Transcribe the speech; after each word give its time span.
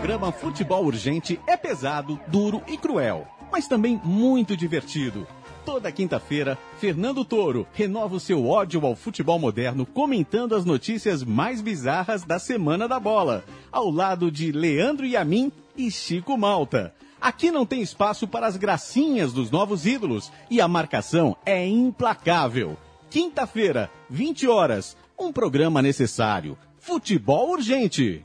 programa 0.00 0.32
Futebol 0.32 0.86
Urgente 0.86 1.38
é 1.46 1.58
pesado, 1.58 2.18
duro 2.26 2.62
e 2.66 2.78
cruel, 2.78 3.28
mas 3.52 3.68
também 3.68 4.00
muito 4.02 4.56
divertido. 4.56 5.26
Toda 5.62 5.92
quinta-feira, 5.92 6.56
Fernando 6.78 7.22
Toro 7.22 7.66
renova 7.74 8.16
o 8.16 8.20
seu 8.20 8.46
ódio 8.46 8.86
ao 8.86 8.96
futebol 8.96 9.38
moderno 9.38 9.84
comentando 9.84 10.56
as 10.56 10.64
notícias 10.64 11.22
mais 11.22 11.60
bizarras 11.60 12.24
da 12.24 12.38
semana 12.38 12.88
da 12.88 12.98
bola, 12.98 13.44
ao 13.70 13.90
lado 13.90 14.30
de 14.30 14.50
Leandro 14.50 15.04
Yamin 15.04 15.52
e 15.76 15.90
Chico 15.90 16.34
Malta. 16.38 16.94
Aqui 17.20 17.50
não 17.50 17.66
tem 17.66 17.82
espaço 17.82 18.26
para 18.26 18.46
as 18.46 18.56
gracinhas 18.56 19.34
dos 19.34 19.50
novos 19.50 19.84
ídolos 19.84 20.32
e 20.50 20.62
a 20.62 20.66
marcação 20.66 21.36
é 21.44 21.68
implacável. 21.68 22.74
Quinta-feira, 23.10 23.90
20 24.08 24.48
horas, 24.48 24.96
um 25.18 25.30
programa 25.30 25.82
necessário. 25.82 26.56
Futebol 26.78 27.50
urgente. 27.50 28.24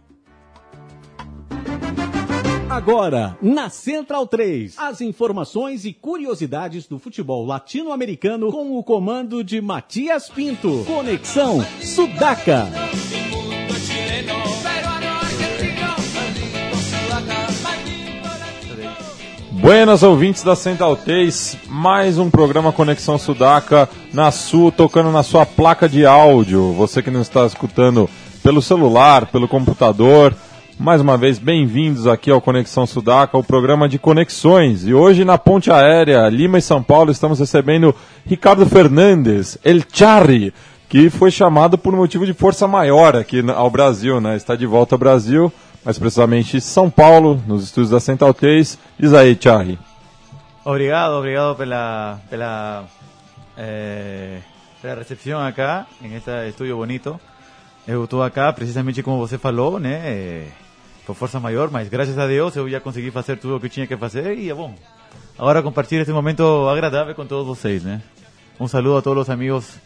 Agora, 2.75 3.37
na 3.41 3.69
Central 3.69 4.27
3, 4.27 4.77
as 4.77 4.99
informações 4.99 5.85
e 5.85 5.93
curiosidades 5.93 6.85
do 6.85 6.99
futebol 6.99 7.45
latino-americano 7.45 8.51
com 8.51 8.77
o 8.77 8.83
comando 8.83 9.41
de 9.45 9.61
Matias 9.61 10.27
Pinto. 10.27 10.83
Conexão 10.85 11.65
Sudaca. 11.79 12.67
Buenas 19.51 20.03
ouvintes 20.03 20.43
da 20.43 20.53
Central 20.53 20.97
3, 20.97 21.57
mais 21.69 22.17
um 22.17 22.29
programa 22.29 22.73
Conexão 22.73 23.17
Sudaca 23.17 23.87
na 24.13 24.31
sua, 24.31 24.69
tocando 24.69 25.13
na 25.13 25.23
sua 25.23 25.45
placa 25.45 25.87
de 25.87 26.05
áudio. 26.05 26.73
Você 26.73 27.01
que 27.01 27.09
não 27.09 27.21
está 27.21 27.45
escutando 27.45 28.09
pelo 28.43 28.61
celular, 28.61 29.27
pelo 29.27 29.47
computador, 29.47 30.35
mais 30.77 30.99
uma 30.99 31.17
vez, 31.17 31.39
bem-vindos 31.39 32.05
aqui 32.05 32.29
ao 32.29 32.41
Conexão 32.41 32.85
Sudaca, 32.85 33.37
o 33.37 33.43
programa 33.43 33.87
de 33.87 33.97
conexões. 33.97 34.85
E 34.85 34.93
hoje 34.93 35.23
na 35.23 35.37
ponte 35.37 35.71
aérea 35.71 36.27
Lima 36.29 36.57
e 36.57 36.61
São 36.61 36.83
Paulo 36.83 37.11
estamos 37.11 37.39
recebendo 37.39 37.95
Ricardo 38.25 38.65
Fernandes, 38.65 39.57
El 39.63 39.81
Charri, 39.91 40.53
que 40.89 41.09
foi 41.09 41.31
chamado 41.31 41.77
por 41.77 41.95
motivo 41.95 42.25
de 42.25 42.33
força 42.33 42.67
maior 42.67 43.15
aqui 43.15 43.41
ao 43.51 43.69
Brasil, 43.69 44.19
né? 44.19 44.35
Está 44.35 44.55
de 44.55 44.65
volta 44.65 44.95
ao 44.95 44.99
Brasil, 44.99 45.51
mais 45.83 45.97
precisamente 45.97 46.59
São 46.59 46.89
Paulo, 46.89 47.41
nos 47.47 47.63
estúdios 47.63 47.91
da 47.91 47.99
Central 47.99 48.33
3. 48.33 48.77
Diz 48.99 49.13
aí, 49.13 49.37
Charri. 49.39 49.79
Obrigado, 50.63 51.13
obrigado 51.13 51.55
pela, 51.55 52.19
pela, 52.29 52.83
eh, 53.57 54.39
pela 54.81 54.95
recepção 54.95 55.39
acá, 55.39 55.85
em 56.01 56.15
este 56.15 56.31
estúdio 56.49 56.75
bonito. 56.75 57.19
Eu 57.87 58.03
estou 58.03 58.23
acá 58.23 58.51
precisamente 58.51 59.03
como 59.03 59.19
você 59.19 59.37
falou, 59.37 59.79
né? 59.79 60.47
Por 61.05 61.15
força 61.15 61.39
maior, 61.39 61.69
mas 61.69 61.87
graças 61.87 62.17
a 62.17 62.25
Deus 62.25 62.55
eu 62.55 62.67
já 62.69 62.79
consegui 62.79 63.11
fazer 63.11 63.37
tudo 63.37 63.57
o 63.57 63.59
que 63.59 63.69
tinha 63.69 63.85
que 63.85 63.95
fazer 63.95 64.37
e 64.37 64.49
é 64.49 64.53
bom. 64.53 64.73
Agora 65.37 65.61
compartilhar 65.61 66.01
este 66.01 66.13
momento 66.13 66.67
agradável 66.67 67.13
com 67.13 67.25
todos 67.25 67.45
vocês, 67.45 67.83
né? 67.83 68.01
Um 68.59 68.67
saludo 68.67 68.97
a 68.97 69.01
todos 69.01 69.23
os 69.23 69.29
amigos 69.29 69.77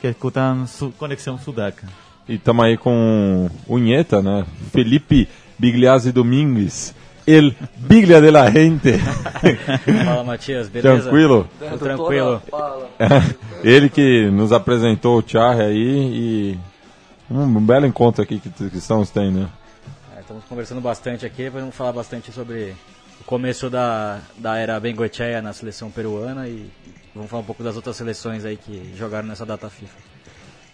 que 0.00 0.06
escutam 0.06 0.66
su 0.66 0.92
Conexão 0.92 1.38
Sudaca. 1.38 1.86
E 2.28 2.34
estamos 2.34 2.64
aí 2.64 2.76
com 2.76 3.50
o 3.66 3.74
Unheta, 3.74 4.22
né? 4.22 4.44
Felipe 4.70 5.28
Bigliazzi 5.58 6.12
Domingues. 6.12 6.94
El 7.26 7.54
Biglia 7.76 8.22
de 8.22 8.30
la 8.30 8.50
Gente. 8.50 8.92
Fala, 10.04 10.24
Matias, 10.24 10.68
beleza? 10.68 11.02
Tranquilo? 11.02 11.46
Tudo 11.58 11.78
tranquilo. 11.78 12.42
Ele 13.62 13.90
que 13.90 14.30
nos 14.30 14.50
apresentou 14.50 15.18
o 15.18 15.24
Charre 15.26 15.62
aí 15.62 15.76
e 15.76 16.58
um, 17.30 17.42
um 17.42 17.60
belo 17.60 17.84
encontro 17.84 18.22
aqui 18.22 18.38
que, 18.38 18.48
que 18.48 18.78
estamos 18.78 19.10
tendo, 19.10 19.40
né? 19.40 19.48
Estamos 20.28 20.44
conversando 20.44 20.82
bastante 20.82 21.24
aqui, 21.24 21.48
vamos 21.48 21.74
falar 21.74 21.90
bastante 21.90 22.30
sobre 22.30 22.76
o 23.18 23.24
começo 23.24 23.70
da, 23.70 24.18
da 24.36 24.58
era 24.58 24.78
Bengoechea 24.78 25.40
na 25.40 25.54
seleção 25.54 25.90
peruana 25.90 26.46
e 26.46 26.70
vamos 27.14 27.30
falar 27.30 27.40
um 27.40 27.46
pouco 27.46 27.62
das 27.62 27.76
outras 27.76 27.96
seleções 27.96 28.44
aí 28.44 28.58
que 28.58 28.92
jogaram 28.94 29.26
nessa 29.26 29.46
data 29.46 29.70
FIFA. 29.70 29.96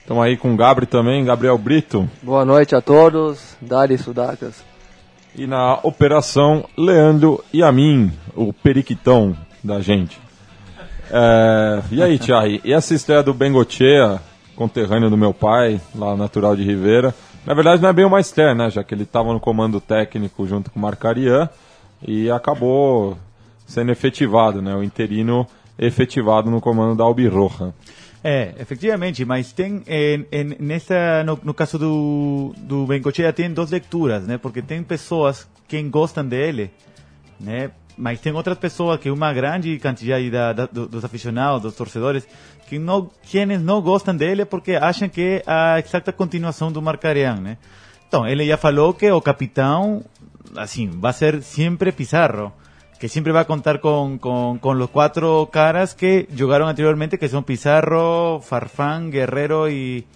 Estamos 0.01 0.25
aí 0.25 0.37
com 0.37 0.53
o 0.53 0.57
Gabri 0.57 0.87
também, 0.87 1.25
Gabriel 1.25 1.57
Brito. 1.57 2.11
Boa 2.21 2.45
noite 2.45 2.75
a 2.75 2.81
todos, 2.81 3.57
Dari 3.61 3.97
Sudacas. 3.97 4.65
E 5.37 5.47
na 5.47 5.79
operação, 5.85 6.69
Leandro 6.77 7.45
Yamin, 7.55 8.13
o 8.35 8.53
periquitão 8.53 9.37
da 9.63 9.81
gente. 9.81 10.19
É, 11.13 11.81
e 11.93 12.03
aí, 12.03 12.19
Thierry, 12.19 12.61
e 12.65 12.73
essa 12.73 12.93
estreia 12.93 13.23
do 13.23 13.33
Bengochea, 13.33 14.21
conterrâneo 14.57 15.11
do 15.11 15.17
meu 15.17 15.33
pai, 15.33 15.81
lá 15.95 16.17
natural 16.17 16.57
de 16.57 16.65
Rivera, 16.65 17.15
na 17.47 17.55
verdade 17.55 17.83
não 17.83 17.89
é 17.89 17.93
bem 17.93 18.05
uma 18.05 18.21
estreia, 18.21 18.55
né, 18.55 18.71
já 18.71 18.83
que 18.83 18.95
ele 18.95 19.05
estava 19.05 19.33
no 19.33 19.41
comando 19.41 19.81
técnico 19.81 20.47
junto 20.47 20.71
com 20.71 20.79
o 20.79 20.83
Marcarian 20.83 21.49
e 22.07 22.31
acabou 22.31 23.17
sendo 23.67 23.91
efetivado, 23.91 24.61
né, 24.61 24.75
o 24.75 24.83
interino 24.83 25.47
efetivado 25.79 26.51
no 26.51 26.61
comando 26.61 26.97
da 26.97 27.05
Albirroja. 27.05 27.73
É, 28.27 28.55
efectivamente, 28.59 29.23
mas 29.23 29.53
tem 29.53 29.83
em, 29.87 30.27
em, 30.33 30.57
nessa 30.59 31.23
no, 31.25 31.39
no, 31.43 31.53
caso 31.53 31.79
do 31.79 32.55
do 32.57 32.87
Bengochea 32.87 33.35
tem 33.35 33.53
duas 33.53 33.71
leituras, 33.71 34.27
né? 34.27 34.39
Porque 34.39 34.63
tem 34.63 34.83
pessoas 34.83 35.47
que 35.69 35.83
gostam 35.83 36.27
dele, 36.27 36.71
né? 37.39 37.71
Mas 37.99 38.21
tem 38.21 38.33
outras 38.33 38.57
pessoas 38.57 38.99
que 38.99 39.11
uma 39.11 39.31
grande 39.35 39.79
quantidade 39.79 40.31
da, 40.31 40.55
da, 40.55 40.65
dos 40.65 41.05
aficionados, 41.05 41.63
dos 41.63 41.77
torcedores, 41.77 42.27
que 42.69 42.79
não 42.79 43.11
quienes 43.31 43.61
não 43.61 43.81
gostam 43.81 44.17
dele 44.17 44.45
porque 44.45 44.77
acham 44.77 45.09
que 45.09 45.21
é 45.21 45.43
a 45.47 45.79
exata 45.79 46.13
continuação 46.13 46.73
do 46.73 46.81
Marcarian, 46.83 47.37
né? 47.37 47.59
Então, 48.07 48.27
ele 48.27 48.47
já 48.47 48.57
falou 48.57 48.95
que 48.95 49.11
o 49.11 49.21
capitão, 49.21 50.05
assim, 50.57 50.89
vai 50.89 51.13
ser 51.13 51.43
sempre 51.43 51.91
Pizarro 51.93 52.53
que 53.05 53.09
siempre 53.11 53.35
va 53.35 53.41
a 53.41 53.45
contar 53.45 53.81
con, 53.81 54.19
con, 54.19 54.59
con, 54.59 54.79
los 54.79 54.89
cuatro 54.89 55.51
caras 55.53 55.95
que 55.95 56.27
jugaron 56.39 56.69
anteriormente, 56.69 57.19
que 57.19 57.29
son 57.29 57.45
Pizarro, 57.45 58.41
Farfán, 58.41 59.11
Guerrero 59.11 59.69
y, 59.69 60.07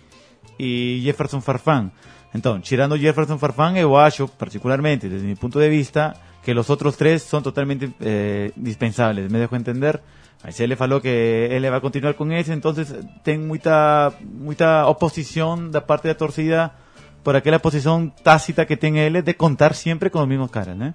y 0.56 1.02
Jefferson 1.04 1.42
Farfán. 1.42 1.92
Entonces, 2.32 2.66
tirando 2.66 2.96
Jefferson 2.96 3.38
Farfán, 3.38 3.76
yo 3.76 3.98
acho, 3.98 4.28
particularmente, 4.28 5.10
desde 5.10 5.26
mi 5.26 5.34
punto 5.34 5.58
de 5.58 5.68
vista, 5.68 6.14
que 6.42 6.54
los 6.54 6.70
otros 6.70 6.96
tres 6.96 7.22
son 7.22 7.42
totalmente 7.42 7.90
eh, 8.00 8.52
dispensables. 8.56 9.30
¿Me 9.30 9.38
dejo 9.38 9.54
entender? 9.54 10.02
Ahí 10.42 10.52
se 10.52 10.68
le 10.68 10.76
faló 10.76 11.02
que 11.02 11.56
él 11.56 11.70
va 11.72 11.78
a 11.78 11.80
continuar 11.80 12.14
con 12.14 12.30
ese, 12.32 12.52
entonces 12.52 12.94
ten 13.22 13.48
mucha, 13.48 14.12
mucha 14.22 14.86
oposición 14.86 15.72
de 15.72 15.80
parte 15.80 16.08
de 16.08 16.14
la 16.14 16.18
torcida 16.18 16.76
por 17.24 17.34
aquella 17.34 17.58
posición 17.58 18.12
tácita 18.22 18.64
que 18.64 18.76
tiene 18.76 19.06
él 19.06 19.24
de 19.24 19.36
contar 19.36 19.74
siempre 19.74 20.10
con 20.10 20.20
los 20.20 20.28
mismos 20.28 20.50
caras, 20.50 20.76
¿no? 20.76 20.94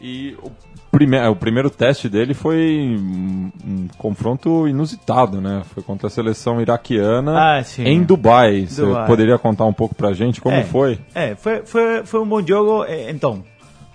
E 0.00 0.36
o, 0.42 0.52
prime 0.92 1.18
o 1.26 1.34
primeiro 1.34 1.70
teste 1.70 2.08
dele 2.08 2.32
foi 2.32 2.96
um, 2.96 3.50
um, 3.64 3.88
confronto 3.98 4.68
inusitado, 4.68 5.40
né? 5.40 5.62
Foi 5.74 5.82
contra 5.82 6.06
a 6.06 6.10
seleção 6.10 6.60
iraquiana 6.60 7.58
ah, 7.58 7.62
em 7.78 8.04
Dubai. 8.04 8.66
Você 8.66 8.82
poderia 9.06 9.36
contar 9.38 9.64
um 9.64 9.72
pouco 9.72 9.94
pra 9.96 10.12
gente 10.12 10.40
como 10.40 10.54
é, 10.54 10.62
foi? 10.62 11.00
É, 11.14 11.34
foi, 11.34 11.62
foi, 11.64 12.04
foi 12.04 12.20
um 12.20 12.28
bom 12.28 12.46
jogo. 12.46 12.84
Então, 13.08 13.42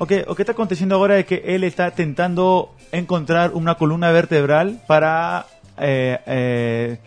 o 0.03 0.05
que 0.05 0.25
o 0.27 0.35
que 0.35 0.43
está 0.43 0.51
acontecendo 0.51 0.93
agora 0.95 1.17
é 1.17 1.23
que 1.23 1.41
ele 1.45 1.67
está 1.67 1.89
tentando 1.91 2.69
encontrar 2.91 3.51
uma 3.55 3.75
coluna 3.75 4.11
vertebral 4.11 4.67
para 4.85 5.45
eh, 5.77 6.19
eh, 6.27 6.97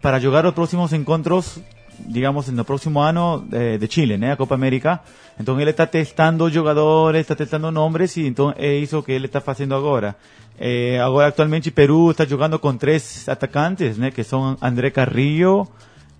para 0.00 0.18
jogar 0.20 0.46
os 0.46 0.54
próximos 0.54 0.92
encontros 0.92 1.60
digamos, 1.98 2.48
en 2.48 2.58
el 2.58 2.64
próximo 2.64 3.04
año 3.04 3.38
de, 3.38 3.78
de 3.78 3.88
Chile, 3.88 4.18
¿no? 4.18 4.32
A 4.32 4.36
Copa 4.36 4.56
América. 4.56 5.02
Entonces 5.38 5.62
él 5.62 5.68
está 5.68 5.86
testando 5.86 6.50
jugadores, 6.50 7.20
está 7.20 7.36
testando 7.36 7.70
nombres 7.70 8.16
y 8.16 8.26
entonces 8.26 8.60
es 8.62 8.88
eso 8.88 9.04
que 9.04 9.14
él 9.16 9.24
está 9.24 9.42
haciendo 9.46 9.76
ahora. 9.76 10.16
Eh, 10.58 10.98
ahora 11.00 11.28
actualmente 11.28 11.70
Perú 11.72 12.10
está 12.10 12.26
jugando 12.26 12.60
con 12.60 12.78
tres 12.78 13.28
atacantes, 13.28 13.98
¿no? 13.98 14.10
Que 14.10 14.24
son 14.24 14.56
André 14.60 14.92
Carrillo, 14.92 15.68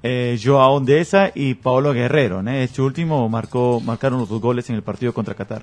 eh, 0.06 0.38
Joao 0.38 0.75
Ondesa 0.75 1.32
y 1.34 1.54
Paulo 1.54 1.94
Guerrero, 1.94 2.42
¿no? 2.42 2.50
Este 2.50 2.82
último 2.82 3.26
marcó, 3.31 3.81
marcaron 3.81 4.19
los 4.19 4.28
dos 4.28 4.39
goles 4.39 4.68
en 4.68 4.77
el 4.77 4.83
partido 4.83 5.15
contra 5.15 5.34
Qatar. 5.34 5.62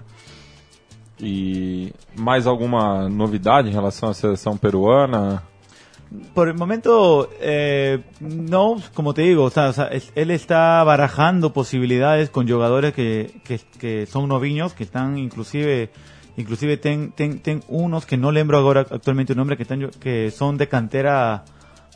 E 1.19 1.93
mais 2.17 2.47
alguma 2.47 3.07
novidade 3.07 3.69
em 3.69 3.71
relação 3.71 4.09
à 4.09 4.13
seleção 4.15 4.57
peruana? 4.57 5.43
Por 6.33 6.47
el 6.47 6.55
momento, 6.55 7.29
eh, 7.39 7.99
no, 8.19 8.81
como 8.95 9.13
te 9.13 9.21
digo, 9.21 9.43
o 9.43 9.49
sea, 9.51 9.69
o 9.69 9.73
sea, 9.73 9.89
él 10.15 10.31
está 10.31 10.83
barajando 10.83 11.53
posibilidades 11.53 12.31
con 12.31 12.47
jugadores 12.47 12.93
que, 12.93 13.39
que, 13.45 13.59
que 13.79 14.07
son 14.07 14.27
noviños, 14.27 14.73
que 14.73 14.83
están 14.83 15.19
inclusive, 15.19 15.91
inclusive 16.35 16.77
ten, 16.77 17.11
ten, 17.11 17.39
ten 17.39 17.61
unos 17.67 18.07
que 18.07 18.17
no 18.17 18.31
lembro 18.31 18.57
ahora 18.57 18.81
actualmente 18.89 19.33
el 19.33 19.37
nombre, 19.37 19.55
que, 19.55 19.63
están, 19.63 19.91
que 19.99 20.31
son 20.31 20.57
de 20.57 20.67
cantera 20.67 21.45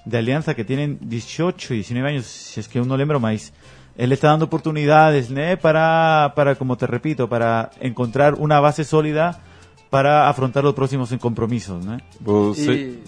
de 0.06 0.18
Alianza, 0.18 0.54
que 0.54 0.64
tienen 0.64 1.00
18 1.02 1.74
y 1.74 1.78
19 1.78 2.10
años, 2.10 2.26
si 2.26 2.60
es 2.60 2.68
que 2.68 2.80
uno 2.80 2.96
lembro 2.96 3.20
más. 3.20 3.52
Él 3.98 4.12
está 4.12 4.28
dando 4.30 4.46
oportunidades, 4.46 5.30
¿no? 5.30 5.42
Para, 5.62 6.34
para, 6.36 6.56
como 6.56 6.76
te 6.76 6.86
repito, 6.86 7.30
para 7.30 7.72
encontrar 7.80 8.36
una 8.36 8.60
base 8.60 8.84
sólida 8.84 9.42
para 9.90 10.28
afrontar 10.28 10.66
os 10.66 10.74
próximos 10.74 11.10
compromissos, 11.22 11.86
né? 11.86 12.00
Você... 12.20 12.74
E, 12.74 13.04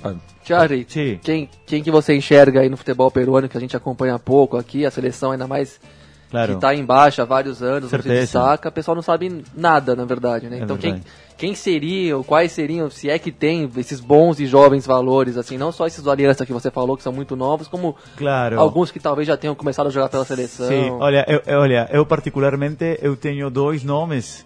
Charlie, 0.45 0.85
quem, 1.21 1.49
quem 1.65 1.83
que 1.83 1.91
você 1.91 2.15
enxerga 2.15 2.61
aí 2.61 2.69
no 2.69 2.77
futebol 2.77 3.11
peruano 3.11 3.49
que 3.49 3.57
a 3.57 3.59
gente 3.59 3.75
acompanha 3.75 4.17
pouco 4.17 4.55
aqui, 4.55 4.85
a 4.85 4.91
seleção 4.91 5.31
ainda 5.31 5.47
mais 5.47 5.81
Claro. 6.29 6.55
que 6.55 6.59
tá 6.61 6.75
em 6.75 6.83
baixa 6.83 7.21
há 7.21 7.25
vários 7.25 7.63
anos, 7.63 7.83
não 7.83 7.99
se 7.99 8.03
Certeza. 8.03 8.19
destaca, 8.21 8.67
o 8.67 8.71
pessoal 8.71 8.95
não 8.95 9.01
sabe 9.01 9.43
nada, 9.55 9.95
na 9.95 10.03
verdade, 10.03 10.49
né? 10.49 10.59
É 10.59 10.63
então 10.63 10.75
quem, 10.75 10.91
verdade. 10.95 11.11
quem 11.37 11.55
seriam, 11.55 12.21
quais 12.21 12.51
seriam, 12.51 12.89
se 12.89 13.09
é 13.09 13.17
que 13.17 13.31
tem 13.31 13.69
esses 13.77 14.01
bons 14.01 14.37
e 14.41 14.45
jovens 14.45 14.85
valores, 14.85 15.37
assim, 15.37 15.57
não 15.57 15.71
só 15.71 15.87
esses 15.87 16.03
do 16.03 16.11
Aliança 16.11 16.45
que 16.45 16.51
você 16.51 16.69
falou, 16.69 16.97
que 16.97 17.03
são 17.03 17.13
muito 17.13 17.35
novos, 17.37 17.69
como 17.69 17.95
Claro. 18.17 18.59
alguns 18.59 18.91
que 18.91 18.99
talvez 18.99 19.25
já 19.25 19.37
tenham 19.37 19.55
começado 19.55 19.87
a 19.87 19.89
jogar 19.89 20.09
pela 20.09 20.25
seleção. 20.25 20.67
Sim, 20.67 20.89
olha, 20.99 21.25
eu- 21.45 21.59
olha, 21.59 21.87
eu 21.93 22.05
particularmente 22.05 22.99
eu 23.01 23.15
tenho 23.15 23.49
dois 23.49 23.83
nomes 23.85 24.45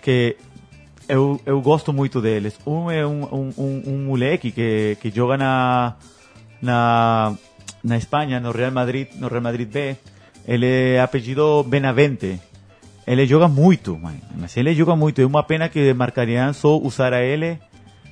que 0.00 0.36
eu, 1.08 1.40
eu 1.44 1.60
gosto 1.60 1.92
muito 1.92 2.20
deles. 2.20 2.56
Um 2.64 2.88
é 2.88 3.04
um, 3.04 3.22
um, 3.24 3.52
um, 3.58 3.82
um 3.86 4.04
moleque 4.06 4.52
que, 4.52 4.96
que 5.00 5.10
joga 5.10 5.36
na, 5.36 5.94
na, 6.62 7.34
na 7.82 7.96
Espanha, 7.96 8.38
no 8.38 8.52
Real 8.52 8.70
Madrid, 8.70 9.08
no 9.16 9.26
Real 9.28 9.42
Madrid 9.42 9.68
B. 9.68 9.96
Ele 10.46 10.66
é 10.94 11.00
apelido 11.00 11.62
Benavente. 11.64 12.40
Ele 13.06 13.26
joga 13.26 13.46
muito, 13.48 13.96
mãe. 13.98 14.20
mas 14.36 14.56
ele 14.56 14.74
joga 14.74 14.96
muito. 14.96 15.20
É 15.20 15.26
uma 15.26 15.42
pena 15.42 15.68
que 15.68 15.92
marcarían 15.94 16.52
só 16.52 16.76
usar 16.76 17.12
a 17.12 17.22
ele 17.22 17.58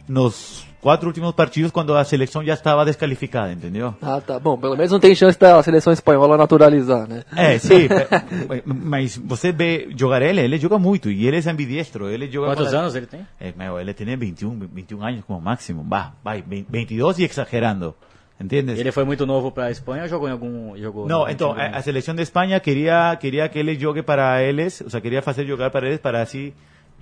nos 0.08 0.64
quatro 0.80 1.06
últimos 1.08 1.32
partidos 1.32 1.70
quando 1.70 1.96
a 1.96 2.04
seleção 2.04 2.44
já 2.44 2.52
estava 2.54 2.84
descalificada, 2.84 3.52
entendeu? 3.52 3.94
Ah, 4.02 4.20
tá. 4.20 4.38
Bom, 4.38 4.56
pelo 4.58 4.76
menos 4.76 4.92
não 4.92 5.00
tem 5.00 5.14
chance 5.14 5.38
da 5.38 5.60
seleção 5.62 5.92
espanhola 5.92 6.36
naturalizar, 6.36 7.08
né? 7.08 7.24
É, 7.34 7.56
sim, 7.58 7.88
pe- 7.88 8.62
mas 8.66 9.16
você 9.16 9.50
vê 9.50 9.88
jogar 9.96 10.20
ele, 10.20 10.40
ele 10.42 10.58
joga 10.58 10.78
muito 10.78 11.10
e 11.10 11.26
ele 11.26 11.38
é 11.38 11.50
ambidiestro, 11.50 12.08
ele 12.10 12.30
joga 12.30 12.48
Quantos 12.48 12.70
com 12.70 12.76
a- 12.76 12.80
anos 12.80 12.94
ele 12.94 13.06
tem? 13.06 13.26
É, 13.40 13.52
meu, 13.56 13.80
ele 13.80 13.94
tem 13.94 14.14
21, 14.14 14.58
21 14.72 15.02
anos 15.02 15.24
como 15.26 15.40
máximo, 15.40 15.82
va, 15.88 16.12
vai, 16.22 16.44
22 16.46 17.18
e 17.18 17.24
exagerando, 17.24 17.94
¿entiendes? 18.40 18.78
Ele 18.78 18.92
foi 18.92 19.04
muito 19.04 19.26
novo 19.26 19.52
pra 19.52 19.70
Espanha 19.70 20.02
ou 20.02 20.08
jogou 20.08 20.28
em 20.28 20.32
algum. 20.32 20.76
Jogou 20.76 21.08
No, 21.08 21.28
em 21.28 21.32
então, 21.32 21.52
a, 21.52 21.66
a 21.66 21.82
selección 21.82 22.16
de 22.16 22.22
España 22.22 22.60
quería, 22.60 23.16
quería 23.20 23.48
que 23.50 23.60
él 23.60 23.78
jogue 23.80 24.02
para 24.02 24.42
ellos, 24.42 24.82
o 24.82 24.90
sea, 24.90 25.00
quería 25.00 25.20
hacer 25.20 25.48
jugar 25.48 25.70
para 25.70 25.88
ellos 25.88 26.00
para 26.00 26.22
así, 26.22 26.54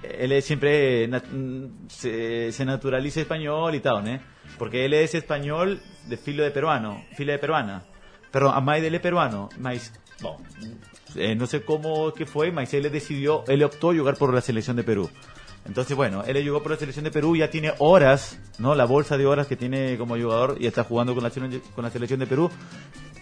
él 0.02 0.42
siempre 0.42 1.08
se, 1.88 2.52
se 2.52 2.64
naturalice 2.64 3.20
español 3.22 3.74
y 3.74 3.80
tal, 3.80 4.04
¿no? 4.04 4.18
Porque 4.58 4.84
él 4.84 4.94
es 4.94 5.14
español 5.14 5.80
de 6.06 6.16
filo 6.16 6.42
de 6.42 6.50
peruano, 6.50 7.04
fila 7.16 7.32
de 7.32 7.38
peruana. 7.38 7.82
Perdón, 8.30 8.52
a 8.54 8.60
más 8.60 8.80
dele 8.80 8.98
peruano, 8.98 9.48
mas, 9.58 9.92
eh, 11.16 11.34
no 11.34 11.46
sé 11.46 11.62
cómo 11.62 12.12
que 12.12 12.26
fue, 12.26 12.50
mas 12.50 12.72
él 12.74 12.90
decidió, 12.90 13.44
él 13.46 13.62
optó 13.62 13.92
jugar 13.92 14.16
por 14.16 14.32
la 14.32 14.40
selección 14.40 14.76
de 14.76 14.84
Perú. 14.84 15.10
Entonces, 15.64 15.96
bueno, 15.96 16.24
él 16.26 16.44
jugó 16.46 16.62
por 16.62 16.72
la 16.72 16.78
selección 16.78 17.04
de 17.04 17.10
Perú, 17.10 17.36
ya 17.36 17.48
tiene 17.48 17.72
horas, 17.78 18.36
¿no? 18.58 18.74
La 18.74 18.84
bolsa 18.84 19.16
de 19.16 19.26
horas 19.26 19.46
que 19.46 19.56
tiene 19.56 19.96
como 19.96 20.16
jugador 20.16 20.56
y 20.60 20.66
está 20.66 20.82
jugando 20.84 21.14
con 21.14 21.22
la, 21.22 21.30
selección- 21.30 21.62
con 21.74 21.84
la 21.84 21.90
selección 21.90 22.18
de 22.20 22.26
Perú. 22.26 22.50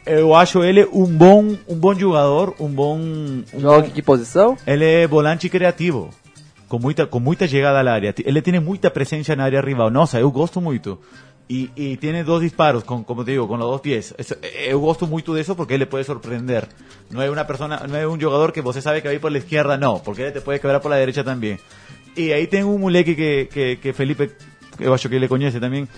Eu 0.07 0.35
acho 0.35 0.65
ele 0.65 0.87
um 0.91 1.07
bom, 1.07 1.55
um 1.69 1.77
bom 1.77 1.95
jogador, 1.95 2.55
um 2.59 2.69
bom... 2.69 2.99
Um 2.99 3.61
Joga 3.61 3.83
bom 3.83 3.91
que 3.91 4.01
posição? 4.03 4.57
ele 4.67 4.85
é 4.85 5.07
volante 5.07 5.51
criativo, 5.51 6.09
com 6.69 6.79
muita, 6.79 7.07
com 7.07 7.21
muita 7.21 7.47
chegada 7.47 7.79
à 7.89 7.93
área. 7.93 8.15
Ele 8.25 8.41
tem 8.41 8.59
muita 8.59 8.91
presença 8.91 9.37
na 9.37 9.45
área 9.45 9.61
rival. 9.61 9.91
Nossa, 9.91 10.19
eu 10.19 10.31
gosto 10.31 10.59
muito. 10.63 10.99
E, 11.51 11.69
e 11.77 11.97
tem 11.99 12.25
dois 12.25 12.43
disparos, 12.43 12.83
com, 12.85 13.03
como 13.05 13.25
te 13.25 13.33
digo, 13.33 13.47
com 13.47 13.55
os 13.55 13.61
dois 13.61 13.81
pés. 13.83 14.15
Eso- 14.17 14.37
eu 14.43 14.81
gosto 14.81 15.07
muito 15.07 15.35
disso 15.37 15.55
porque 15.55 15.75
ele 15.75 15.85
pode 15.85 16.05
surpreender. 16.07 16.67
Não 17.11 17.21
é 17.21 17.29
uma 17.29 17.45
persona, 17.45 17.87
não 17.87 17.97
é 17.99 18.09
um 18.09 18.19
jogador 18.19 18.53
que 18.53 18.63
você 18.63 18.81
sabe 18.81 19.03
que 19.03 19.09
vai 19.09 19.19
por 19.19 19.31
la 19.31 19.37
izquierda, 19.39 19.77
não, 19.77 19.99
porque 20.01 20.23
ele 20.23 20.33
te 20.33 20.41
pode 20.41 20.61
quebrar 20.61 20.81
por 20.81 20.89
la 20.91 20.97
derecha 20.97 21.23
também. 21.23 21.59
E 22.17 22.33
aí 22.33 22.47
tem 22.47 22.65
um 22.65 22.79
moleque 22.79 23.15
que, 23.15 23.45
que, 23.47 23.77
que 23.77 23.93
Felipe, 23.93 24.31
eu 24.79 24.93
acho 24.93 25.09
que 25.09 25.15
ele 25.15 25.29
conhece 25.29 25.59
também, 25.61 25.89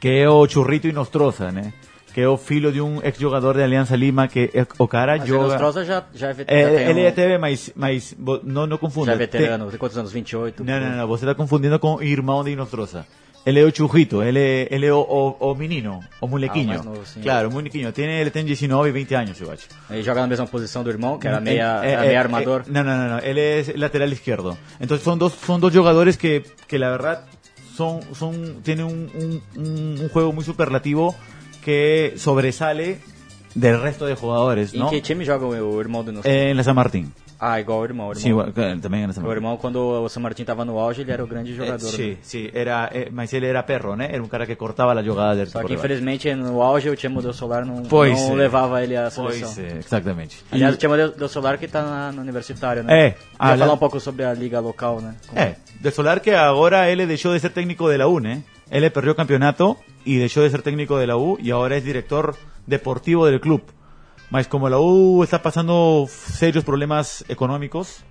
que 0.00 0.08
é 0.08 0.28
o 0.28 0.46
Churrito 0.46 0.86
e 0.86 0.92
Nostroza, 0.92 1.50
né? 1.50 1.72
Que 2.14 2.20
é 2.20 2.28
o 2.28 2.36
filho 2.36 2.70
de 2.70 2.78
um 2.80 3.00
ex-jogador 3.02 3.54
de 3.56 3.62
Aliança 3.62 3.96
Lima, 3.96 4.28
que 4.28 4.50
é- 4.52 4.66
o 4.78 4.86
cara 4.86 5.12
Mas 5.16 5.22
o 5.24 5.26
joga... 5.26 5.48
Nostroza 5.48 5.84
já, 5.84 6.04
já 6.14 6.28
é, 6.28 6.32
vet- 6.34 6.50
É, 6.50 6.90
ele 6.90 7.00
é 7.00 7.10
TV, 7.10 7.38
mas, 7.38 7.72
mas 7.74 8.14
não, 8.44 8.66
não 8.66 8.76
confunda. 8.76 9.06
já 9.06 9.12
é 9.14 9.16
veterano. 9.16 9.70
Tem 9.70 9.78
quantos 9.78 9.96
anos? 9.96 10.12
28? 10.12 10.62
Tem- 10.62 10.66
Não, 10.66 10.80
não, 10.90 10.96
não, 10.98 11.08
você 11.08 11.24
está 11.24 11.34
confundindo 11.34 11.78
com 11.78 11.94
o 11.96 12.02
irmão 12.02 12.44
de 12.44 12.54
Nostroza. 12.54 13.06
Ele 13.44 13.58
é 13.58 13.64
o 13.64 13.74
churrito, 13.74 14.22
ele 14.22 14.38
é, 14.38 14.68
ele 14.70 14.86
é 14.86 14.92
o, 14.92 15.36
o, 15.40 15.54
menino, 15.54 15.98
o 16.20 16.28
molequinho. 16.28 16.78
Ah, 16.80 16.82
novo, 16.84 17.02
claro, 17.20 17.48
o 17.48 17.52
molequinho. 17.52 17.90
Tem, 17.92 18.04
ele 18.04 18.30
tem 18.30 18.44
19, 18.44 18.92
20 18.92 19.14
anos, 19.14 19.40
eu 19.40 19.50
acho. 19.50 19.66
Ele 19.90 20.02
joga 20.02 20.20
na 20.20 20.28
mesma 20.28 20.46
posição 20.46 20.84
do 20.84 20.90
irmão, 20.90 21.18
que 21.18 21.26
era 21.26 21.40
meia, 21.40 21.80
é, 21.82 21.92
era 21.92 22.02
meia 22.02 22.20
armador. 22.20 22.62
não, 22.68 22.84
não, 22.84 22.96
não, 22.96 23.08
não, 23.08 23.18
ele 23.18 23.40
é 23.40 23.64
lateral 23.76 24.08
izquierdo. 24.08 24.56
Então 24.80 24.96
são 24.96 25.18
dois, 25.18 25.32
são 25.32 25.58
dois 25.58 25.74
jogadores 25.74 26.16
que, 26.16 26.44
que 26.68 26.78
la 26.78 26.90
verdad, 26.90 27.24
son, 27.76 28.00
son, 28.14 28.62
tienen 28.62 28.86
un, 28.86 29.10
un, 29.12 29.42
un, 29.56 30.00
un 30.02 30.08
juego 30.08 30.32
muy 30.32 30.44
superlativo 30.44 31.16
que 31.64 32.14
sobresale 32.16 33.00
del 33.54 33.80
resto 33.80 34.06
de 34.06 34.14
jugadores, 34.14 34.74
¿no? 34.74 34.88
que 34.88 35.00
time 35.00 35.24
joga 35.24 35.46
o, 35.46 35.76
o 35.76 35.80
irmão 35.80 36.04
do 36.04 36.12
Nostroza? 36.12 36.36
Eh, 36.36 36.50
en 36.50 36.56
la 36.56 36.64
San 36.64 36.74
Martín. 36.74 37.12
Ah, 37.44 37.58
igual 37.58 37.80
o 37.80 37.84
irmão. 37.84 38.08
O 38.08 38.12
irmão, 38.16 38.52
también 38.80 39.02
en 39.02 39.08
la 39.08 39.12
San 39.14 39.22
o 39.22 39.24
Martín. 39.26 39.36
irmão, 39.38 39.56
quando 39.56 39.78
o 40.04 40.08
San 40.08 40.20
Martín 40.20 40.44
tava 40.44 40.64
no 40.64 40.78
auge, 40.78 41.00
ele 41.02 41.10
era 41.10 41.24
o 41.24 41.26
grande 41.26 41.52
jogador. 41.56 41.90
sí, 41.90 42.10
né? 42.10 42.16
sí, 42.22 42.48
era, 42.54 42.88
mas 43.10 43.32
ele 43.32 43.46
era 43.46 43.64
perro, 43.64 43.96
né? 43.96 44.08
Era 44.12 44.22
um 44.22 44.28
cara 44.28 44.46
que 44.46 44.54
cortava 44.54 44.92
a 44.92 45.02
jogada 45.02 45.34
del 45.34 45.46
Só 45.48 45.64
que 45.64 45.74
infelizmente 45.74 46.32
no 46.36 46.62
auge 46.62 46.88
o 46.88 46.94
Tiamo 46.94 47.20
Del 47.20 47.32
Solar 47.32 47.66
não, 47.66 47.82
Pois 47.82 48.16
não 48.20 48.34
é. 48.34 48.42
levava 48.44 48.80
ele 48.84 48.96
à 48.96 49.10
seleção. 49.10 49.52
Pois 49.54 49.58
é, 49.58 49.78
exatamente. 49.78 50.38
Aliás, 50.52 50.74
E- 50.74 50.76
o 50.76 50.78
Tiamo 50.78 50.96
Del 50.96 51.10
Del 51.18 51.28
Solar 51.28 51.58
que 51.58 51.66
tá 51.66 51.82
na, 51.82 52.12
no 52.12 52.20
universitário, 52.22 52.84
né? 52.84 52.92
É, 52.92 53.10
Vai 53.10 53.18
aliás- 53.38 53.58
falar 53.60 53.72
um 53.72 53.78
pouco 53.78 53.98
sobre 53.98 54.24
a 54.24 54.32
liga 54.32 54.60
local, 54.60 55.00
né? 55.00 55.16
Como- 55.26 55.40
É, 55.40 55.56
de 55.80 55.90
Solar 55.90 56.20
que 56.20 56.30
agora 56.30 56.88
ele 56.88 57.06
deixou 57.06 57.34
de 57.34 57.40
ser 57.40 57.50
técnico 57.50 57.90
de 57.90 57.96
la 57.96 58.06
U, 58.06 58.20
né? 58.20 58.44
Ele 58.70 58.88
perdeu 58.88 59.14
o 59.14 59.16
campeonato 59.16 59.76
e 60.06 60.16
deixou 60.18 60.44
de 60.44 60.50
ser 60.50 60.62
técnico 60.62 60.96
de 60.96 61.06
la 61.06 61.16
U 61.16 61.36
e 61.42 61.50
agora 61.50 61.76
é 61.76 61.80
diretor 61.80 62.36
deportivo 62.66 63.26
del 63.26 63.40
club. 63.40 63.62
Mas 64.32 64.48
como 64.48 64.70
la 64.70 64.78
U 64.80 65.22
está 65.22 65.42
pasando 65.42 66.06
serios 66.08 66.64
problemas 66.64 67.22
económicos, 67.28 68.02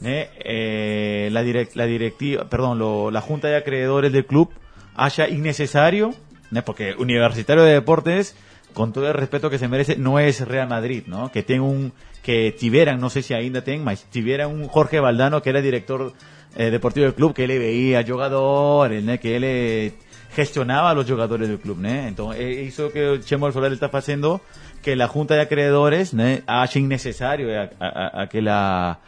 né? 0.00 0.28
Eh, 0.44 1.28
la, 1.32 1.42
direc- 1.42 1.74
la 1.74 1.86
directiva, 1.86 2.48
perdón, 2.48 2.78
lo- 2.78 3.10
la 3.10 3.20
junta 3.20 3.48
de 3.48 3.56
acreedores 3.56 4.12
del 4.12 4.26
club 4.26 4.48
haya 4.94 5.28
innecesario, 5.28 6.14
né? 6.52 6.62
Porque 6.62 6.94
Universitario 6.96 7.64
de 7.64 7.72
Deportes, 7.72 8.36
con 8.74 8.92
todo 8.92 9.08
el 9.08 9.14
respeto 9.14 9.50
que 9.50 9.58
se 9.58 9.66
merece, 9.66 9.96
no 9.96 10.20
es 10.20 10.46
Real 10.46 10.68
Madrid, 10.68 11.02
¿no? 11.08 11.32
Que 11.32 11.42
tenga 11.42 11.64
un, 11.64 11.92
que 12.22 12.54
tiveran, 12.56 13.00
no 13.00 13.10
sé 13.10 13.22
si 13.22 13.34
ainda 13.34 13.64
ten, 13.64 13.82
mas 13.82 14.04
tiveran 14.04 14.50
un 14.52 14.68
Jorge 14.68 15.00
Valdano 15.00 15.42
que 15.42 15.50
era 15.50 15.60
director 15.60 16.12
eh, 16.56 16.70
deportivo 16.70 17.06
del 17.06 17.14
club, 17.14 17.34
que 17.34 17.42
él 17.44 17.58
veía 17.58 18.04
jugadores, 18.06 19.02
né? 19.02 19.18
Que 19.18 19.34
él 19.36 19.42
eh, 19.44 19.92
gestionaba 20.32 20.90
a 20.90 20.94
los 20.94 21.10
jugadores 21.10 21.48
del 21.48 21.58
club, 21.58 21.78
né? 21.78 22.06
Entonces, 22.06 22.40
eh, 22.40 22.62
hizo 22.68 22.92
que 22.92 23.18
Chemo 23.24 23.50
Solar 23.50 23.72
está 23.72 23.86
haciendo 23.86 24.40
que 24.86 24.94
la 24.94 25.08
Junta 25.08 25.34
de 25.34 25.40
Acreedores 25.40 26.14
né, 26.14 26.44
innecesario 26.76 27.50
eh, 27.50 27.58
a, 27.58 27.68
a, 27.80 28.06
a 28.06 28.22
aquela 28.22 29.00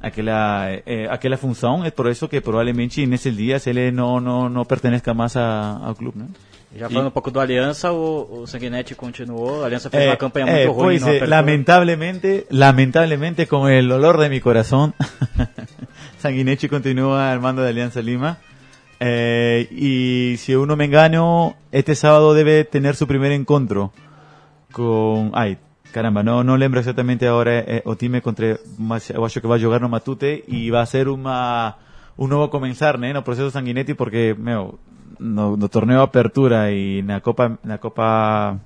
aquella 0.00 0.72
eh, 0.72 1.08
aquella 1.10 1.36
función 1.36 1.84
es 1.84 1.92
por 1.92 2.08
eso 2.08 2.30
que 2.30 2.40
probablemente 2.40 3.02
en 3.02 3.12
ese 3.12 3.32
día 3.32 3.58
se 3.58 3.74
le 3.74 3.92
no 3.92 4.18
no 4.18 4.48
no 4.48 4.64
pertenezca 4.64 5.12
más 5.12 5.36
a, 5.36 5.76
al 5.76 5.94
club 5.94 6.14
né? 6.16 6.28
Já 6.74 6.88
falando 6.88 7.08
e... 7.08 7.08
um 7.08 7.10
pouco 7.10 7.30
o, 7.92 8.42
o 8.42 8.46
Sanguinetti 8.46 8.94
continuou. 8.94 9.62
A 9.62 9.66
Aliança 9.66 9.88
fez 9.88 10.04
é, 10.04 10.08
uma 10.08 10.16
campanha 10.16 10.46
muito 10.46 10.58
é, 10.58 10.66
ruim. 10.66 10.98
Pois 10.98 11.06
é, 11.06 11.20
dolor 13.88 14.18
de 14.18 14.28
mi 14.28 14.40
coração, 14.40 14.92
Sanguinetti 16.18 16.68
continua 16.68 17.20
armando 17.20 17.62
de 17.62 17.68
Aliança 17.68 18.02
Lima. 18.02 18.36
Eh, 19.00 19.68
e 19.70 20.36
se 20.36 20.52
eu 20.52 20.66
não 20.66 20.76
me 20.76 20.86
engano, 20.86 21.54
este 21.72 21.94
sábado 21.94 22.34
deve 22.34 22.64
ter 22.64 22.94
seu 22.94 23.06
primeiro 23.06 23.34
encontro. 23.34 23.90
Con 24.76 25.32
ay 25.32 25.56
caramba 25.90 26.20
no 26.22 26.44
no 26.44 26.54
lembro 26.56 26.80
exactamente 26.80 27.24
ahora 27.26 27.64
eh, 27.64 27.82
o 27.86 27.96
time 27.96 28.20
contra 28.20 28.60
mas 28.76 29.08
eu 29.08 29.24
acho 29.24 29.40
que 29.40 29.48
vai 29.48 29.58
jogar 29.58 29.80
no 29.80 29.88
Matute 29.88 30.44
e 30.46 30.70
vai 30.70 30.84
ser 30.84 31.08
uma 31.08 31.76
um 32.18 32.26
novo 32.26 32.50
começar 32.50 32.98
né 32.98 33.14
no 33.14 33.22
processo 33.22 33.50
Sanguinetti 33.50 33.94
porque 33.94 34.36
meu 34.36 34.78
no, 35.18 35.56
no 35.56 35.68
torneo 35.68 36.02
apertura 36.02 36.70
e 36.70 37.00
na 37.00 37.20
Copa 37.20 37.58
na 37.64 37.78
Copa 37.78 38.60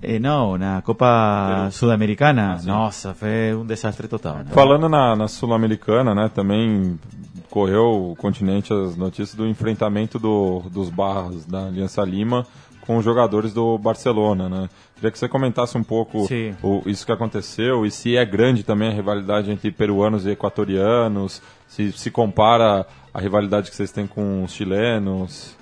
eh, 0.00 0.18
não 0.18 0.56
na 0.56 0.80
Copa 0.80 1.68
Sudamericana. 1.72 2.56
Ah, 2.58 2.62
nossa 2.64 3.12
foi 3.12 3.54
um 3.54 3.66
desastre 3.66 4.08
total 4.08 4.36
né? 4.36 4.46
Falando 4.48 4.88
na, 4.88 5.14
na 5.14 5.28
Sul-Americana, 5.28 6.14
né, 6.14 6.30
também 6.34 6.98
correu 7.50 8.12
o 8.12 8.16
continente 8.16 8.72
as 8.72 8.96
notícias 8.96 9.34
do 9.34 9.46
enfrentamento 9.46 10.18
do, 10.18 10.62
dos 10.70 10.88
barras 10.88 11.44
da 11.44 11.66
Aliança 11.66 12.02
Lima 12.02 12.46
com 12.88 12.96
os 12.96 13.04
jogadores 13.04 13.52
do 13.52 13.76
Barcelona, 13.76 14.48
né? 14.48 14.70
Queria 14.94 15.10
que 15.10 15.18
você 15.18 15.28
comentasse 15.28 15.76
um 15.76 15.84
pouco 15.84 16.26
o, 16.62 16.82
isso 16.86 17.04
que 17.04 17.12
aconteceu 17.12 17.84
e 17.84 17.90
se 17.90 18.16
é 18.16 18.24
grande 18.24 18.62
também 18.62 18.88
a 18.88 18.92
rivalidade 18.92 19.50
entre 19.50 19.70
peruanos 19.70 20.24
e 20.24 20.30
equatorianos, 20.30 21.42
se 21.66 21.92
se 21.92 22.10
compara 22.10 22.86
a 23.12 23.20
rivalidade 23.20 23.68
que 23.68 23.76
vocês 23.76 23.92
têm 23.92 24.06
com 24.06 24.42
os 24.42 24.52
chilenos. 24.54 25.54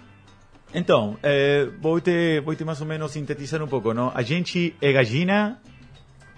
Então, 0.72 1.16
eh, 1.20 1.68
vou, 1.80 2.00
te, 2.00 2.40
vou 2.44 2.54
te 2.54 2.64
mais 2.64 2.80
ou 2.80 2.86
menos 2.86 3.10
sintetizar 3.10 3.60
um 3.60 3.66
pouco, 3.66 3.92
não? 3.92 4.12
A 4.14 4.22
gente 4.22 4.76
é 4.80 4.92
gallina 4.92 5.58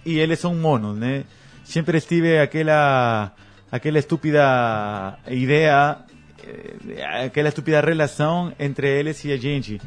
e 0.07 0.19
eles 0.19 0.39
são 0.39 0.55
monos, 0.55 0.97
né? 0.97 1.25
Sempre 1.65 1.99
estive 1.99 2.39
aquela, 2.39 3.31
aquela 3.71 3.99
estúpida 3.99 5.19
ideia, 5.29 5.99
eh, 6.43 7.27
aquela 7.27 7.49
estúpida 7.49 7.79
relação 7.83 8.55
entre 8.59 8.89
eles 8.89 9.23
e 9.27 9.33
a 9.33 9.37
gente. 9.37 9.79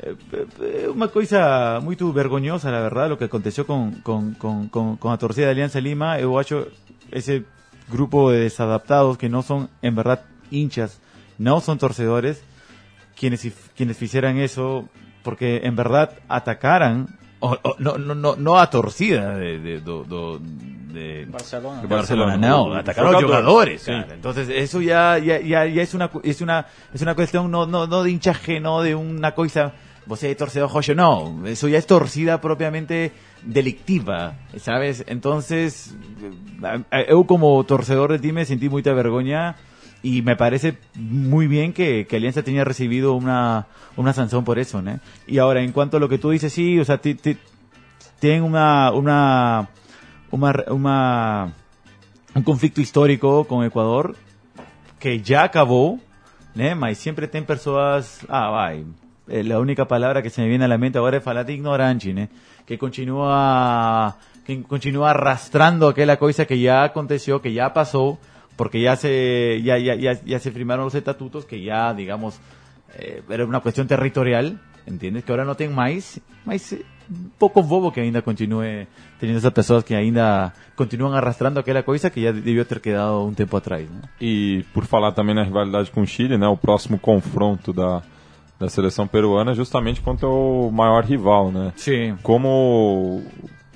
É, 0.00 0.84
é 0.84 0.90
uma 0.90 1.08
coisa 1.08 1.80
muito 1.82 2.10
vergonhosa, 2.12 2.70
na 2.70 2.80
verdade, 2.80 3.12
o 3.12 3.16
que 3.16 3.24
aconteceu 3.24 3.64
com, 3.64 3.92
com, 4.02 4.34
com, 4.34 4.96
com, 4.96 5.10
a 5.10 5.16
torcida 5.16 5.46
da 5.46 5.52
Aliança 5.52 5.80
Lima. 5.80 6.18
Eu 6.18 6.38
acho 6.38 6.66
esse 7.12 7.44
grupo 7.88 8.30
de 8.32 8.40
desadaptados 8.40 9.16
que 9.16 9.28
não 9.28 9.42
são, 9.42 9.68
em 9.82 9.92
verdade, 9.92 10.22
hinchas, 10.50 11.00
não 11.38 11.60
são 11.60 11.76
torcedores, 11.76 12.42
quienes, 13.14 13.42
quienes 13.76 14.00
hicieran 14.02 14.38
eso, 14.38 14.88
porque 15.22 15.62
en 15.64 15.74
verdad 15.74 16.10
atacaran 16.28 17.06
o, 17.40 17.48
o, 17.48 17.76
no, 17.78 17.98
no, 17.98 18.14
no, 18.14 18.36
no 18.36 18.58
a 18.58 18.70
torcida 18.70 19.38
de, 19.38 19.58
de, 19.58 19.80
de 20.94 21.26
Barcelona. 21.28 21.82
de 21.82 21.86
Barcelona, 21.88 22.36
no, 22.36 22.72
atacaron 22.74 23.14
a 23.16 23.20
jugadores. 23.20 23.82
Sí. 23.82 23.90
cara. 23.90 24.14
Entonces 24.14 24.48
eso 24.48 24.80
ya, 24.80 25.18
ya, 25.18 25.40
ya, 25.40 25.66
ya 25.66 25.82
es 25.82 25.92
una 25.92 26.10
es 26.22 26.40
una 26.40 26.66
es 26.94 27.02
una 27.02 27.14
cuestión 27.14 27.50
no, 27.50 27.66
no, 27.66 27.86
no 27.86 28.02
de 28.02 28.10
hinchaje, 28.10 28.60
no 28.60 28.80
de 28.80 28.94
una 28.94 29.34
cosa 29.34 29.72
é 30.20 30.34
torcedor 30.34 30.68
rojo, 30.70 30.94
no, 30.94 31.46
eso 31.46 31.66
ya 31.66 31.78
es 31.78 31.86
torcida 31.86 32.38
propiamente 32.38 33.10
delictiva, 33.42 34.34
¿sabes? 34.60 35.02
Entonces, 35.08 35.96
eh, 36.92 37.06
eu 37.08 37.24
como 37.24 37.64
torcedor 37.64 38.12
de 38.12 38.18
time 38.18 38.44
sentí 38.44 38.68
mucha 38.68 38.92
vergüenza 38.92 39.56
y 40.02 40.20
me 40.20 40.36
parece 40.36 40.76
muy 40.94 41.46
bien 41.46 41.72
que, 41.72 42.06
que 42.06 42.16
Alianza 42.16 42.42
tenía 42.42 42.64
recibido 42.64 43.14
una, 43.14 43.66
una 43.96 44.12
sanción 44.12 44.44
por 44.44 44.58
eso, 44.58 44.82
¿no? 44.82 45.00
Y 45.26 45.38
ahora, 45.38 45.62
en 45.62 45.72
cuanto 45.72 45.96
a 45.96 46.00
lo 46.00 46.08
que 46.10 46.18
tú 46.18 46.28
dices, 46.36 46.52
sí, 46.52 46.78
o 46.78 46.84
sea, 46.84 46.98
ti- 46.98 47.14
ti- 47.14 47.38
tienen 48.20 48.42
una, 48.42 48.92
una, 48.92 49.70
una, 50.34 50.52
una, 50.68 51.52
un 52.34 52.42
conflito 52.42 52.80
histórico 52.80 53.44
com 53.44 53.62
Equador 53.62 54.16
que 54.98 55.22
já 55.22 55.44
acabou, 55.44 56.00
né? 56.54 56.70
¿eh? 56.70 56.74
Mas 56.74 56.98
sempre 56.98 57.28
tem 57.28 57.42
pessoas, 57.42 58.24
ah, 58.28 58.50
vai, 58.50 58.84
eh, 59.28 59.52
a 59.52 59.58
única 59.60 59.86
palavra 59.86 60.22
que 60.22 60.30
se 60.30 60.40
me 60.40 60.48
vem 60.48 60.60
à 60.60 60.78
mente 60.78 60.98
agora 60.98 61.18
é 61.18 61.20
falar 61.20 61.44
de 61.44 61.52
ignorante. 61.52 62.10
¿eh? 62.10 62.28
Que 62.66 62.76
continua 62.76 64.16
que 64.44 64.62
continua 64.62 65.10
arrastrando 65.10 65.88
aquela 65.88 66.16
coisa 66.16 66.44
que 66.44 66.62
já 66.62 66.84
aconteceu, 66.84 67.40
que 67.40 67.54
já 67.54 67.70
passou, 67.70 68.18
porque 68.56 68.82
já 68.82 68.96
se 68.96 69.62
já, 69.64 69.78
já, 69.78 70.38
se 70.38 70.50
firmaram 70.50 70.84
os 70.86 70.94
estatutos 70.94 71.44
que 71.44 71.64
já, 71.64 71.92
digamos, 71.92 72.40
eh, 72.98 73.22
era 73.28 73.44
uma 73.44 73.60
questão 73.60 73.86
territorial, 73.86 74.52
¿entiendes? 74.86 75.24
Que 75.24 75.30
ahora 75.30 75.44
no 75.44 75.54
tienen 75.54 75.76
más, 75.76 76.20
más 76.44 76.74
poco 77.38 77.62
bobo 77.62 77.92
que 77.92 78.00
ainda 78.00 78.22
continúe 78.22 78.86
teniendo 79.18 79.38
esas 79.38 79.52
personas 79.52 79.84
que 79.84 79.94
ainda 79.94 80.52
continúan 80.76 81.16
arrastrando 81.16 81.58
aquela 81.60 81.82
coisa 81.82 82.10
que 82.10 82.22
já 82.22 82.32
devió 82.32 82.64
ter 82.64 82.80
quedado 82.80 83.26
um 83.26 83.34
tempo 83.34 83.56
atrás, 83.56 83.88
né? 83.88 84.02
E 84.20 84.64
por 84.72 84.84
falar 84.84 85.12
também 85.12 85.34
na 85.34 85.42
rivalidade 85.42 85.90
com 85.90 86.02
o 86.02 86.06
Chile, 86.06 86.38
né, 86.38 86.46
o 86.48 86.56
próximo 86.56 86.98
confronto 86.98 87.72
da, 87.72 88.02
da 88.58 88.68
seleção 88.68 89.06
peruana 89.06 89.52
é 89.52 89.54
justamente 89.54 90.00
contra 90.00 90.28
o 90.28 90.70
maior 90.70 91.04
rival, 91.04 91.50
né? 91.50 91.72
Sim. 91.76 92.16
Como 92.22 93.22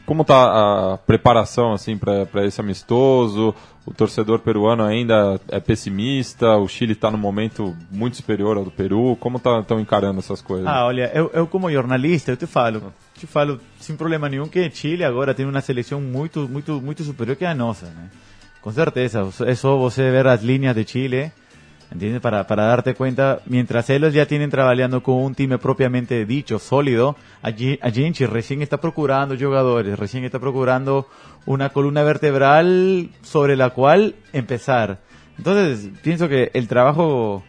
como 0.06 0.24
tá 0.24 0.94
a 0.94 0.96
preparação 0.96 1.72
assim 1.72 1.98
para 1.98 2.46
esse 2.46 2.60
amistoso? 2.60 3.54
O 3.88 3.94
torcedor 3.94 4.40
peruano 4.40 4.84
ainda 4.84 5.40
é 5.48 5.58
pessimista? 5.58 6.58
O 6.58 6.68
Chile 6.68 6.92
está 6.92 7.10
no 7.10 7.16
momento 7.16 7.74
muito 7.90 8.16
superior 8.16 8.58
ao 8.58 8.64
do 8.64 8.70
Peru? 8.70 9.16
Como 9.18 9.38
estão 9.38 9.80
encarando 9.80 10.18
essas 10.18 10.42
coisas? 10.42 10.66
Ah, 10.66 10.84
olha, 10.84 11.10
eu, 11.14 11.30
eu 11.32 11.46
como 11.46 11.72
jornalista, 11.72 12.30
eu 12.30 12.36
te 12.36 12.46
falo, 12.46 12.92
te 13.14 13.26
falo 13.26 13.58
sem 13.80 13.96
problema 13.96 14.28
nenhum 14.28 14.46
que 14.46 14.70
Chile 14.70 15.04
agora 15.04 15.32
tem 15.32 15.46
uma 15.46 15.62
seleção 15.62 16.02
muito, 16.02 16.46
muito, 16.46 16.82
muito 16.82 17.02
superior 17.02 17.34
que 17.34 17.46
a 17.46 17.54
nossa, 17.54 17.86
né? 17.86 18.10
Com 18.60 18.70
certeza, 18.70 19.26
é 19.46 19.54
só 19.54 19.78
você 19.78 20.10
ver 20.10 20.26
as 20.26 20.42
linhas 20.42 20.76
de 20.76 20.84
Chile, 20.84 21.32
¿entiendes? 21.90 22.20
Para, 22.20 22.46
para 22.46 22.66
darte 22.66 22.92
cuenta, 22.92 23.40
mientras 23.46 23.88
ellos 23.88 24.12
ya 24.12 24.26
tienen 24.26 24.50
trabajando 24.50 25.02
con 25.02 25.14
un 25.14 25.34
time 25.34 25.56
propiamente 25.56 26.26
dicho, 26.26 26.58
sólido, 26.58 27.16
en 27.42 28.12
Chile 28.12 28.30
recién 28.30 28.60
está 28.60 28.76
procurando 28.76 29.34
jugadores, 29.34 29.98
recién 29.98 30.24
está 30.24 30.38
procurando 30.38 31.06
una 31.48 31.70
columna 31.70 32.02
vertebral 32.02 33.08
sobre 33.22 33.56
la 33.56 33.70
cual 33.70 34.16
empezar. 34.34 34.98
Entonces, 35.38 35.88
pienso 36.02 36.28
que 36.28 36.50
el 36.52 36.68
trabajo 36.68 37.42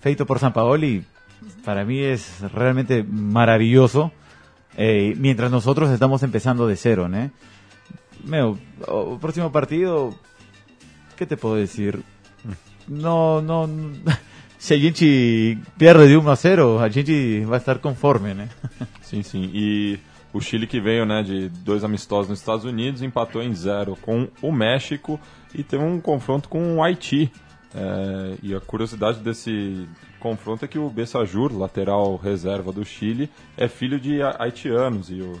feito 0.00 0.26
por 0.26 0.38
San 0.38 0.52
Paoli 0.52 1.04
para 1.64 1.82
mí 1.86 2.00
es 2.00 2.42
realmente 2.52 3.02
maravilloso, 3.02 4.12
eh, 4.76 5.14
mientras 5.16 5.50
nosotros 5.50 5.88
estamos 5.90 6.22
empezando 6.22 6.66
de 6.66 6.76
cero, 6.76 7.08
¿no? 7.08 7.30
Meu, 8.24 8.58
o 8.88 9.18
próximo 9.18 9.50
partido, 9.50 10.14
¿qué 11.16 11.24
te 11.24 11.38
puedo 11.38 11.54
decir? 11.54 12.02
No, 12.86 13.40
no, 13.40 13.70
se 14.58 14.74
a 14.74 14.78
gente 14.78 15.58
pierde 15.78 16.08
de 16.08 16.16
1 16.18 16.30
a 16.30 16.36
0, 16.36 16.80
a 16.82 16.90
gente 16.90 17.44
vai 17.46 17.58
estar 17.58 17.80
conforme, 17.80 18.34
né? 18.34 18.48
Sim, 19.00 19.22
sim. 19.22 19.50
E 19.54 19.98
o 20.36 20.40
Chile 20.40 20.66
que 20.66 20.80
veio 20.80 21.06
né, 21.06 21.22
de 21.22 21.48
dois 21.48 21.82
amistosos 21.84 22.28
nos 22.28 22.38
Estados 22.40 22.64
Unidos 22.64 23.02
empatou 23.02 23.42
em 23.42 23.54
zero 23.54 23.96
com 24.02 24.28
o 24.42 24.52
México 24.52 25.18
e 25.54 25.62
teve 25.62 25.82
um 25.82 26.00
confronto 26.00 26.48
com 26.48 26.76
o 26.76 26.82
Haiti. 26.82 27.32
É, 27.74 28.36
e 28.42 28.54
a 28.54 28.60
curiosidade 28.60 29.18
desse 29.20 29.86
confronto 30.20 30.64
é 30.64 30.68
que 30.68 30.78
o 30.78 30.88
Bessajur, 30.88 31.52
lateral 31.56 32.16
reserva 32.16 32.72
do 32.72 32.84
Chile, 32.84 33.28
é 33.56 33.68
filho 33.68 34.00
de 34.00 34.22
ha- 34.22 34.36
haitianos 34.38 35.10
e 35.10 35.20
o, 35.20 35.32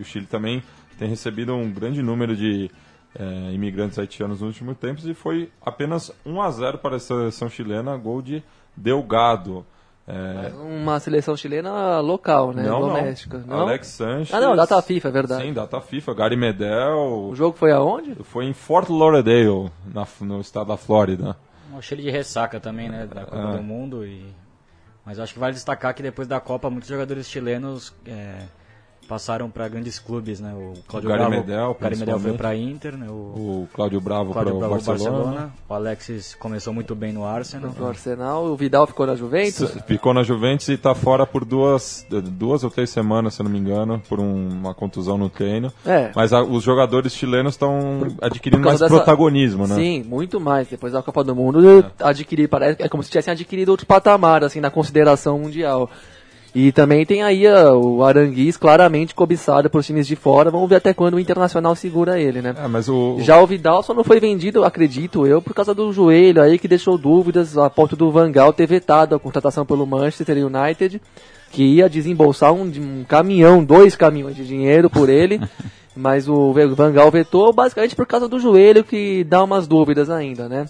o 0.00 0.04
Chile 0.04 0.26
também 0.26 0.62
tem 0.98 1.08
recebido 1.08 1.54
um 1.54 1.70
grande 1.70 2.02
número 2.02 2.34
de 2.36 2.70
é, 3.16 3.52
imigrantes 3.52 3.98
haitianos 3.98 4.40
nos 4.40 4.48
últimos 4.48 4.76
tempos 4.76 5.06
e 5.06 5.14
foi 5.14 5.50
apenas 5.64 6.10
1 6.26 6.42
a 6.42 6.50
0 6.50 6.78
para 6.78 6.96
a 6.96 7.00
seleção 7.00 7.48
chilena, 7.48 7.96
gol 7.96 8.20
de 8.22 8.42
Delgado. 8.76 9.64
É, 10.06 10.52
Uma 10.54 11.00
seleção 11.00 11.34
chilena 11.36 11.98
local, 12.00 12.52
né? 12.52 12.62
não, 12.62 12.80
Doméstica. 12.80 13.42
não. 13.46 13.60
Alex 13.60 13.86
Sanches. 13.86 14.34
Ah, 14.34 14.40
não, 14.40 14.54
data 14.54 14.80
FIFA, 14.82 15.08
é 15.08 15.10
verdade. 15.10 15.42
Sim, 15.44 15.52
data 15.54 15.80
FIFA. 15.80 16.14
Gary 16.14 16.36
Medel. 16.36 17.28
O 17.30 17.34
jogo 17.34 17.56
foi 17.56 17.72
aonde? 17.72 18.14
Foi 18.22 18.44
em 18.44 18.52
Fort 18.52 18.90
Lauderdale, 18.90 19.70
na, 19.86 20.06
no 20.20 20.40
estado 20.40 20.66
da 20.68 20.76
Flórida. 20.76 21.36
Um 21.74 21.80
Chile 21.80 22.02
de 22.02 22.10
ressaca 22.10 22.60
também, 22.60 22.88
né? 22.90 23.06
Da 23.06 23.24
Copa 23.24 23.54
É. 23.54 23.56
do 23.56 23.62
Mundo. 23.62 24.04
E... 24.04 24.26
Mas 25.06 25.18
acho 25.18 25.32
que 25.32 25.38
vale 25.40 25.54
destacar 25.54 25.94
que 25.94 26.02
depois 26.02 26.28
da 26.28 26.38
Copa, 26.38 26.68
muitos 26.68 26.88
jogadores 26.88 27.28
chilenos 27.28 27.94
é, 28.06 28.42
passaram 29.08 29.50
para 29.50 29.68
grandes 29.68 29.98
clubes, 29.98 30.40
né? 30.40 30.52
O 30.54 30.72
Claudio 30.88 31.10
Bravo, 31.10 31.30
Medel, 31.30 31.70
o 31.70 31.74
Gary 31.82 31.96
Medel 31.96 32.18
foi 32.18 32.32
para 32.32 32.56
Inter, 32.56 32.96
né? 32.96 33.06
O 33.08 33.12
O 33.64 33.68
Cláudio 33.72 34.00
Bravo 34.00 34.32
para 34.32 34.52
o 34.54 34.58
Barcelona. 34.58 34.84
Barcelona. 35.10 35.52
O 35.68 35.74
Alexis 35.74 36.34
começou 36.34 36.72
muito 36.72 36.94
bem 36.94 37.12
no 37.12 37.24
Arsenal. 37.24 37.72
No 37.78 37.86
Arsenal, 37.86 38.44
o 38.46 38.56
Vidal 38.56 38.86
ficou 38.86 39.06
na 39.06 39.14
Juventus. 39.14 39.76
Ficou 39.86 40.12
na 40.14 40.22
Juventus 40.22 40.68
e 40.68 40.72
está 40.74 40.94
fora 40.94 41.26
por 41.26 41.44
duas, 41.44 42.06
duas 42.10 42.64
ou 42.64 42.70
três 42.70 42.90
semanas, 42.90 43.34
se 43.34 43.40
eu 43.40 43.44
não 43.44 43.50
me 43.52 43.58
engano, 43.58 44.02
por 44.08 44.18
um- 44.20 44.48
uma 44.48 44.74
contusão 44.74 45.16
no 45.18 45.28
treino. 45.28 45.72
É. 45.86 46.10
Mas 46.14 46.32
a- 46.32 46.42
os 46.42 46.62
jogadores 46.62 47.14
chilenos 47.14 47.54
estão 47.54 48.16
adquirindo 48.20 48.62
mais 48.64 48.80
dessa- 48.80 48.94
protagonismo, 48.94 49.66
né? 49.66 49.74
Sim, 49.74 50.02
muito 50.02 50.40
mais. 50.40 50.68
Depois 50.68 50.92
da 50.92 51.02
Copa 51.02 51.22
do 51.22 51.34
Mundo, 51.34 51.84
adquirir, 52.00 52.48
parece 52.48 52.82
é 52.82 52.88
como 52.88 53.02
se 53.02 53.10
tivessem 53.10 53.32
adquirido 53.32 53.68
outro 53.70 53.86
patamar, 53.86 54.42
assim, 54.44 54.60
na 54.60 54.70
consideração 54.70 55.38
mundial. 55.38 55.90
E 56.54 56.70
também 56.70 57.04
tem 57.04 57.20
aí 57.20 57.44
o 57.48 58.04
Aranguiz 58.04 58.56
claramente 58.56 59.12
cobiçado 59.12 59.68
por 59.68 59.82
times 59.82 60.06
de 60.06 60.14
fora. 60.14 60.52
Vamos 60.52 60.68
ver 60.68 60.76
até 60.76 60.94
quando 60.94 61.14
o 61.14 61.20
Internacional 61.20 61.74
segura 61.74 62.20
ele, 62.20 62.40
né? 62.40 62.54
É, 62.56 62.68
mas 62.68 62.88
o, 62.88 63.16
Já 63.18 63.40
o 63.40 63.46
Vidal 63.46 63.82
só 63.82 63.92
não 63.92 64.04
foi 64.04 64.20
vendido, 64.20 64.64
acredito 64.64 65.26
eu, 65.26 65.42
por 65.42 65.52
causa 65.52 65.74
do 65.74 65.92
joelho 65.92 66.40
aí 66.40 66.56
que 66.56 66.68
deixou 66.68 66.96
dúvidas 66.96 67.58
a 67.58 67.68
ponto 67.68 67.96
do 67.96 68.12
Van 68.12 68.30
Gaal 68.30 68.52
ter 68.52 68.68
vetado 68.68 69.16
a 69.16 69.18
contratação 69.18 69.66
pelo 69.66 69.84
Manchester 69.84 70.46
United, 70.46 71.02
que 71.50 71.64
ia 71.64 71.88
desembolsar 71.88 72.52
um, 72.52 72.62
um 72.62 73.04
caminhão, 73.04 73.64
dois 73.64 73.96
caminhões 73.96 74.36
de 74.36 74.46
dinheiro 74.46 74.88
por 74.88 75.08
ele, 75.08 75.40
mas 75.96 76.28
o 76.28 76.52
Van 76.52 76.92
Gaal 76.92 77.10
vetou 77.10 77.52
basicamente 77.52 77.96
por 77.96 78.06
causa 78.06 78.28
do 78.28 78.38
joelho 78.38 78.84
que 78.84 79.24
dá 79.24 79.42
umas 79.42 79.66
dúvidas 79.66 80.08
ainda, 80.08 80.48
né? 80.48 80.66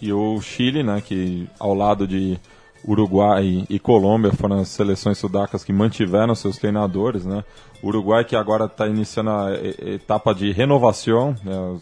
E 0.00 0.10
o 0.10 0.40
Chile, 0.40 0.82
né, 0.82 1.02
que 1.04 1.46
ao 1.58 1.74
lado 1.74 2.06
de 2.06 2.38
Uruguai 2.86 3.64
e 3.68 3.78
Colômbia 3.78 4.32
foram 4.32 4.60
as 4.60 4.68
seleções 4.68 5.18
sudacas 5.18 5.64
que 5.64 5.72
mantiveram 5.72 6.34
seus 6.34 6.58
treinadores, 6.58 7.24
né? 7.24 7.42
Uruguai 7.82 8.24
que 8.24 8.36
agora 8.36 8.66
está 8.66 8.86
iniciando 8.86 9.30
a 9.30 9.52
etapa 9.54 10.34
de 10.34 10.52
renovação, 10.52 11.34
né? 11.42 11.78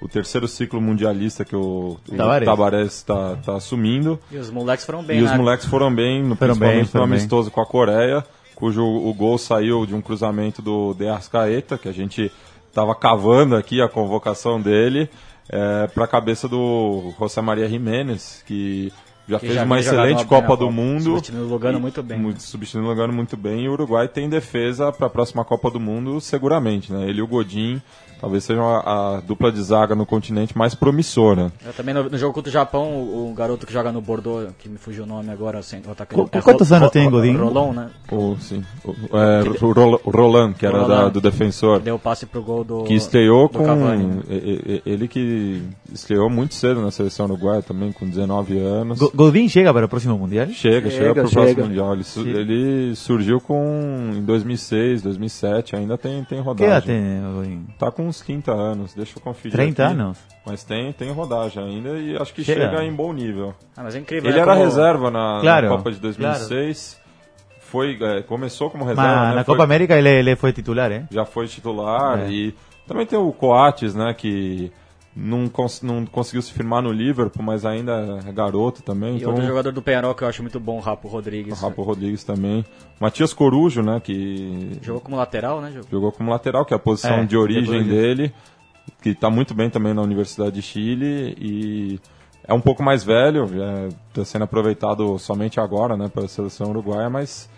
O 0.00 0.08
terceiro 0.08 0.46
ciclo 0.46 0.80
mundialista 0.80 1.44
que 1.44 1.56
o, 1.56 1.96
o. 2.08 2.44
Tabarés 2.44 2.94
está 2.94 3.36
tá 3.36 3.56
assumindo. 3.56 4.18
E 4.30 4.36
os 4.36 4.50
moleques 4.50 4.84
foram 4.84 5.02
bem, 5.02 5.18
E 5.18 5.22
os 5.22 5.30
né? 5.30 5.36
moleques 5.36 5.66
foram 5.66 5.94
bem, 5.94 6.22
no, 6.22 6.36
Foram 6.36 6.54
bem, 6.54 6.70
principalmente 6.70 6.90
foram 6.90 7.06
no 7.06 7.10
bem. 7.10 7.18
amistoso 7.18 7.50
com 7.50 7.60
a 7.60 7.66
Coreia, 7.66 8.24
cujo 8.54 8.84
o 8.84 9.14
gol 9.14 9.38
saiu 9.38 9.86
de 9.86 9.94
um 9.94 10.02
cruzamento 10.02 10.60
do 10.60 10.92
De 10.94 11.08
Arrascaeta, 11.08 11.78
que 11.78 11.88
a 11.88 11.92
gente 11.92 12.30
estava 12.68 12.94
cavando 12.94 13.56
aqui 13.56 13.80
a 13.80 13.88
convocação 13.88 14.60
dele, 14.60 15.08
para 15.94 16.04
a 16.04 16.08
cabeça 16.08 16.48
do 16.48 17.12
José 17.18 17.40
Maria 17.40 17.68
Jiménez, 17.68 18.42
que 18.46 18.92
já 19.28 19.38
fez 19.38 19.54
já 19.54 19.64
uma 19.64 19.78
excelente 19.78 20.24
Copa 20.26 20.56
do 20.56 20.70
Mundo. 20.70 21.02
substituindo 21.04 21.46
o 21.46 21.48
Lugano 21.48 21.78
E- 21.78 21.80
muito 21.80 22.02
bem, 22.02 22.18
né? 22.18 22.34
substituindo 22.38 22.86
o 22.86 22.90
Lugano 22.90 23.12
muito 23.12 23.36
bem. 23.36 23.62
E 23.64 23.68
o 23.68 23.72
Uruguai 23.72 24.06
tem 24.08 24.28
defesa 24.28 24.92
para 24.92 25.06
a 25.06 25.10
próxima 25.10 25.44
Copa 25.44 25.70
do 25.70 25.80
Mundo, 25.80 26.20
seguramente. 26.20 26.92
Né? 26.92 27.08
Ele 27.08 27.18
e 27.20 27.22
o 27.22 27.26
Godin 27.26 27.80
talvez 28.20 28.44
seja 28.44 28.60
a, 28.60 29.16
a 29.16 29.20
dupla 29.20 29.50
de 29.52 29.62
zaga 29.62 29.94
no 29.94 30.06
continente 30.06 30.56
mais 30.56 30.74
promissora. 30.74 31.52
Eu 31.64 31.72
também 31.72 31.94
no, 31.94 32.08
no 32.08 32.18
jogo 32.18 32.32
contra 32.34 32.48
o 32.50 32.52
Japão, 32.52 32.84
o, 32.94 33.30
o 33.30 33.34
garoto 33.34 33.66
que 33.66 33.72
joga 33.72 33.92
no 33.92 34.00
Bordeaux, 34.00 34.50
que 34.58 34.68
me 34.68 34.78
fugiu 34.78 35.04
o 35.04 35.06
nome 35.06 35.30
agora, 35.30 35.58
assim, 35.58 35.80
o 35.86 35.90
atacante. 35.90 36.30
Qu- 36.30 36.42
quantos 36.42 36.72
anos 36.72 36.90
tem, 36.90 37.10
Godinho? 37.10 37.38
Rolon, 37.44 37.72
né? 37.72 37.90
O, 38.10 38.36
sim, 38.40 38.64
o, 38.84 38.94
é, 39.16 39.42
o 39.42 39.72
Ro- 39.72 40.00
o 40.04 40.10
Roland, 40.10 40.52
que 40.54 40.66
era 40.66 40.78
Roland. 40.78 41.02
da- 41.04 41.08
do 41.08 41.20
defensor. 41.20 41.80
Deu 41.80 41.96
o 41.96 41.98
passe 41.98 42.26
pro 42.26 42.42
gol 42.42 42.64
do. 42.64 42.84
Que 42.84 42.94
estreou 42.94 43.48
do 43.48 43.58
com. 43.58 43.64
Cavani. 43.64 44.20
e- 44.30 44.82
Ele 44.86 45.08
que 45.08 45.62
estreou 45.92 46.28
muito 46.30 46.54
cedo 46.54 46.80
na 46.80 46.90
seleção 46.90 47.26
uruguaia 47.26 47.62
também, 47.62 47.92
com 47.92 48.08
19 48.08 48.58
anos. 48.58 48.98
Go- 48.98 49.12
Godin 49.14 49.48
chega 49.48 49.72
para 49.72 49.86
o 49.86 49.88
próximo 49.88 50.18
Mundial? 50.18 50.46
Chega, 50.48 50.90
chega, 50.90 50.90
Chega, 50.90 51.14
pro 51.14 51.28
chega. 51.28 51.40
próximo 51.42 51.66
Mundial. 51.66 51.92
Ele, 51.94 52.04
su- 52.04 52.28
ele 52.28 52.96
surgiu 52.96 53.40
com 53.40 54.10
em 54.14 54.22
2006, 54.22 55.02
2007, 55.02 55.76
ainda 55.76 55.96
tem, 55.98 56.22
tem 56.24 56.38
Que 56.38 56.44
rodagem. 56.44 56.68
edad 56.72 56.84
tem, 56.84 57.32
Godin? 57.34 57.66
Tá 57.78 57.90
com 57.90 58.08
uns 58.14 58.20
30 58.20 58.52
anos, 58.52 58.94
deixa 58.94 59.18
eu 59.18 59.22
conferir. 59.22 59.52
30 59.52 59.84
aqui. 59.84 59.92
anos? 59.92 60.18
Mas 60.46 60.62
tem, 60.64 60.92
tem 60.92 61.10
rodagem 61.12 61.62
ainda 61.62 61.90
e 61.98 62.16
acho 62.16 62.32
que 62.34 62.44
Chega. 62.44 62.68
chega, 62.70 62.84
em 62.84 62.92
bom 62.92 63.12
nível. 63.12 63.54
Ah, 63.76 63.82
mas 63.82 63.94
é 63.94 63.98
incrível. 63.98 64.28
Ele 64.30 64.36
né, 64.36 64.42
era 64.42 64.52
como- 64.52 64.64
reserva 64.64 65.10
na, 65.10 65.34
na 65.36 65.40
Claro, 65.40 65.68
Copa 65.68 65.90
de 65.92 65.98
2006. 66.00 67.00
Foi, 67.60 67.98
é, 68.00 68.22
começou 68.22 68.70
como 68.70 68.84
reserva, 68.84 69.02
Mas 69.10 69.28
né? 69.30 69.34
na 69.36 69.44
Foi- 69.44 69.54
Copa 69.54 69.64
América 69.64 69.96
ele, 69.98 70.08
ele 70.08 70.36
foi 70.36 70.52
titular, 70.52 70.92
hein? 70.92 71.08
já 71.10 71.24
foi 71.24 71.48
titular 71.48 72.20
É. 72.20 72.30
e 72.30 72.54
também 72.86 73.04
tem 73.06 73.18
o 73.18 73.32
Coates, 73.32 73.94
né, 73.94 74.14
que 74.14 74.70
não, 75.16 75.48
cons- 75.48 75.82
não 75.82 76.04
conseguiu 76.06 76.42
se 76.42 76.52
firmar 76.52 76.82
no 76.82 76.90
Liverpool, 76.90 77.42
mas 77.44 77.64
ainda 77.64 78.20
é 78.26 78.32
garoto 78.32 78.82
também. 78.82 79.14
E 79.14 79.16
então, 79.18 79.30
outro 79.30 79.46
jogador 79.46 79.70
do 79.72 79.80
Penharol 79.82 80.14
que 80.14 80.24
eu 80.24 80.28
acho 80.28 80.42
muito 80.42 80.58
bom, 80.58 80.78
o 80.78 80.80
Rapo 80.80 81.06
Rodrigues. 81.08 81.60
o 81.60 81.64
Rapo 81.64 81.82
Rodrigues 81.82 82.24
também. 82.24 82.64
Matias 83.00 83.32
Corujo, 83.32 83.82
né, 83.82 84.00
que 84.02 84.78
Jogou 84.82 85.00
como 85.00 85.16
lateral, 85.16 85.60
né? 85.60 85.70
Jogou. 85.72 85.88
jogou 85.90 86.12
como 86.12 86.30
lateral, 86.30 86.64
que 86.64 86.74
é 86.74 86.76
a 86.76 86.80
posição 86.80 87.18
É, 87.20 87.24
de 87.24 87.36
origem 87.36 87.84
dele, 87.84 88.32
que 89.02 89.10
está 89.10 89.30
muito 89.30 89.54
bem 89.54 89.70
também 89.70 89.94
na 89.94 90.02
Universidade 90.02 90.52
de 90.56 90.62
Chile 90.62 91.34
e 91.38 92.00
é 92.46 92.52
um 92.52 92.60
pouco 92.60 92.82
mais 92.82 93.04
velho, 93.04 93.46
está 94.08 94.24
sendo 94.24 94.42
aproveitado 94.44 95.18
somente 95.18 95.60
agora, 95.60 95.96
né, 95.96 96.08
pela 96.08 96.26
seleção 96.28 96.70
uruguaia, 96.70 97.08
mas 97.08 97.48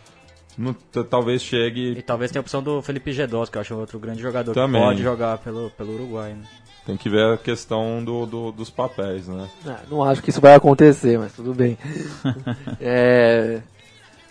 no- 0.59 0.75
talvez 1.09 1.43
chegue 1.43 1.93
E 1.99 2.03
talvez 2.03 2.31
tenha 2.31 2.41
a 2.41 2.43
opção 2.45 2.63
do 2.63 2.81
Felipe 2.83 3.13
Gedós, 3.13 3.49
que 3.49 3.57
eu 3.57 3.61
acho 3.63 3.75
outro 3.77 3.99
grande 3.99 4.21
jogador 4.23 4.53
Também. 4.55 4.81
que 4.81 4.87
pode 4.89 5.03
jogar 5.03 5.39
pelo, 5.39 5.71
pelo 5.71 5.95
Uruguai. 5.95 6.35
Né? 6.35 6.43
Tem 6.87 6.97
que 6.97 7.11
ver 7.11 7.35
a 7.35 7.37
questão 7.37 8.03
do, 8.05 8.25
do- 8.27 8.53
dos 8.53 8.71
papéis, 8.71 9.27
né? 9.27 9.49
Ah, 9.67 9.81
não 9.91 10.05
acho 10.05 10.23
que 10.23 10.31
isso 10.31 10.41
vai 10.41 10.55
acontecer, 10.55 11.19
mas 11.19 11.33
tudo 11.33 11.53
bem. 11.53 11.77
É, 12.81 13.61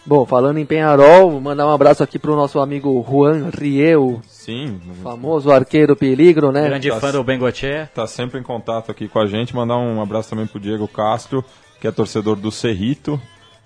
Bom, 0.07 0.23
falando 0.25 0.59
em 0.59 0.65
Penharol, 0.65 1.41
mandar 1.41 1.65
um 1.67 1.71
abraço 1.71 2.03
aqui 2.03 2.19
pro 2.19 2.35
nosso 2.35 2.59
amigo 2.59 3.03
Juan 3.09 3.49
Rieu, 3.49 4.21
Sim, 4.27 4.79
famoso 5.01 5.51
arqueiro 5.51 5.95
peligro, 5.95 6.51
né? 6.51 6.67
Grande 6.69 6.89
Tá- 6.89 6.99
fã 6.99 7.11
do 7.11 7.23
Bengoche. 7.23 7.87
tá 7.93 8.05
sempre 8.05 8.39
em 8.39 8.43
contato 8.43 8.91
aqui 8.91 9.07
com 9.07 9.17
a 9.19 9.25
gente. 9.25 9.55
Mandar 9.55 9.77
um 9.77 9.99
abraço 9.99 10.29
também 10.29 10.45
pro 10.45 10.59
Diego 10.59 10.87
Castro, 10.87 11.43
que 11.81 11.87
é 11.87 11.91
torcedor 11.91 12.35
do 12.35 12.51
Cerrito, 12.51 13.19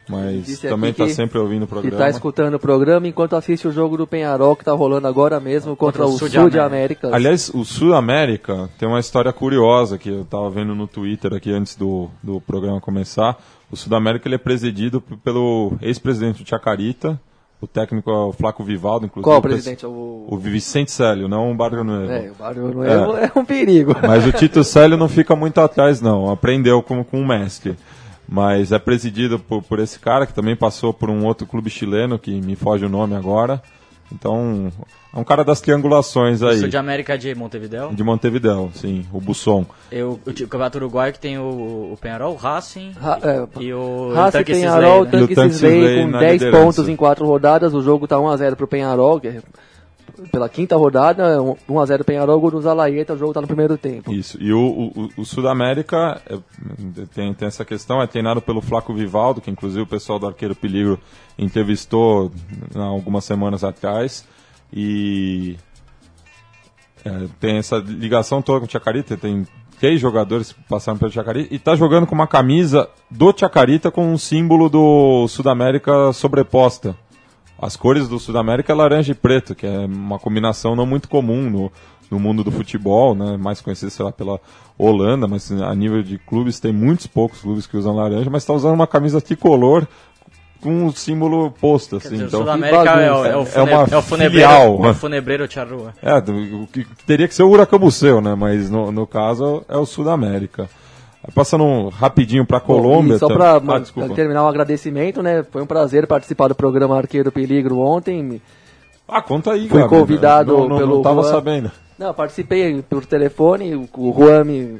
mas 0.09 0.59
também 0.59 0.91
tá 0.91 1.05
que- 1.05 1.13
sempre 1.13 1.37
ouvindo 1.37 1.63
o 1.63 1.67
Que 1.67 1.73
programa. 1.73 1.97
tá 1.97 2.09
escutando 2.09 2.55
o 2.55 2.59
programa 2.59 3.07
enquanto 3.07 3.35
assiste 3.35 3.67
o 3.67 3.71
jogo 3.71 3.95
do 3.95 4.07
Penharol 4.07 4.55
que 4.55 4.65
tá 4.65 4.71
rolando 4.73 5.07
agora 5.07 5.39
mesmo 5.39 5.75
contra, 5.75 6.03
Contra 6.03 6.05
o 6.07 6.15
o 6.15 6.17
Sul 6.17 6.29
Sul 6.29 6.49
de 6.49 6.59
América. 6.59 7.09
Aliás, 7.13 7.49
o 7.53 7.63
Sul-América 7.63 8.69
tem 8.77 8.87
uma 8.87 8.99
história 8.99 9.31
curiosa 9.31 9.97
que 9.97 10.09
eu 10.09 10.25
tava 10.25 10.49
vendo 10.49 10.73
no 10.73 10.87
Twitter 10.87 11.33
aqui 11.33 11.51
antes 11.51 11.75
do, 11.75 12.09
do 12.23 12.41
programa 12.41 12.81
começar. 12.81 13.37
O 13.71 13.75
Sul-América 13.75 14.27
ele 14.27 14.35
é 14.35 14.39
presidido 14.39 14.99
pelo 15.23 15.73
ex-presidente 15.81 16.43
Chacarita, 16.47 17.19
o 17.61 17.67
técnico 17.67 18.09
é 18.09 18.13
o 18.13 18.31
Flaco 18.31 18.63
Vivaldo, 18.63 19.05
inclusive. 19.05 19.23
Qual 19.25 19.37
o 19.37 19.41
pres- 19.41 19.55
presidente? 19.55 19.85
O... 19.85 20.25
O 20.29 20.37
Vicente 20.37 20.91
Célio, 20.91 21.27
não 21.27 21.51
o 21.51 21.55
Barrio 21.55 21.83
Nuevo. 21.83 22.11
É, 22.11 22.31
o 22.31 22.33
Barrio 22.35 22.67
Nuevo 22.73 23.17
é. 23.17 23.31
um 23.35 23.43
perigo. 23.43 23.93
Mas 24.01 24.25
o 24.25 24.31
Tito 24.31 24.63
Célio 24.63 24.95
não 24.97 25.09
fica 25.09 25.35
muito 25.35 25.59
atrás, 25.59 25.99
não. 26.01 26.31
Aprendeu 26.31 26.81
com, 26.81 27.03
com 27.03 27.19
o 27.21 27.27
mestre. 27.27 27.75
Mas 28.31 28.71
é 28.71 28.77
presidido 28.77 29.39
por, 29.39 29.63
por 29.63 29.79
esse 29.79 29.97
cara, 29.99 30.27
que 30.27 30.33
também 30.33 30.55
passou 30.55 30.93
por 30.93 31.09
um 31.09 31.25
outro 31.25 31.47
clube 31.47 31.69
chileno, 31.69 32.19
que 32.19 32.39
me 32.41 32.55
foge 32.55 32.85
o 32.85 32.89
nome 32.89 33.15
agora. 33.15 33.61
Então, 34.11 34.71
é 35.13 35.19
um 35.19 35.23
cara 35.23 35.43
das 35.43 35.61
triangulações 35.61 36.41
aí. 36.41 36.57
Sul 36.59 36.67
de 36.67 36.77
América 36.77 37.17
de 37.17 37.33
Montevideo. 37.35 37.89
De 37.93 38.03
Montevideo, 38.03 38.71
sim, 38.73 39.05
o 39.13 39.19
Busson. 39.21 39.65
Eu, 39.91 40.19
o, 40.25 40.29
o 40.29 40.33
Campeonato 40.33 40.77
Uruguaio 40.79 41.13
que 41.13 41.19
tem 41.19 41.37
o, 41.37 41.91
o 41.93 41.97
Penharol, 41.99 42.33
o 42.33 42.35
Racing 42.35 42.91
Ra- 42.99 43.19
é, 43.21 43.47
e 43.59 43.71
o 43.73 44.11
Racing, 44.13 44.43
Sisley, 44.45 44.61
né? 44.63 44.87
O 44.99 45.05
Tanque 45.05 45.35
Tanque 45.35 46.01
com 46.03 46.07
na 46.07 46.19
10 46.19 46.31
liderança. 46.33 46.63
pontos 46.63 46.89
em 46.89 46.95
4 46.95 47.25
rodadas. 47.25 47.73
O 47.73 47.81
jogo 47.81 48.07
tá 48.07 48.15
1x0 48.17 48.55
pro 48.55 48.67
Penharol, 48.67 49.19
que 49.19 49.27
é 49.27 49.41
pela 50.31 50.49
quinta 50.49 50.75
rodada. 50.75 51.37
1x0 51.37 52.03
Penharol, 52.03 52.39
gol 52.39 52.51
do 52.51 52.61
Zalaeta. 52.61 53.13
O 53.13 53.17
jogo 53.17 53.33
tá 53.33 53.41
no 53.41 53.47
primeiro 53.47 53.77
tempo. 53.77 54.11
Isso. 54.11 54.37
E 54.41 54.51
o, 54.53 54.91
o, 54.95 55.09
o 55.17 55.25
Sudamérica 55.25 56.21
é, 56.25 56.37
tem, 57.13 57.33
tem 57.33 57.47
essa 57.47 57.65
questão, 57.65 58.01
é 58.01 58.07
treinado 58.07 58.41
pelo 58.41 58.61
Flaco 58.61 58.93
Vivaldo, 58.93 59.41
que 59.41 59.51
inclusive 59.51 59.81
o 59.81 59.87
pessoal 59.87 60.19
do 60.19 60.27
Arqueiro 60.27 60.55
Peligro 60.55 60.99
entrevistou 61.37 62.31
algumas 62.75 63.23
semanas 63.23 63.63
atrás. 63.63 64.25
E 64.71 65.57
é, 67.03 67.27
tem 67.39 67.57
essa 67.57 67.77
ligação 67.77 68.41
toda 68.41 68.59
com 68.59 68.65
o 68.65 68.69
Chacarita, 68.69 69.17
tem 69.17 69.47
três 69.79 69.99
jogadores 69.99 70.51
que 70.51 70.61
passaram 70.63 70.97
pelo 70.97 71.11
Chacarita, 71.11 71.53
e 71.53 71.57
está 71.57 71.75
jogando 71.75 72.05
com 72.05 72.13
uma 72.13 72.27
camisa 72.27 72.89
do 73.09 73.33
Chacarita 73.35 73.89
com 73.89 74.11
um 74.11 74.17
símbolo 74.17 74.69
do 74.69 75.27
Sudamérica 75.27 76.11
sobreposta. 76.13 76.95
As 77.61 77.75
cores 77.75 78.07
do 78.07 78.19
Sudamérica 78.19 78.71
é 78.71 78.75
laranja 78.75 79.11
e 79.11 79.15
preto, 79.15 79.53
que 79.53 79.65
é 79.67 79.79
uma 79.85 80.17
combinação 80.17 80.75
não 80.75 80.85
muito 80.85 81.09
comum 81.09 81.49
no, 81.49 81.71
no 82.09 82.19
mundo 82.19 82.43
do 82.43 82.51
futebol, 82.51 83.13
né? 83.13 83.35
mais 83.37 83.59
conhecido, 83.61 83.91
sei 83.91 84.05
lá, 84.05 84.11
pela 84.11 84.39
Holanda, 84.77 85.27
mas 85.27 85.51
a 85.51 85.75
nível 85.75 86.01
de 86.01 86.17
clubes 86.17 86.59
tem 86.59 86.71
muitos 86.71 87.05
poucos 87.07 87.41
clubes 87.41 87.67
que 87.67 87.75
usam 87.75 87.95
laranja, 87.95 88.29
mas 88.29 88.43
está 88.43 88.53
usando 88.53 88.73
uma 88.75 88.87
camisa 88.87 89.19
tricolor 89.19 89.85
com 90.61 90.85
o 90.85 90.91
símbolo 90.91 91.51
posto, 91.51 91.95
assim. 91.97 92.09
Dizer, 92.11 92.23
o 92.23 92.27
então, 92.27 92.39
Sul-América 92.41 92.89
é, 93.01 93.11
o- 93.13 93.25
é 93.25 93.37
o 93.37 93.41
É 93.41 93.45
fune- 93.45 93.71
uma 93.73 93.87
é 93.91 93.97
o 93.97 94.01
funebreiro, 94.01 94.49
filial. 94.49 94.85
é 94.85 94.89
o 94.89 94.93
funebreiro 94.93 95.51
Charrua. 95.51 95.93
é, 96.01 96.19
do- 96.21 96.63
o 96.63 96.67
que 96.67 96.85
teria 97.05 97.27
que 97.27 97.35
ser 97.35 97.43
o 97.43 97.79
Buceu, 97.79 98.19
né? 98.21 98.35
Mas 98.35 98.69
no, 98.69 98.91
no 98.91 99.07
caso 99.07 99.63
é 99.69 99.77
o 99.77 99.85
Sudamérica. 99.85 100.69
Passando 101.33 101.89
rapidinho 101.89 102.45
para 102.45 102.59
Colômbia. 102.59 103.15
E 103.15 103.19
só 103.19 103.27
pra 103.27 103.55
ah, 103.55 104.15
terminar 104.15 104.43
um 104.43 104.47
agradecimento, 104.47 105.21
né? 105.21 105.43
Foi 105.43 105.61
um 105.61 105.67
prazer 105.67 106.07
participar 106.07 106.47
do 106.47 106.55
programa 106.55 106.97
Arqueiro 106.97 107.31
Peligro 107.31 107.79
ontem. 107.79 108.41
Ah, 109.07 109.21
conta 109.21 109.53
aí, 109.53 109.67
Fui 109.67 109.79
Gabi, 109.79 109.89
convidado 109.89 110.53
não, 110.53 110.69
não, 110.69 110.77
pelo 110.77 110.95
Não 110.97 111.01
tava 111.01 111.23
Juan. 111.23 111.31
sabendo. 111.31 111.71
Não, 111.97 112.13
participei 112.13 112.81
por 112.83 113.05
telefone, 113.05 113.75
o, 113.75 113.89
o 113.97 114.13
Juan 114.17 114.43
me, 114.43 114.77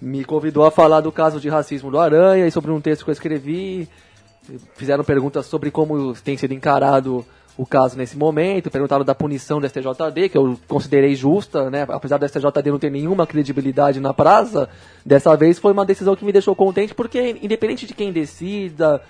me 0.00 0.24
convidou 0.24 0.64
a 0.64 0.70
falar 0.70 1.00
do 1.00 1.10
caso 1.10 1.40
de 1.40 1.48
racismo 1.48 1.90
do 1.90 1.98
Aranha 1.98 2.46
e 2.46 2.50
sobre 2.50 2.70
um 2.70 2.80
texto 2.80 3.04
que 3.04 3.10
eu 3.10 3.14
escrevi. 3.14 3.88
Fizeram 4.76 5.02
perguntas 5.02 5.46
sobre 5.46 5.72
como 5.72 6.14
tem 6.14 6.36
sido 6.36 6.54
encarado 6.54 7.24
o 7.56 7.64
caso 7.64 7.96
nesse 7.96 8.16
momento, 8.16 8.70
perguntaram 8.70 9.04
da 9.04 9.14
punição 9.14 9.60
do 9.60 9.66
STJD, 9.68 10.28
que 10.28 10.36
eu 10.36 10.58
considerei 10.68 11.14
justa, 11.14 11.70
né? 11.70 11.86
Apesar 11.88 12.18
do 12.18 12.28
STJD 12.28 12.70
não 12.70 12.78
ter 12.78 12.90
nenhuma 12.90 13.26
credibilidade 13.26 13.98
na 13.98 14.12
praça, 14.12 14.68
dessa 15.04 15.34
vez 15.36 15.58
foi 15.58 15.72
uma 15.72 15.84
decisão 15.86 16.14
que 16.14 16.24
me 16.24 16.32
deixou 16.32 16.54
contente, 16.54 16.94
porque 16.94 17.38
independente 17.42 17.86
de 17.86 17.94
quem 17.94 18.12
decida, 18.12 19.00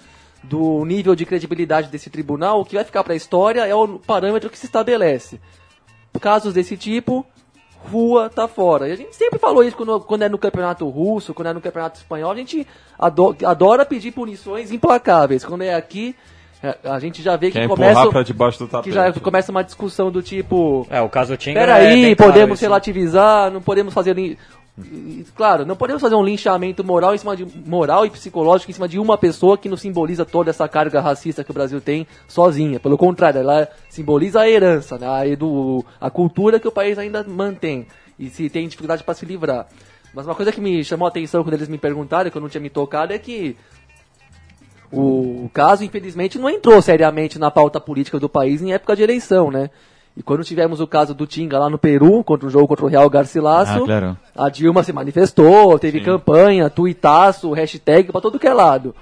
do 0.44 0.84
nível 0.84 1.16
de 1.16 1.26
credibilidade 1.26 1.88
desse 1.88 2.08
tribunal, 2.08 2.60
o 2.60 2.64
que 2.64 2.76
vai 2.76 2.84
ficar 2.84 3.02
para 3.02 3.14
a 3.14 3.16
história 3.16 3.66
é 3.66 3.74
o 3.74 3.98
parâmetro 3.98 4.48
que 4.48 4.58
se 4.58 4.66
estabelece 4.66 5.40
casos 6.18 6.54
desse 6.54 6.76
tipo, 6.76 7.26
rua 7.90 8.28
tá 8.28 8.48
fora. 8.48 8.88
E 8.88 8.92
a 8.92 8.96
gente 8.96 9.14
sempre 9.14 9.38
falou 9.38 9.62
isso 9.62 9.76
quando, 9.76 10.00
quando 10.00 10.22
é 10.22 10.28
no 10.28 10.38
campeonato 10.38 10.88
russo, 10.88 11.34
quando 11.34 11.48
é 11.48 11.52
no 11.52 11.60
campeonato 11.60 11.98
espanhol, 11.98 12.30
a 12.30 12.34
gente 12.34 12.66
ado- 12.98 13.36
adora 13.44 13.84
pedir 13.84 14.12
punições 14.12 14.72
implacáveis. 14.72 15.44
Quando 15.44 15.62
é 15.62 15.74
aqui, 15.74 16.14
a 16.84 16.98
gente 16.98 17.22
já 17.22 17.36
vê 17.36 17.48
que 17.48 17.58
Quer 17.58 17.68
começa, 17.68 18.08
pra 18.08 18.22
debaixo 18.22 18.66
do 18.66 18.82
que 18.82 18.90
já 18.92 19.12
começa 19.12 19.50
uma 19.50 19.62
discussão 19.62 20.10
do 20.10 20.22
tipo, 20.22 20.86
É, 20.90 21.00
o 21.00 21.08
caso 21.08 21.36
Tinga 21.36 21.60
peraí, 21.60 22.12
é 22.12 22.14
claro 22.14 22.32
podemos 22.32 22.58
isso. 22.58 22.64
relativizar, 22.64 23.50
não 23.50 23.60
podemos 23.60 23.92
fazer... 23.92 24.36
Claro, 25.34 25.64
não 25.64 25.74
podemos 25.74 26.02
fazer 26.02 26.14
um 26.16 26.22
linchamento 26.22 26.84
moral 26.84 27.14
em 27.14 27.18
cima 27.18 27.34
de 27.34 27.46
moral 27.66 28.04
e 28.04 28.10
psicológico 28.10 28.70
em 28.70 28.74
cima 28.74 28.86
de 28.86 28.98
uma 28.98 29.16
pessoa 29.16 29.56
que 29.56 29.70
não 29.70 29.76
simboliza 29.76 30.22
toda 30.24 30.50
essa 30.50 30.68
carga 30.68 31.00
racista 31.00 31.42
que 31.42 31.50
o 31.50 31.54
Brasil 31.54 31.80
tem 31.80 32.06
sozinha. 32.28 32.78
Pelo 32.78 32.98
contrário, 32.98 33.40
ela 33.40 33.68
simboliza 33.88 34.42
a 34.42 34.50
herança, 34.50 34.98
né, 34.98 35.08
a, 35.08 35.26
edu, 35.26 35.82
a 35.98 36.10
cultura 36.10 36.60
que 36.60 36.68
o 36.68 36.72
país 36.72 36.98
ainda 36.98 37.24
mantém 37.26 37.86
e 38.18 38.28
se 38.28 38.50
tem 38.50 38.68
dificuldade 38.68 39.02
para 39.02 39.14
se 39.14 39.24
livrar. 39.24 39.66
Mas 40.12 40.26
uma 40.26 40.34
coisa 40.34 40.52
que 40.52 40.60
me 40.60 40.84
chamou 40.84 41.06
a 41.06 41.08
atenção 41.08 41.42
quando 41.42 41.54
eles 41.54 41.68
me 41.68 41.78
perguntaram, 41.78 42.30
que 42.30 42.36
eu 42.36 42.42
não 42.42 42.48
tinha 42.48 42.60
me 42.60 42.70
tocado, 42.70 43.12
é 43.14 43.18
que 43.18 43.56
o 44.92 45.50
caso, 45.52 45.84
infelizmente, 45.84 46.38
não 46.38 46.48
entrou 46.50 46.80
seriamente 46.82 47.38
na 47.38 47.50
pauta 47.50 47.80
política 47.80 48.18
do 48.18 48.28
país 48.28 48.62
em 48.62 48.72
época 48.72 48.94
de 48.96 49.02
eleição, 49.02 49.50
né? 49.50 49.70
E 50.16 50.22
quando 50.22 50.42
tivemos 50.44 50.80
o 50.80 50.86
caso 50.86 51.12
do 51.14 51.26
Tinga 51.26 51.58
lá 51.58 51.68
no 51.68 51.76
Peru, 51.78 52.24
contra 52.24 52.46
o 52.46 52.50
jogo 52.50 52.66
contra 52.68 52.86
o 52.86 52.88
Real 52.88 53.08
Garcilaso, 53.10 53.82
Ah, 53.82 53.86
claro. 53.86 54.16
a 54.34 54.48
Dilma 54.48 54.82
se 54.82 54.92
manifestou, 54.92 55.78
teve 55.78 56.00
campanha, 56.00 56.70
tuitaço, 56.70 57.52
hashtag 57.52 58.10
pra 58.10 58.20
todo 58.20 58.38
que 58.38 58.46
é 58.46 58.54
lado. 58.54 58.94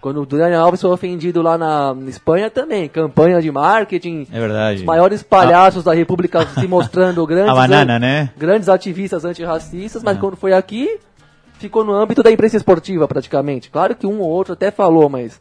Quando 0.00 0.22
o 0.22 0.24
Daniel 0.26 0.62
Alves 0.62 0.80
foi 0.80 0.90
ofendido 0.90 1.42
lá 1.42 1.58
na 1.58 1.94
Espanha 2.06 2.48
também, 2.48 2.88
campanha 2.88 3.42
de 3.42 3.50
marketing, 3.50 4.26
É 4.32 4.38
verdade. 4.40 4.78
os 4.78 4.84
maiores 4.84 5.22
palhaços 5.22 5.84
da 5.84 5.92
República 5.92 6.46
se 6.46 6.66
mostrando 6.66 7.26
grandes, 7.26 7.50
A 7.50 7.54
banana, 7.54 7.98
né? 7.98 8.30
grandes 8.38 8.68
ativistas 8.68 9.24
antirracistas, 9.26 10.02
mas 10.02 10.18
quando 10.18 10.36
foi 10.36 10.52
aqui, 10.54 10.88
ficou 11.60 11.84
no 11.84 11.92
âmbito 11.92 12.22
da 12.22 12.32
imprensa 12.32 12.56
esportiva 12.56 13.06
praticamente. 13.06 13.70
Claro 13.70 13.94
que 13.94 14.06
um 14.06 14.20
ou 14.20 14.28
outro 14.28 14.54
até 14.54 14.70
falou, 14.70 15.08
mas 15.08 15.40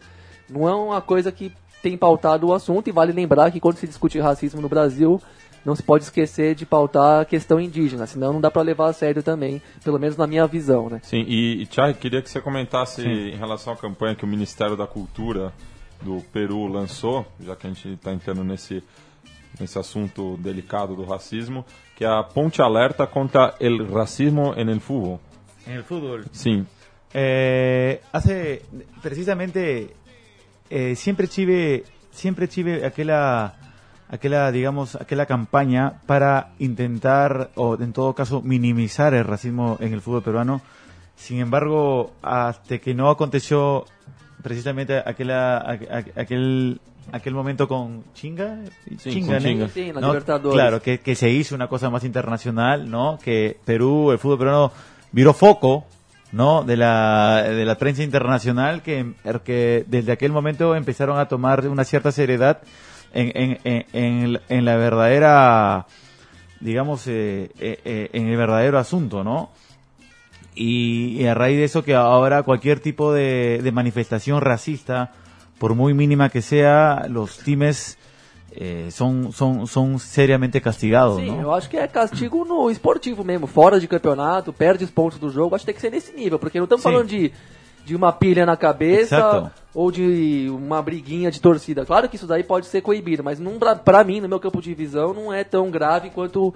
não 0.49 0.67
é 0.67 0.75
uma 0.75 1.01
coisa 1.01 1.32
que 1.32 1.51
tem 1.82 1.97
pautado 1.97 2.47
o 2.47 2.53
assunto 2.53 2.89
e 2.89 2.91
vale 2.91 3.13
lembrar 3.13 3.51
que 3.51 3.60
quando 3.60 3.77
se 3.77 3.88
discute 3.88 4.19
racismo 4.19 4.62
no 4.62 4.67
Brasil, 4.67 5.21
não 5.63 5.75
se 5.75 5.82
pode 5.82 6.03
esquecer 6.03 6.55
de 6.55 6.65
pautar 6.65 7.21
a 7.21 7.25
questão 7.25 7.60
indígena, 7.60 8.05
senão 8.05 8.34
não 8.34 8.41
dá 8.41 8.51
para 8.51 8.62
levar 8.62 8.89
a 8.89 8.93
sério 8.93 9.23
também, 9.23 9.62
pelo 9.84 9.97
menos 9.97 10.17
na 10.17 10.27
minha 10.27 10.45
visão, 10.45 10.89
né? 10.89 10.99
Sim, 11.03 11.23
e, 11.27 11.62
e 11.62 11.65
Thiago, 11.65 11.97
queria 11.97 12.21
que 12.21 12.29
você 12.29 12.41
comentasse 12.41 13.01
em 13.01 13.36
relação 13.36 13.71
à 13.71 13.77
campanha 13.77 14.15
que 14.15 14.25
o 14.25 14.27
Ministério 14.27 14.75
da 14.75 14.88
Cultura 14.88 15.53
do 16.01 16.21
Peru 16.34 16.67
lançou, 16.67 17.25
já 17.39 17.55
que 17.55 17.67
a 17.67 17.69
gente 17.69 17.93
está 17.93 18.12
entrando 18.12 18.43
nesse, 18.43 18.84
nesse 19.60 19.77
assunto 19.79 20.38
delicado 20.38 20.95
do 20.95 21.03
racismo, 21.03 21.65
que 21.95 22.03
é 22.03 22.08
a 22.08 22.23
Ponte 22.23 22.62
Alerta 22.62 23.08
contra 23.08 23.55
el 23.60 23.88
racismo 23.89 24.53
en 24.55 24.69
el 24.69 24.79
fútbol. 24.79 25.19
En 25.69 25.75
el 25.77 25.84
fútbol. 25.84 26.25
Sim, 26.32 26.65
Eh, 27.13 28.01
hace 28.12 28.62
precisamente 29.01 29.95
eh, 30.69 30.95
siempre 30.95 31.27
tive 31.27 31.84
siempre 32.12 32.47
tive 32.47 32.86
aquella 32.86 33.55
aquella 34.10 34.51
digamos 34.51 34.95
aquella 34.95 35.25
campaña 35.25 36.01
para 36.05 36.51
intentar 36.60 37.49
o 37.55 37.75
en 37.82 37.93
todo 37.93 38.13
caso 38.13 38.41
minimizar 38.43 39.13
el 39.15 39.23
racismo 39.25 39.77
en 39.79 39.93
el 39.93 40.01
fútbol 40.01 40.21
peruano 40.23 40.62
sin 41.15 41.39
embargo 41.39 42.12
hasta 42.21 42.77
que 42.77 42.93
no 42.93 43.10
aconteció 43.10 43.86
precisamente 44.43 44.97
aquella 45.03 45.60
aqu- 45.65 46.12
aquel 46.15 46.79
aquel 47.12 47.34
momento 47.34 47.67
con 47.67 48.03
Chinga 48.13 48.60
Sí, 48.99 49.21
con 49.21 49.34
¿no? 49.34 49.39
Chinga. 49.39 49.67
Sí, 49.69 49.89
en 49.89 49.95
la 49.95 50.01
¿no? 50.01 50.08
Libertadores. 50.10 50.53
claro 50.53 50.82
que, 50.82 50.99
que 50.99 51.15
se 51.15 51.29
hizo 51.32 51.55
una 51.55 51.67
cosa 51.67 51.89
más 51.89 52.03
internacional 52.03 52.88
no 52.89 53.17
que 53.23 53.58
Perú 53.65 54.12
el 54.12 54.19
fútbol 54.19 54.38
peruano 54.38 54.71
viró 55.12 55.34
foco 55.34 55.86
no 56.32 56.63
de 56.63 56.78
la 56.78 57.43
de 57.43 57.65
la 57.65 57.76
prensa 57.76 58.04
internacional 58.04 58.82
que, 58.84 59.13
que 59.43 59.84
desde 59.88 60.12
aquel 60.12 60.32
momento 60.32 60.76
empezaron 60.76 61.19
a 61.19 61.28
tomar 61.28 61.67
una 61.67 61.84
cierta 61.84 62.12
seriedad 62.12 62.60
en, 63.13 63.58
en, 63.63 63.86
en, 63.93 64.39
en- 64.50 64.65
la 64.65 64.76
verdadera 64.78 65.88
digamos 66.60 67.08
eh, 67.08 67.50
eh, 67.60 67.80
eh, 67.84 68.10
en 68.13 68.28
el 68.28 68.38
verdadero 68.38 68.78
asunto 68.78 69.24
no 69.24 69.50
y, 70.56 71.19
y 71.22 71.26
a 71.26 71.34
raíz 71.34 71.58
de 71.58 71.63
eso 71.65 71.84
que 71.84 71.95
ahora 71.95 72.43
cualquier 72.43 72.80
tipo 72.80 73.13
de, 73.13 73.62
de 73.63 73.72
manifestación 73.72 74.41
racista 74.41 75.12
por 75.58 75.76
muy 75.76 75.93
mínima 75.93 76.30
que 76.30 76.41
sea 76.41 77.06
los 77.10 77.39
times 77.39 77.98
eh, 78.60 78.89
son 78.91 79.32
son 79.32 79.65
son 79.65 79.98
seriamente 80.00 80.60
castigados 80.60 81.15
Sim, 81.15 81.32
¿no? 81.32 81.41
eu 81.43 81.54
acho 81.54 81.69
que 81.69 81.78
é 81.78 81.88
castigo 81.88 82.43
no 82.43 82.69
esportivo 82.69 83.24
mesmo, 83.24 83.48
fora 83.48 83.80
de 83.80 83.88
campeonato, 83.88 84.52
perde 84.52 84.84
os 84.84 84.91
pontos 84.91 85.17
do 85.17 85.30
jogo, 85.30 85.56
acho 85.56 85.63
que 85.63 85.67
tem 85.67 85.76
que 85.76 85.82
ser 85.82 85.89
nesse 85.89 86.12
nível, 86.13 86.38
porque 86.38 86.58
não 86.60 86.65
estamos 86.65 86.84
falando 86.84 87.08
de, 87.08 87.32
de 87.86 87.95
uma 87.95 88.12
pilha 88.12 88.45
na 88.45 88.58
cabeça 88.58 89.15
Exato. 89.15 89.52
ou 89.74 89.89
de 89.89 90.48
uma 90.52 90.82
briguinha 90.82 91.32
de 91.32 91.39
torcida. 91.39 91.86
Claro 91.86 92.10
que 92.10 92.17
isso 92.17 92.28
daí 92.28 92.43
pode 92.43 92.65
ser 92.65 92.82
coibido, 92.82 93.24
mas 93.24 93.39
não, 93.39 93.58
pra, 93.58 93.78
pra 93.78 94.04
mim, 94.04 94.19
no 94.19 94.28
meu 94.28 94.41
campo 94.41 94.62
de 94.62 94.74
visão, 94.74 95.13
não 95.13 95.34
é 95.34 95.45
tão 95.45 95.72
grave 95.72 96.10
quanto 96.10 96.54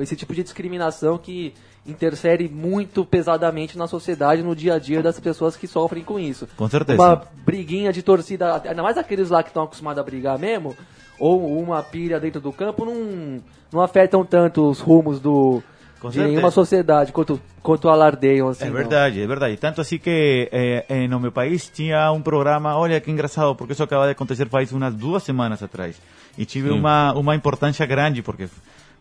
esse 0.00 0.14
tipo 0.14 0.32
de 0.32 0.44
discriminação 0.44 1.18
que 1.18 1.52
interfere 1.84 2.48
muito 2.48 3.04
pesadamente 3.04 3.76
na 3.76 3.88
sociedade, 3.88 4.42
no 4.42 4.54
dia 4.54 4.74
a 4.74 4.78
dia 4.78 5.02
das 5.02 5.18
pessoas 5.18 5.56
que 5.56 5.66
sofrem 5.66 6.04
com 6.04 6.16
isso. 6.18 6.46
Com 6.56 6.68
certeza. 6.68 7.02
Uma 7.02 7.22
briguinha 7.44 7.92
de 7.92 8.02
torcida, 8.02 8.62
ainda 8.64 8.82
mais 8.82 8.96
aqueles 8.96 9.30
lá 9.30 9.42
que 9.42 9.48
estão 9.48 9.64
acostumados 9.64 9.98
a 9.98 10.04
brigar 10.04 10.38
mesmo, 10.38 10.76
ou 11.20 11.60
uma 11.62 11.82
pilha 11.82 12.18
dentro 12.18 12.40
do 12.40 12.52
campo, 12.52 12.84
não, 12.84 13.40
não 13.72 13.80
afetam 13.80 14.24
tanto 14.24 14.68
os 14.68 14.80
rumos 14.80 15.20
do, 15.20 15.62
de 16.10 16.18
nenhuma 16.18 16.50
sociedade 16.50 17.12
quanto, 17.12 17.40
quanto 17.62 17.88
alardeiam. 17.88 18.48
Assim, 18.48 18.64
É 18.64 18.66
não. 18.68 18.74
verdade, 18.74 19.20
é 19.20 19.26
verdade. 19.26 19.56
Tanto 19.58 19.80
assim 19.80 19.98
que 19.98 20.48
eh, 20.50 21.06
no 21.08 21.20
meu 21.20 21.30
país 21.30 21.68
tinha 21.68 22.10
um 22.10 22.22
programa, 22.22 22.76
olha 22.76 23.00
que 23.00 23.10
engraçado, 23.10 23.54
porque 23.54 23.74
isso 23.74 23.82
acaba 23.82 24.06
de 24.06 24.12
acontecer 24.12 24.48
faz 24.48 24.72
umas 24.72 24.94
duas 24.94 25.22
semanas 25.22 25.62
atrás. 25.62 26.00
E 26.38 26.44
tive 26.44 26.70
Sim. 26.70 26.78
uma, 26.78 27.12
uma 27.12 27.34
importância 27.34 27.84
grande, 27.84 28.22
porque 28.22 28.48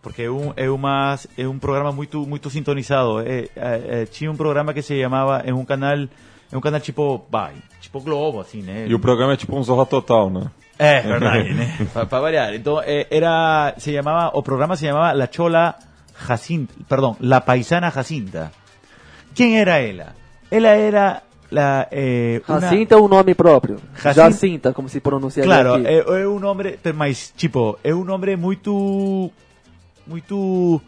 porque 0.01 0.23
é 0.23 0.31
um, 0.31 0.53
é, 0.55 0.69
uma, 0.69 1.19
é 1.37 1.47
um 1.47 1.59
programa 1.59 1.91
muito 1.91 2.25
muito 2.25 2.49
sintonizado. 2.49 3.19
É, 3.19 3.49
é, 3.55 4.01
é, 4.01 4.05
tinha 4.05 4.31
um 4.31 4.35
programa 4.35 4.73
que 4.73 4.81
se 4.81 5.01
chamava, 5.01 5.39
é 5.45 5.53
um 5.53 5.65
canal, 5.65 6.07
é 6.51 6.57
um 6.57 6.61
canal 6.61 6.79
tipo, 6.79 7.21
vai, 7.29 7.53
tipo 7.81 7.99
Globo, 7.99 8.39
assim, 8.39 8.61
né? 8.61 8.85
e 8.87 8.93
o 8.95 8.99
programa 8.99 9.33
é 9.33 9.37
tipo 9.37 9.55
um 9.57 9.63
Zorra 9.63 9.85
Total, 9.85 10.29
né? 10.29 10.49
É, 10.79 11.01
verdade, 11.01 11.53
né? 11.53 11.77
Para 11.93 12.19
variar. 12.21 12.53
Então, 12.55 12.81
eh, 12.81 13.05
era, 13.11 13.73
se 13.77 13.91
llamaba, 13.91 14.31
o 14.33 14.41
programa 14.41 14.75
se 14.77 14.85
llamaba 14.85 15.13
La 15.13 15.27
Chola 15.29 15.75
Jacinta, 16.15 16.73
perdón, 16.87 17.17
La 17.19 17.43
Paisana 17.43 17.91
Jacinta. 17.91 18.51
¿Quién 19.35 19.55
era 19.55 19.81
ella? 19.81 20.13
Ella 20.49 20.75
era 20.77 21.23
la, 21.51 21.87
eh, 21.91 22.41
una- 22.47 22.61
Jacinta 22.61 22.95
é 22.95 22.97
um 22.97 23.07
nome 23.09 23.35
próprio. 23.35 23.75
Jacinta- 23.93 24.13
Jacinta, 24.31 24.73
como 24.73 24.87
se 24.87 25.01
pronunciaria 25.01 25.51
Claro, 25.53 25.73
aqui. 25.75 25.85
é, 25.87 26.21
é 26.23 26.27
um 26.27 26.39
nome, 26.39 26.77
tipo, 27.35 27.77
é 27.83 27.93
um 27.93 28.05
nome 28.05 28.35
muito, 28.37 29.29
muito... 30.07 30.81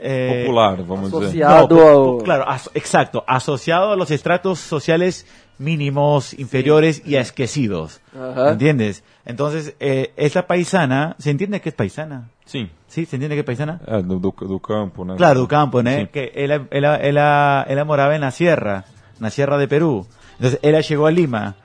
eh, 0.00 0.42
Popular, 0.44 0.76
vamos 0.82 1.10
dizer. 1.10 1.44
Associado 1.44 1.74
no, 1.74 1.80
po- 1.80 1.88
ao... 1.88 2.18
claro, 2.18 2.44
aso- 2.46 2.70
exacto, 2.74 3.22
asociado 3.26 3.90
a 3.92 3.96
los 3.96 4.10
estratos 4.10 4.58
sociales 4.60 5.26
mínimos, 5.58 6.34
inferiores 6.34 7.02
y 7.04 7.16
esquecidos. 7.16 8.00
Ajá. 8.14 8.52
¿Entiendes? 8.52 9.02
Entonces, 9.24 9.74
eh, 9.80 10.12
esa 10.16 10.46
paisana, 10.46 11.16
¿se 11.18 11.30
entiende 11.30 11.60
que 11.60 11.70
es 11.70 11.74
paisana? 11.74 12.30
Sim, 12.44 12.68
¿Sí? 12.86 13.04
¿Se 13.04 13.16
entiende 13.16 13.36
que 13.36 13.40
es 13.40 13.46
paisana? 13.46 13.80
é 13.86 14.02
do, 14.02 14.18
do, 14.18 14.30
do 14.30 14.60
campo, 14.60 15.04
né? 15.04 15.16
Claro, 15.16 15.40
do 15.40 15.48
campo, 15.48 15.82
¿no? 15.82 15.90
Sim. 15.90 16.06
Que 16.06 16.32
ella, 16.34 16.66
ella, 16.70 16.96
ella, 16.96 17.66
ella 17.68 17.84
moraba 17.84 18.14
en 18.14 18.22
la 18.22 18.30
sierra, 18.30 18.84
en 19.16 19.22
la 19.22 19.30
sierra 19.30 19.58
de 19.58 19.68
Perú. 19.68 20.06
Entonces, 20.36 20.58
ella 20.62 20.80
llegó 20.80 21.06
a 21.06 21.10
Lima. 21.10 21.56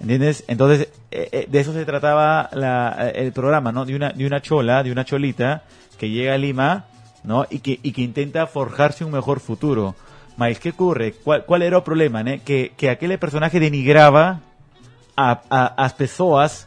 ¿Entiendes? 0.00 0.44
Entonces, 0.48 0.88
eh, 1.10 1.28
eh, 1.32 1.46
de 1.48 1.60
eso 1.60 1.72
se 1.72 1.84
trataba 1.84 2.48
la, 2.52 2.96
eh, 3.08 3.12
el 3.16 3.32
programa, 3.32 3.70
¿no? 3.70 3.84
De 3.84 3.94
una, 3.94 4.10
de 4.10 4.26
una 4.26 4.40
chola, 4.40 4.82
de 4.82 4.92
una 4.92 5.04
cholita 5.04 5.64
que 5.98 6.08
llega 6.08 6.34
a 6.34 6.38
Lima, 6.38 6.86
¿no? 7.22 7.46
Y 7.50 7.58
que, 7.58 7.78
y 7.82 7.92
que 7.92 8.02
intenta 8.02 8.46
forjarse 8.46 9.04
un 9.04 9.12
mejor 9.12 9.40
futuro. 9.40 9.94
Mas, 10.40 10.58
¿qué 10.58 10.70
ocurre? 10.70 11.12
¿Cuál, 11.22 11.44
cuál 11.44 11.60
era 11.60 11.76
el 11.76 11.82
problema, 11.82 12.22
¿no? 12.22 12.32
Que, 12.42 12.72
que 12.74 12.88
aquel 12.88 13.18
personaje 13.18 13.60
denigraba 13.60 14.40
a, 15.14 15.42
a, 15.50 15.66
as 15.84 15.92
pessoas 15.92 16.66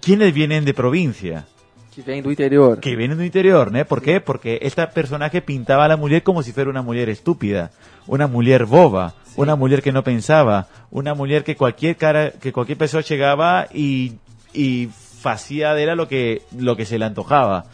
quienes 0.00 0.32
vienen 0.32 0.64
de 0.64 0.72
provincia 0.72 1.46
Que 1.92 2.02
vem 2.02 2.22
do 2.22 2.30
interior. 2.30 2.78
que 2.78 2.94
vienen 2.94 3.18
del 3.18 3.26
interior, 3.26 3.72
¿no? 3.72 3.84
¿Por 3.84 4.00
qué? 4.02 4.20
Porque 4.20 4.60
este 4.62 4.86
personaje 4.86 5.42
pintaba 5.42 5.86
a 5.86 5.88
la 5.88 5.96
mujer 5.96 6.22
como 6.22 6.44
si 6.44 6.52
fuera 6.52 6.70
una 6.70 6.82
mujer 6.82 7.08
estúpida, 7.08 7.72
una 8.06 8.28
mujer 8.28 8.66
boba, 8.66 9.14
una 9.34 9.56
mujer 9.56 9.82
que 9.82 9.90
no 9.90 10.04
pensaba, 10.04 10.68
una 10.92 11.14
mujer 11.14 11.42
que 11.42 11.56
cualquier 11.56 11.96
cara, 11.96 12.30
que 12.30 12.52
cualquier 12.52 12.78
persona 12.78 13.02
llegaba 13.02 13.66
y, 13.74 14.12
y 14.52 14.90
hacía 15.24 15.74
de 15.74 15.82
ella 15.82 15.96
lo 15.96 16.06
que, 16.06 16.42
lo 16.56 16.76
que 16.76 16.86
se 16.86 17.00
le 17.00 17.04
antojaba. 17.04 17.64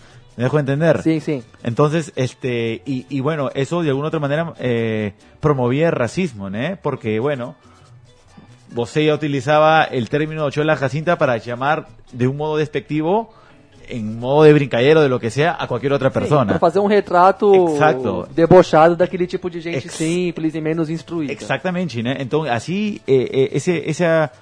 ¿Me 0.41 0.45
dejo 0.45 0.59
entender? 0.59 1.03
Sim, 1.03 1.21
sim. 1.21 1.43
Entonces, 1.63 2.15
este, 2.17 2.81
y, 2.87 3.05
y 3.11 3.21
bueno, 3.21 3.51
eso 3.53 3.83
de 3.83 3.91
alguna 3.91 4.09
otra 4.09 4.21
manera 4.21 4.55
eh, 4.59 5.13
promovía 5.39 5.89
el 5.89 5.93
racismo, 5.93 6.49
¿no? 6.49 6.79
Porque, 6.81 7.21
bueno, 7.21 7.57
Bosé 8.73 9.05
ya 9.05 9.13
utilizaba 9.15 9.85
el 9.85 10.09
término 10.09 10.49
chola 10.51 10.77
jacinta 10.77 11.19
para 11.19 11.37
llamar 11.37 11.89
de 12.13 12.27
un 12.27 12.39
modo 12.39 12.57
despectivo, 12.57 13.35
en 13.87 14.19
modo 14.19 14.45
de 14.45 14.55
brincadero, 14.55 15.03
de 15.03 15.11
lo 15.11 15.21
que 15.21 15.29
sea, 15.31 15.59
a 15.61 15.67
cualquier 15.67 15.93
otra 15.93 16.09
persona. 16.09 16.47
Para 16.47 16.59
fazer 16.59 16.81
um 16.81 16.89
retrato 16.89 17.73
Exacto. 17.75 18.27
debochado 18.35 18.97
daquele 18.97 19.27
tipo 19.27 19.51
de 19.51 19.61
gente 19.61 19.77
Ex- 19.79 19.93
simples 19.93 20.55
e 20.55 20.61
menos 20.63 20.89
instruída. 20.89 21.31
Exactamente, 21.35 22.03
¿no? 22.03 22.13
Entonces, 22.13 22.51
así, 22.51 23.03
eh, 23.07 23.29
eh, 23.31 23.49
ese, 23.53 23.91
esa, 23.91 24.33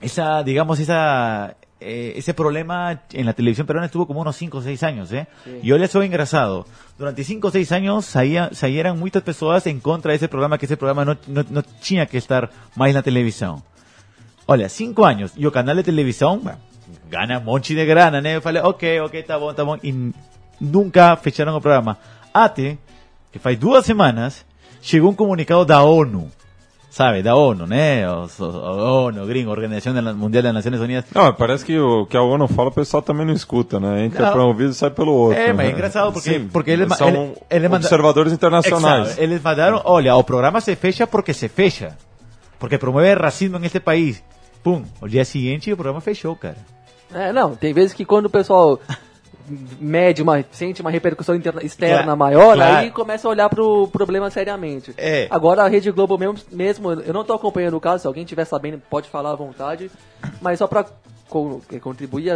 esa, 0.00 0.42
digamos, 0.42 0.78
esa, 0.80 1.56
eh, 1.84 2.14
ese 2.16 2.32
problema 2.32 3.02
en 3.12 3.26
la 3.26 3.34
televisión 3.34 3.66
peruana 3.66 3.86
estuvo 3.86 4.06
como 4.06 4.20
unos 4.22 4.34
5 4.36 4.58
o 4.58 4.62
6 4.62 4.82
años, 4.82 5.12
¿eh? 5.12 5.26
Sí. 5.44 5.60
Yo 5.62 5.76
le 5.76 5.86
soy 5.86 6.06
engrasado. 6.06 6.66
Durante 6.96 7.24
5 7.24 7.48
o 7.48 7.50
6 7.50 7.72
años 7.72 8.06
salieron 8.06 8.98
muchas 8.98 9.22
personas 9.22 9.66
en 9.66 9.80
contra 9.80 10.12
de 10.12 10.16
ese 10.16 10.28
programa, 10.28 10.56
que 10.56 10.66
ese 10.66 10.78
programa 10.78 11.04
no, 11.04 11.18
no, 11.26 11.44
no 11.50 11.62
tenía 11.62 12.06
que 12.06 12.18
estar 12.18 12.50
más 12.74 12.88
en 12.88 12.94
la 12.94 13.02
televisión. 13.02 13.62
Olha, 14.46 14.68
5 14.68 15.04
años, 15.04 15.32
y 15.36 15.44
el 15.44 15.52
canal 15.52 15.76
de 15.76 15.82
televisión 15.82 16.40
bueno, 16.42 16.58
gana 17.10 17.38
un 17.38 17.44
monte 17.44 17.74
de 17.74 17.84
grana. 17.84 18.20
Yo 18.20 18.38
ok, 18.38 18.82
ok, 19.04 19.14
está 19.14 19.36
bom, 19.36 19.50
está 19.50 19.62
bom. 19.62 19.78
Y 19.82 20.12
nunca 20.60 21.16
fecharon 21.16 21.54
el 21.54 21.60
programa. 21.60 21.98
Ate, 22.32 22.78
que 23.30 23.38
faz 23.38 23.58
duas 23.58 23.84
semanas, 23.84 24.44
llegó 24.90 25.08
un 25.08 25.14
comunicado 25.14 25.64
da 25.64 25.82
ONU. 25.82 26.30
Sabe, 26.94 27.24
da 27.24 27.34
ONU, 27.34 27.66
né? 27.66 28.08
Os, 28.08 28.38
os, 28.38 28.54
a 28.54 28.70
ONU, 28.70 29.26
gringo, 29.26 29.50
Organização 29.50 29.92
Mundial 30.14 30.44
das 30.44 30.54
Nações 30.54 30.78
Unidas. 30.80 31.06
Não, 31.12 31.34
parece 31.34 31.64
que 31.64 31.76
o 31.76 32.06
que 32.06 32.16
a 32.16 32.22
ONU 32.22 32.46
fala 32.46 32.68
o 32.68 32.72
pessoal 32.72 33.02
também 33.02 33.26
não 33.26 33.34
escuta, 33.34 33.80
né? 33.80 34.04
Entra 34.04 34.30
para 34.30 34.40
um 34.44 34.46
ouvido 34.46 34.70
e 34.70 34.74
sai 34.74 34.90
pelo 34.90 35.12
outro. 35.12 35.36
É, 35.36 35.52
mas 35.52 35.66
é 35.66 35.68
né? 35.70 35.74
engraçado 35.74 36.12
porque- 36.12 36.30
Sim, 36.34 36.48
porque 36.52 36.70
ele- 36.70 36.88
são 36.94 37.08
ele- 37.08 37.32
ele 37.50 37.68
manda- 37.68 37.84
observadores 37.84 38.32
internacionais. 38.32 39.06
Exacto. 39.06 39.20
Eles 39.24 39.42
mandaram, 39.42 39.82
olha, 39.84 40.14
o 40.14 40.22
programa 40.22 40.60
se 40.60 40.76
fecha 40.76 41.04
porque 41.04 41.34
se 41.34 41.48
fecha. 41.48 41.96
porque 42.60 42.78
promueve 42.78 43.20
racismo 43.20 43.56
en 43.58 43.64
este 43.64 43.80
país. 43.80 44.22
Pum, 44.62 44.84
o 45.02 45.08
dia 45.08 45.24
seguinte 45.24 45.72
o 45.72 45.76
programa 45.76 46.00
fechou, 46.00 46.36
cara. 46.36 46.56
É, 47.12 47.32
não, 47.32 47.56
tem 47.56 47.74
vezes 47.74 47.92
que 47.92 48.04
quando 48.04 48.26
o 48.26 48.30
pessoal 48.30 48.78
mede 49.78 50.22
uma, 50.22 50.44
sente 50.50 50.80
uma 50.80 50.90
repercussão 50.90 51.34
interna, 51.34 51.62
externa 51.62 52.02
Claro, 52.02 52.18
maior, 52.18 52.54
claro. 52.56 52.76
aí 52.76 52.90
começa 52.90 53.28
a 53.28 53.30
olhar 53.30 53.48
pro 53.48 53.88
problema 53.88 54.30
seriamente. 54.30 54.94
É. 54.96 55.26
Agora 55.30 55.62
a 55.62 55.68
Rede 55.68 55.90
Globo 55.90 56.16
mesmo, 56.16 56.38
mesmo 56.50 56.92
eu 56.92 57.12
não 57.12 57.24
tô 57.24 57.32
acompanhando 57.34 57.76
o 57.76 57.80
caso, 57.80 58.02
se 58.02 58.06
alguém 58.06 58.22
estiver 58.24 58.44
sabendo 58.44 58.80
pode 58.90 59.08
falar 59.08 59.32
à 59.32 59.36
vontade, 59.36 59.90
mas 60.40 60.58
só 60.58 60.66
pra 60.66 60.84
co- 61.28 61.60
contribuir, 61.82 62.30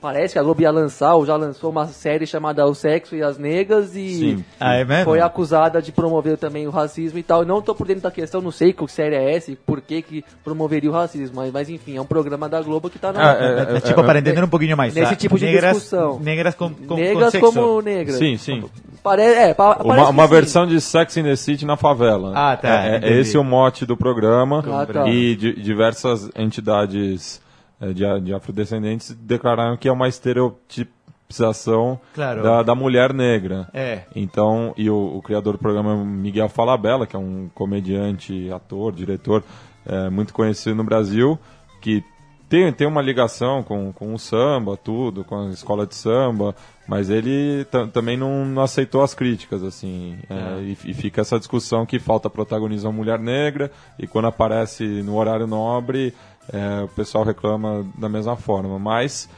parece 0.00 0.34
que 0.34 0.38
a 0.38 0.42
Globo 0.42 0.60
ia 0.62 0.70
lançar, 0.70 1.14
ou 1.14 1.24
já 1.24 1.36
lançou 1.36 1.70
uma 1.70 1.86
série 1.86 2.26
chamada 2.26 2.66
O 2.66 2.74
Sexo 2.74 3.14
e 3.16 3.22
as 3.22 3.38
Negas 3.38 3.94
e 3.94 4.08
Sim. 4.08 4.44
Ah, 4.58 4.74
é 4.74 5.04
foi 5.04 5.20
acusada 5.20 5.80
de 5.80 5.92
promover 5.92 6.36
também 6.36 6.66
o 6.66 6.70
racismo 6.70 7.18
e 7.18 7.22
tal. 7.22 7.40
Eu 7.42 7.46
não 7.46 7.62
tô 7.62 7.74
por 7.74 7.86
dentro 7.86 8.02
da 8.02 8.10
questão, 8.10 8.40
não 8.40 8.50
sei 8.50 8.72
que 8.72 8.88
série 8.88 9.14
é 9.16 9.36
essa 9.36 9.52
e 9.52 9.56
por 9.56 9.80
que 9.80 10.02
que 10.02 10.24
promoveria 10.42 10.90
o 10.90 10.92
racismo, 10.92 11.36
mas, 11.36 11.52
mas 11.52 11.68
enfim, 11.68 11.96
é 11.96 12.00
um 12.00 12.06
programa 12.06 12.48
da 12.48 12.60
Globo 12.62 12.88
que 12.88 12.98
tá 12.98 13.12
na... 13.12 13.32
Ah, 13.32 13.36
é, 13.36 13.76
É, 13.76 13.80
tipo, 13.80 14.02
para 14.02 14.18
entender 14.18 14.42
um 14.42 14.48
pouquinho 14.48 14.76
mais. 14.76 14.94
Nesse 14.94 15.10
tá? 15.10 15.16
tipo 15.16 15.38
de 15.38 15.44
negras, 15.46 15.74
discussão. 15.74 16.18
Negras 16.20 16.54
com, 16.54 16.72
com, 16.72 16.94
negras 16.96 17.24
com 17.24 17.30
sexo. 17.30 17.52
como 17.52 17.82
negras. 17.82 18.16
Sim, 18.18 18.36
sim. 18.36 18.64
Pare 19.02 19.22
é, 19.22 19.54
pa 19.54 19.78
Uma, 19.82 20.08
uma 20.08 20.26
versão 20.26 20.66
de 20.66 20.80
Sex 20.80 21.16
in 21.16 21.22
the 21.22 21.36
City 21.36 21.64
na 21.64 21.76
favela. 21.76 22.32
Ah, 22.34 22.56
tá, 22.56 22.86
É, 22.86 23.00
é 23.02 23.20
esse 23.20 23.36
o 23.38 23.44
mote 23.44 23.86
do 23.86 23.96
programa. 23.96 24.64
Ah, 24.66 24.86
tá. 24.86 25.08
E 25.08 25.36
di- 25.36 25.60
diversas 25.60 26.30
entidades 26.36 27.40
de, 27.80 28.20
de 28.20 28.34
afrodescendentes 28.34 29.14
declararam 29.20 29.76
que 29.76 29.88
é 29.88 29.92
uma 29.92 30.08
estereotipização 30.08 32.00
Claro. 32.14 32.42
da, 32.42 32.62
da 32.62 32.74
mulher 32.74 33.12
negra. 33.12 33.68
É. 33.74 34.02
Então, 34.16 34.72
e 34.76 34.88
o, 34.88 35.16
o 35.16 35.22
criador 35.22 35.54
do 35.54 35.58
programa 35.58 35.92
é 35.92 35.96
Miguel 36.04 36.48
Falabella, 36.48 37.06
que 37.06 37.14
é 37.14 37.18
um 37.18 37.50
comediante, 37.54 38.50
ator, 38.52 38.92
diretor 38.92 39.44
eh, 39.86 40.08
muito 40.10 40.32
conhecido 40.32 40.74
no 40.76 40.84
Brasil, 40.84 41.38
que 41.82 42.02
tem, 42.48 42.72
tem 42.72 42.86
uma 42.86 43.02
ligação 43.02 43.62
com, 43.62 43.92
com 43.92 44.14
o 44.14 44.18
samba, 44.18 44.74
tudo, 44.76 45.22
com 45.22 45.48
a 45.48 45.50
escola 45.50 45.86
de 45.86 45.94
samba, 45.94 46.54
mas 46.88 47.10
ele 47.10 47.66
ta- 47.70 47.86
também 47.86 48.16
não, 48.16 48.46
não 48.46 48.62
aceitou 48.62 49.02
as 49.02 49.12
críticas, 49.12 49.62
assim. 49.62 50.16
eh, 50.30 50.60
e, 50.62 50.90
e 50.90 50.94
fica 50.94 51.20
essa 51.20 51.38
discussão 51.38 51.84
que 51.84 51.98
falta 51.98 52.30
protagonismo 52.30 52.88
à 52.88 52.92
mulher 52.92 53.18
negra, 53.18 53.70
e 53.98 54.06
quando 54.06 54.28
aparece 54.28 54.82
no 55.02 55.16
horário 55.18 55.46
nobre, 55.46 56.14
eh, 56.52 56.82
o 56.84 56.88
pessoal 56.88 57.24
reclama 57.24 57.86
da 57.96 58.08
mesma 58.08 58.36
forma. 58.36 58.78
Mas 58.78 59.28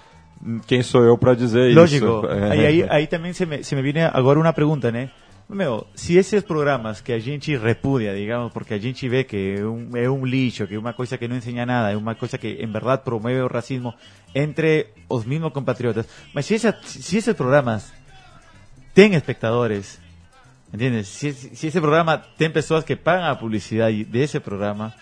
quem 0.67 0.83
sou 0.83 1.03
eu 1.05 1.19
para 1.19 1.35
dizer 1.35 1.75
Lógico. 1.75 2.07
isso? 2.07 2.27
Eh, 2.27 2.51
Aí, 2.51 2.67
aí, 2.67 2.87
aí 2.89 3.07
também 3.07 3.33
se 3.33 3.45
me, 3.47 3.63
se 3.63 3.75
me 3.75 3.83
viene 3.83 4.03
agora 4.03 4.39
uma 4.39 4.53
pergunta, 4.53 4.91
né? 4.91 5.11
Meu, 5.49 5.85
se 5.97 6.17
esses 6.17 6.45
programas 6.45 7.01
que 7.01 7.13
a 7.13 7.19
gente 7.19 7.57
repudia, 7.57 8.15
digamos, 8.15 8.53
porque 8.53 8.73
a 8.73 8.79
gente 8.79 9.09
vê 9.09 9.25
que 9.25 9.57
é 9.59 9.65
um, 9.65 9.91
é 9.97 10.09
um 10.09 10.25
lixo, 10.25 10.65
que 10.65 10.77
é 10.77 10.79
uma 10.79 10.93
coisa 10.93 11.19
que 11.19 11.27
não 11.27 11.37
ensina 11.37 11.67
nada, 11.67 11.91
é 11.91 11.97
uma 11.97 12.15
coisa 12.15 12.39
que 12.39 12.47
em 12.63 12.71
verdade 12.71 13.03
promueve 13.05 13.41
o 13.43 13.49
racismo 13.49 13.93
entre 14.33 14.87
os 15.09 15.25
mesmos 15.25 15.53
compatriotas, 15.53 16.07
mas 16.33 16.47
se, 16.47 16.55
essa, 16.55 16.73
si 16.85 17.17
esses 17.17 17.35
programas 17.35 17.93
têm 18.95 19.15
espectadores, 19.15 20.01
¿entiendes? 20.73 21.09
Si, 21.09 21.33
si 21.33 21.67
ese 21.67 21.81
programa 21.81 22.19
tem 22.39 22.49
pessoas 22.49 22.85
que 22.85 22.95
pagam 22.95 23.29
a 23.29 23.35
publicidade 23.35 24.05
desse 24.05 24.39
programa, 24.39 24.95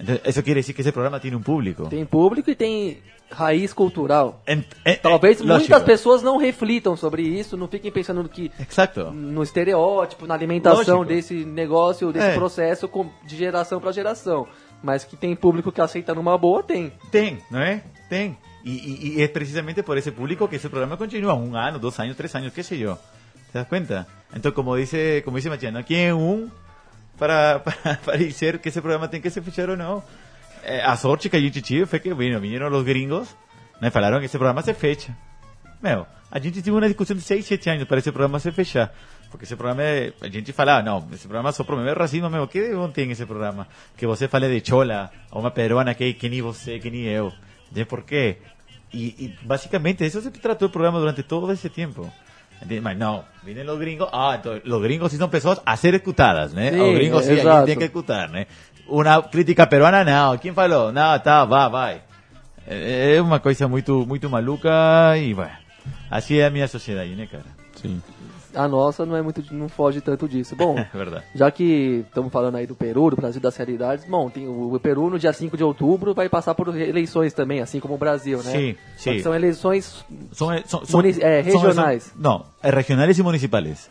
entonces, 0.00 0.20
eso 0.24 0.42
quiere 0.42 0.60
decir 0.60 0.74
que 0.74 0.80
esse 0.82 0.92
programa 0.92 1.20
tem 1.20 1.34
um 1.34 1.42
público. 1.42 1.88
Tem 1.88 2.04
público 2.06 2.50
e 2.50 2.54
tem 2.54 2.98
raiz 3.30 3.72
cultural. 3.72 4.42
En- 4.46 4.64
eh, 4.84 4.96
Talvez 4.96 5.40
eh, 5.40 5.44
muitas 5.44 5.68
lógico. 5.68 5.86
pessoas 5.86 6.22
não 6.22 6.36
reflitam 6.36 6.96
sobre 6.96 7.22
isso, 7.22 7.56
não 7.56 7.68
fiquem 7.68 7.90
pensando 7.92 8.28
que 8.28 8.50
Exacto. 8.58 9.10
no 9.12 9.42
estereótipo, 9.42 10.26
na 10.26 10.34
alimentação 10.34 10.98
Lógico. 10.98 11.04
desse 11.04 11.44
negócio, 11.44 12.12
desse 12.12 12.26
É. 12.30 12.34
processo 12.34 12.88
com- 12.88 13.08
de 13.24 13.36
geração 13.36 13.80
para 13.80 13.92
geração. 13.92 14.48
Mas 14.82 15.04
que 15.04 15.14
tem 15.16 15.36
público 15.36 15.70
que 15.70 15.80
aceita 15.80 16.14
numa 16.14 16.36
boa, 16.38 16.62
tem. 16.62 16.90
Tem, 17.10 17.38
não 17.50 17.60
é? 17.60 17.82
Tem. 18.08 18.36
E, 18.64 18.70
e- 18.70 19.18
e 19.18 19.22
es 19.22 19.30
precisamente 19.30 19.82
por 19.82 19.96
ese 19.96 20.10
público 20.10 20.48
que 20.48 20.56
ese 20.56 20.68
programa 20.68 20.96
continúa 20.96 21.34
un 21.34 21.54
año, 21.54 21.78
dos 21.78 22.00
años, 22.00 22.16
tres 22.16 22.34
años, 22.34 22.52
qué 22.52 22.62
sé 22.62 22.78
yo. 22.78 22.98
¿Te 23.52 23.58
das 23.58 23.66
cuenta? 23.68 24.06
Entonces, 24.30 24.52
como 24.54 24.74
dice, 24.76 25.22
como 25.24 25.36
dice 25.36 25.50
Matiano, 25.50 25.78
aquí 25.80 25.94
hay 25.96 26.10
un 26.12 26.50
para, 27.20 27.60
para, 27.64 27.96
para 27.96 28.16
dizer 28.16 28.58
que 28.58 28.70
ese 28.70 28.80
programa 28.80 29.06
tem 29.06 29.20
que 29.20 29.30
se 29.30 29.40
fechar 29.42 29.68
ou 29.68 29.76
não. 29.76 30.02
Eh, 30.64 30.82
a 30.82 30.96
sorte 30.96 31.28
que 31.28 31.36
a 31.36 31.40
gente 31.40 31.60
tive 31.60 31.84
foi 31.86 32.00
que 32.00 32.12
bueno, 32.14 32.40
vinieron 32.40 32.70
los 32.70 32.84
gringos, 32.84 33.36
né, 33.80 33.90
falaram 33.90 34.18
que 34.18 34.26
esse 34.26 34.38
programa 34.38 34.62
se 34.62 34.74
fecha. 34.74 35.14
Meu, 35.82 36.06
a 36.30 36.38
gente 36.38 36.62
teve 36.62 36.70
uma 36.70 36.86
discussão 36.88 37.16
de 37.16 37.22
6, 37.22 37.44
7 37.46 37.70
anos 37.70 37.84
para 37.84 37.98
esse 37.98 38.10
programa 38.10 38.38
se 38.40 38.50
fechar. 38.52 38.92
Porque 39.30 39.44
esse 39.44 39.54
programa, 39.56 39.82
é- 39.82 40.12
a 40.20 40.28
gente 40.28 40.52
falava, 40.52 40.82
não, 40.82 41.06
esse 41.12 41.26
programa 41.28 41.52
só 41.52 41.62
promove 41.62 41.92
racismo, 41.92 42.28
meu, 42.28 42.48
que 42.48 42.74
bom 42.74 42.90
tem 42.90 43.10
esse 43.10 43.24
programa? 43.24 43.66
Que 43.96 44.06
você 44.06 44.26
fale 44.26 44.48
de 44.48 44.68
chola, 44.68 45.10
a 45.30 45.38
uma 45.38 45.50
peruana 45.50 45.94
que, 45.94 46.12
que 46.14 46.28
nem 46.28 46.42
você, 46.42 46.78
que 46.78 46.90
nem 46.90 47.04
eu. 47.04 47.32
De 47.70 47.84
por 47.84 48.02
quê? 48.02 48.38
E, 48.92 49.14
e 49.24 49.38
basicamente 49.46 50.04
isso 50.04 50.20
se 50.20 50.30
tratou 50.32 50.68
o 50.68 50.70
programa 50.70 50.98
durante 50.98 51.22
todo 51.22 51.50
esse 51.52 51.68
tempo. 51.68 52.10
Não, 52.96 53.24
vienen 53.42 53.66
los 53.66 53.78
gringos, 53.78 54.08
ah, 54.12 54.34
entonces, 54.36 54.62
los 54.64 54.82
gringos 54.82 55.10
sí 55.10 55.16
son 55.16 55.30
pessoas 55.30 55.62
a 55.64 55.76
ser 55.76 55.94
escutadas, 55.94 56.52
né? 56.52 56.70
Sí, 56.70 56.76
los 56.76 56.94
gringos 56.94 57.24
sí, 57.24 57.36
tem 57.64 57.78
que 57.78 57.84
escutar, 57.84 58.28
né? 58.30 58.46
Uma 58.86 59.22
crítica 59.22 59.66
peruana, 59.66 60.04
não, 60.04 60.36
quem 60.36 60.52
falou? 60.52 60.92
Não, 60.92 61.18
tá, 61.20 61.44
vá, 61.44 61.68
vai. 61.68 62.02
É 62.66 63.16
é 63.16 63.22
uma 63.22 63.40
coisa 63.40 63.66
muito, 63.66 64.06
muito 64.06 64.28
maluca 64.28 64.70
e, 65.16 65.32
bueno, 65.32 65.50
assim 66.10 66.36
é 66.36 66.46
a 66.46 66.50
minha 66.50 66.68
sociedade, 66.68 67.14
né, 67.14 67.26
cara? 67.26 67.46
Sim. 67.80 68.02
A 68.54 68.66
nossa 68.68 69.04
não 69.06 69.16
é 69.16 69.22
muito, 69.22 69.42
não 69.54 69.68
foge 69.68 70.00
tanto 70.00 70.28
disso. 70.28 70.56
Bom, 70.56 70.76
É 70.92 71.22
já 71.34 71.50
que 71.50 72.04
estamos 72.08 72.32
falando 72.32 72.56
aí 72.56 72.66
do 72.66 72.74
Peru, 72.74 73.10
do 73.10 73.16
Brasil 73.16 73.40
das 73.40 73.56
realidades, 73.56 74.04
bom, 74.04 74.28
tem 74.28 74.46
o, 74.48 74.74
o 74.74 74.80
Peru 74.80 75.08
no 75.10 75.18
dia 75.18 75.32
5 75.32 75.56
de 75.56 75.64
outubro 75.64 76.14
vai 76.14 76.28
passar 76.28 76.54
por 76.54 76.68
eleições 76.76 77.32
também, 77.32 77.60
assim 77.60 77.80
como 77.80 77.94
o 77.94 77.98
Brasil, 77.98 78.38
né? 78.42 78.50
Sim, 78.52 78.76
Só 78.96 79.10
que 79.10 79.16
sim. 79.18 79.22
São 79.22 79.34
eleições 79.34 80.04
São, 80.32 80.48
são, 80.66 80.84
são, 80.84 81.00
é, 81.00 81.40
regionais. 81.40 82.04
são- 82.04 82.12
não, 82.20 82.44
é 82.62 82.70
regionais 82.70 83.18
e 83.18 83.22
municipais. 83.22 83.88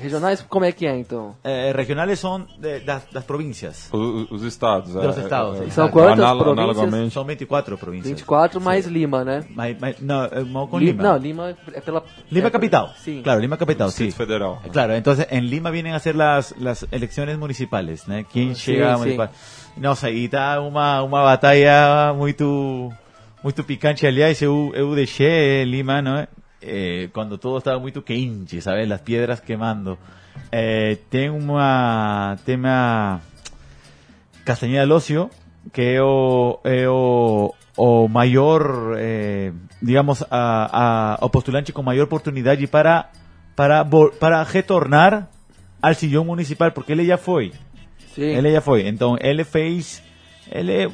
Regionais, 0.00 0.40
como 0.48 0.64
é 0.64 0.72
que 0.72 0.86
é 0.86 0.96
então? 0.96 1.34
É, 1.44 1.72
regionais 1.72 2.18
são 2.18 2.46
de- 2.58 2.80
das, 2.80 3.04
das 3.12 3.24
províncias. 3.24 3.88
Os, 3.92 4.30
os 4.30 4.42
estados. 4.42 4.94
é, 4.94 5.00
Dos 5.00 5.16
estados, 5.18 5.60
é, 5.60 5.64
sim. 5.64 5.70
São 5.70 5.88
quantas 5.88 6.18
anal- 6.20 6.38
províncias? 6.38 6.64
Analogamente. 6.76 7.14
São 7.14 7.24
24 7.24 7.76
províncias. 7.78 8.08
24 8.10 8.60
mais 8.60 8.86
Lima, 8.86 9.24
né? 9.24 9.44
Mas, 9.50 9.76
mas, 9.80 10.00
não, 10.00 10.24
é 10.24 10.40
mal 10.44 10.68
com 10.68 10.78
Li- 10.78 10.86
Lima. 10.86 11.02
Não, 11.02 11.16
Lima 11.16 11.56
é 11.74 11.80
pela... 11.80 12.02
Lima 12.30 12.48
é- 12.48 12.50
capital. 12.50 12.92
Sim. 12.96 13.20
Claro, 13.22 13.40
Lima 13.40 13.56
capital. 13.56 13.88
Distrito 13.88 14.14
Federal. 14.16 14.62
Claro, 14.72 14.94
entonces 14.94 15.26
en 15.30 15.46
Lima 15.50 15.70
vienen 15.70 15.94
a 15.94 15.98
ser 15.98 16.14
las 16.16 16.54
elecciones 16.92 17.36
municipales, 17.38 18.06
¿no? 18.06 18.24
¿Quién 18.32 18.54
Sí, 18.54 18.72
llega 18.72 18.94
a 18.94 18.98
municipal? 18.98 19.30
Nossa, 19.76 20.08
aí 20.08 20.24
está 20.24 20.60
uma, 20.60 21.02
uma 21.02 21.22
batalha 21.22 22.12
muito, 22.12 22.92
muito 23.42 23.62
picante. 23.64 24.06
Aliás, 24.06 24.40
eu, 24.42 24.72
eu 24.74 24.94
deixei 24.94 25.64
Lima, 25.64 26.02
não 26.02 26.16
é? 26.18 26.28
Eh, 26.60 27.08
quando 27.12 27.38
todo 27.38 27.58
estava 27.58 27.78
muito 27.78 28.04
quente, 28.04 28.60
¿sabes? 28.60 28.88
Las 28.88 29.02
piedras 29.02 29.40
quemando. 29.40 29.98
Eh, 30.50 30.98
tem 31.08 31.30
uma, 31.30 32.36
tem 32.44 32.56
uma 32.56 33.20
Castañeda 34.44 34.84
Lócio, 34.84 35.30
que 35.72 35.94
é 35.94 36.02
o, 36.02 36.58
é 36.64 36.88
o, 36.88 37.54
o 37.76 38.08
maior, 38.08 38.96
eh, 38.98 39.52
digamos, 39.80 40.24
a, 40.30 41.16
a, 41.20 41.24
o 41.24 41.30
postulante 41.30 41.72
com 41.72 41.82
maior 41.82 42.04
oportunidade 42.04 42.66
para, 42.66 43.10
para, 43.54 43.84
para 44.18 44.42
retornar 44.42 45.28
ao 45.80 45.94
sillón 45.94 46.24
municipal, 46.24 46.72
porque 46.72 46.92
ele 46.92 47.06
já 47.06 47.18
foi. 47.18 47.52
Sim. 48.14 48.34
Ele 48.34 48.50
já 48.50 48.60
foi. 48.60 48.88
Então, 48.88 49.16
ele 49.20 49.44
fez. 49.44 50.02
Ele, 50.50 50.90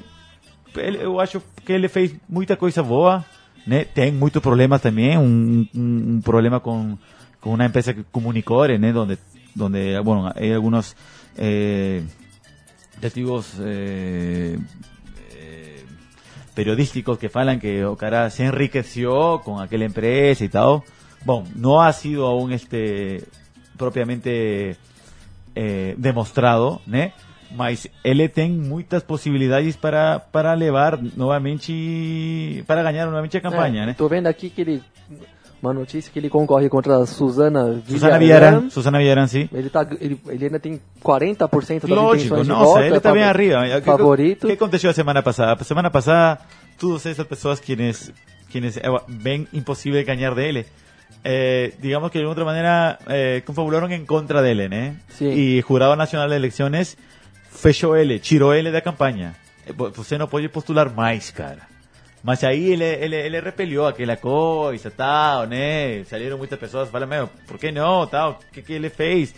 ele, 0.76 0.98
eu 1.02 1.20
acho 1.20 1.40
que 1.64 1.72
ele 1.72 1.88
fez 1.88 2.14
muita 2.28 2.56
coisa 2.56 2.82
boa. 2.82 3.24
Né? 3.66 3.84
Tem 3.84 4.12
muitos 4.12 4.42
problemas 4.42 4.80
também. 4.80 5.16
Problema 6.22 6.60
com, 6.60 6.98
com 7.40 7.54
uma 7.54 7.64
empresa 7.64 7.94
que 7.94 8.04
comunicore, 8.04 8.78
né? 8.78 8.92
Donde, 8.92 9.18
donde 9.54 9.98
bueno, 10.00 10.30
hay 10.34 10.52
algunos 10.52 10.96
eh, 11.36 12.02
testigos 13.00 13.54
eh, 13.60 14.58
eh, 15.30 15.84
periodísticos 16.54 17.18
que 17.18 17.28
falan 17.28 17.58
que 17.58 17.84
o 17.84 17.96
cara 17.96 18.30
se 18.30 18.44
enriqueció 18.44 19.40
con 19.42 19.62
aquella 19.62 19.86
empresa 19.86 20.44
y 20.44 20.48
tal. 20.48 20.82
Bueno, 21.24 21.48
no 21.54 21.82
ha 21.82 21.92
sido 21.92 22.26
aún 22.26 22.52
este 22.52 23.24
propiamente 23.76 24.76
eh, 25.54 25.94
demostrado? 25.96 26.80
Mas 27.50 27.86
ele 28.02 28.28
tem 28.28 28.50
muitas 28.50 29.02
possibilidades 29.02 29.76
para 29.76 30.18
para 30.18 30.52
levar 30.54 30.98
novamente 31.16 32.62
para 32.66 32.82
ganhar 32.82 33.06
novamente 33.06 33.36
a 33.36 33.40
campanha, 33.40 33.82
É, 33.82 33.86
né? 33.86 33.94
Tô 33.96 34.08
vendo 34.08 34.26
aqui 34.26 34.50
que 34.50 34.60
ele... 34.60 34.82
Uma 35.62 35.72
notícia 35.72 36.12
que 36.12 36.18
ele 36.18 36.28
concorre 36.28 36.68
contra 36.68 36.98
a 36.98 37.06
Susana 37.06 37.72
Villarán. 37.86 38.18
Villarán, 38.18 38.70
Susana 38.70 38.98
Villarán, 38.98 39.26
sim. 39.26 39.48
Ele, 39.50 39.70
tá, 39.70 39.86
ele, 39.98 40.20
ele 40.28 40.44
ainda 40.44 40.60
tem 40.60 40.78
40% 41.02 41.80
das 41.80 41.90
Lógico, 41.90 42.42
de 42.42 42.48
nossa, 42.48 42.64
voto. 42.64 42.80
ele 42.82 42.94
é 42.94 42.96
está 42.98 43.12
bem 43.12 43.22
arriba. 43.22 43.80
Que- 43.80 43.86
Favorito. 43.86 44.44
O 44.44 44.46
que 44.48 44.52
aconteceu 44.52 44.90
a 44.90 44.92
semana 44.92 45.22
passada? 45.22 45.56
A 45.58 45.64
semana 45.64 45.90
passada, 45.90 46.40
todas 46.78 47.06
essas 47.06 47.26
pessoas 47.26 47.60
quienes, 47.60 48.12
quienes 48.52 48.76
eh, 48.76 48.82
ven 49.08 49.48
imposible 49.54 50.04
ganhar 50.04 50.34
dele, 50.34 50.66
eh, 51.24 51.72
digamos 51.80 52.10
que 52.10 52.18
de 52.18 52.24
alguna 52.24 52.32
otra 52.32 52.44
manera 52.44 52.98
eh, 53.08 53.42
confabularon 53.46 53.90
en 53.90 54.04
contra 54.04 54.42
dele, 54.42 54.68
¿no? 54.68 54.96
Sí. 55.16 55.24
Y 55.24 55.62
Jurado 55.62 55.96
Nacional 55.96 56.28
de 56.28 56.36
Elecciones 56.36 56.98
fechou 57.54 57.96
ele, 57.96 58.18
tirou 58.18 58.54
ele 58.54 58.70
da 58.70 58.80
campanha. 58.80 59.34
Eh, 59.66 59.72
vo- 59.72 59.90
Você 59.92 60.18
não 60.18 60.26
pode 60.28 60.48
postular 60.48 60.90
mais, 60.90 61.30
cara. 61.30 61.60
Mas 62.22 62.42
aí 62.42 62.72
ele, 62.72 62.84
ele, 62.84 63.16
ele 63.16 63.40
repeliu 63.40 63.86
aquela 63.86 64.16
coisa, 64.16 64.90
tal, 64.90 65.46
né? 65.46 66.02
Saíram 66.04 66.38
muitas 66.38 66.58
pessoas 66.58 66.88
falando, 66.88 67.08
meu, 67.10 67.28
por 67.46 67.58
que 67.58 67.70
não, 67.70 68.06
tal? 68.06 68.40
O 68.48 68.52
que, 68.52 68.62
que 68.62 68.72
ele 68.72 68.88
fez? 68.88 69.34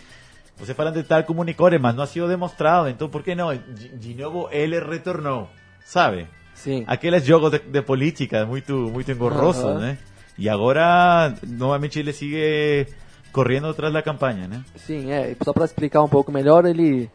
Você 0.57 0.73
falando 0.73 0.95
de 0.95 1.03
tal 1.03 1.21
comunicador, 1.23 1.77
mas 1.79 1.93
não 1.95 2.03
ha 2.03 2.07
sido 2.07 2.27
demonstrado, 2.27 2.89
então 2.89 3.07
por 3.09 3.21
que 3.23 3.35
não? 3.35 3.53
De, 3.55 3.89
de 3.89 4.13
novo 4.15 4.47
ele 4.51 4.79
retornou, 4.79 5.49
sabe? 5.85 6.27
Sim. 6.55 6.83
Aqueles 6.87 7.23
jogos 7.25 7.51
de, 7.51 7.59
de 7.59 7.81
política 7.81 8.45
muito, 8.45 8.73
muito 8.73 9.11
engorrosos, 9.11 9.63
Aham. 9.65 9.79
né? 9.79 9.97
E 10.37 10.47
agora, 10.49 11.35
novamente, 11.45 11.99
ele 11.99 12.13
sigue 12.13 12.87
correndo 13.31 13.67
atrás 13.67 13.93
da 13.93 14.01
campanha, 14.01 14.47
né? 14.47 14.63
Sim, 14.75 15.11
é. 15.11 15.35
Só 15.43 15.51
para 15.53 15.65
explicar 15.65 16.01
um 16.01 16.07
pouco 16.09 16.31
melhor, 16.31 16.65
ele 16.65 17.09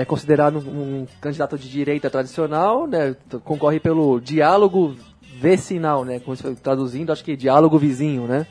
é 0.00 0.04
considerado 0.04 0.58
um, 0.58 1.06
candidato 1.20 1.58
de 1.58 1.68
direita 1.68 2.08
tradicional, 2.08 2.86
né? 2.86 3.14
Concorre 3.44 3.78
pelo 3.78 4.18
diálogo 4.18 4.96
vicinal, 5.38 6.04
né? 6.04 6.20
Traduzindo, 6.62 7.12
acho 7.12 7.22
que 7.22 7.36
diálogo 7.36 7.78
vizinho, 7.78 8.26
né? 8.26 8.46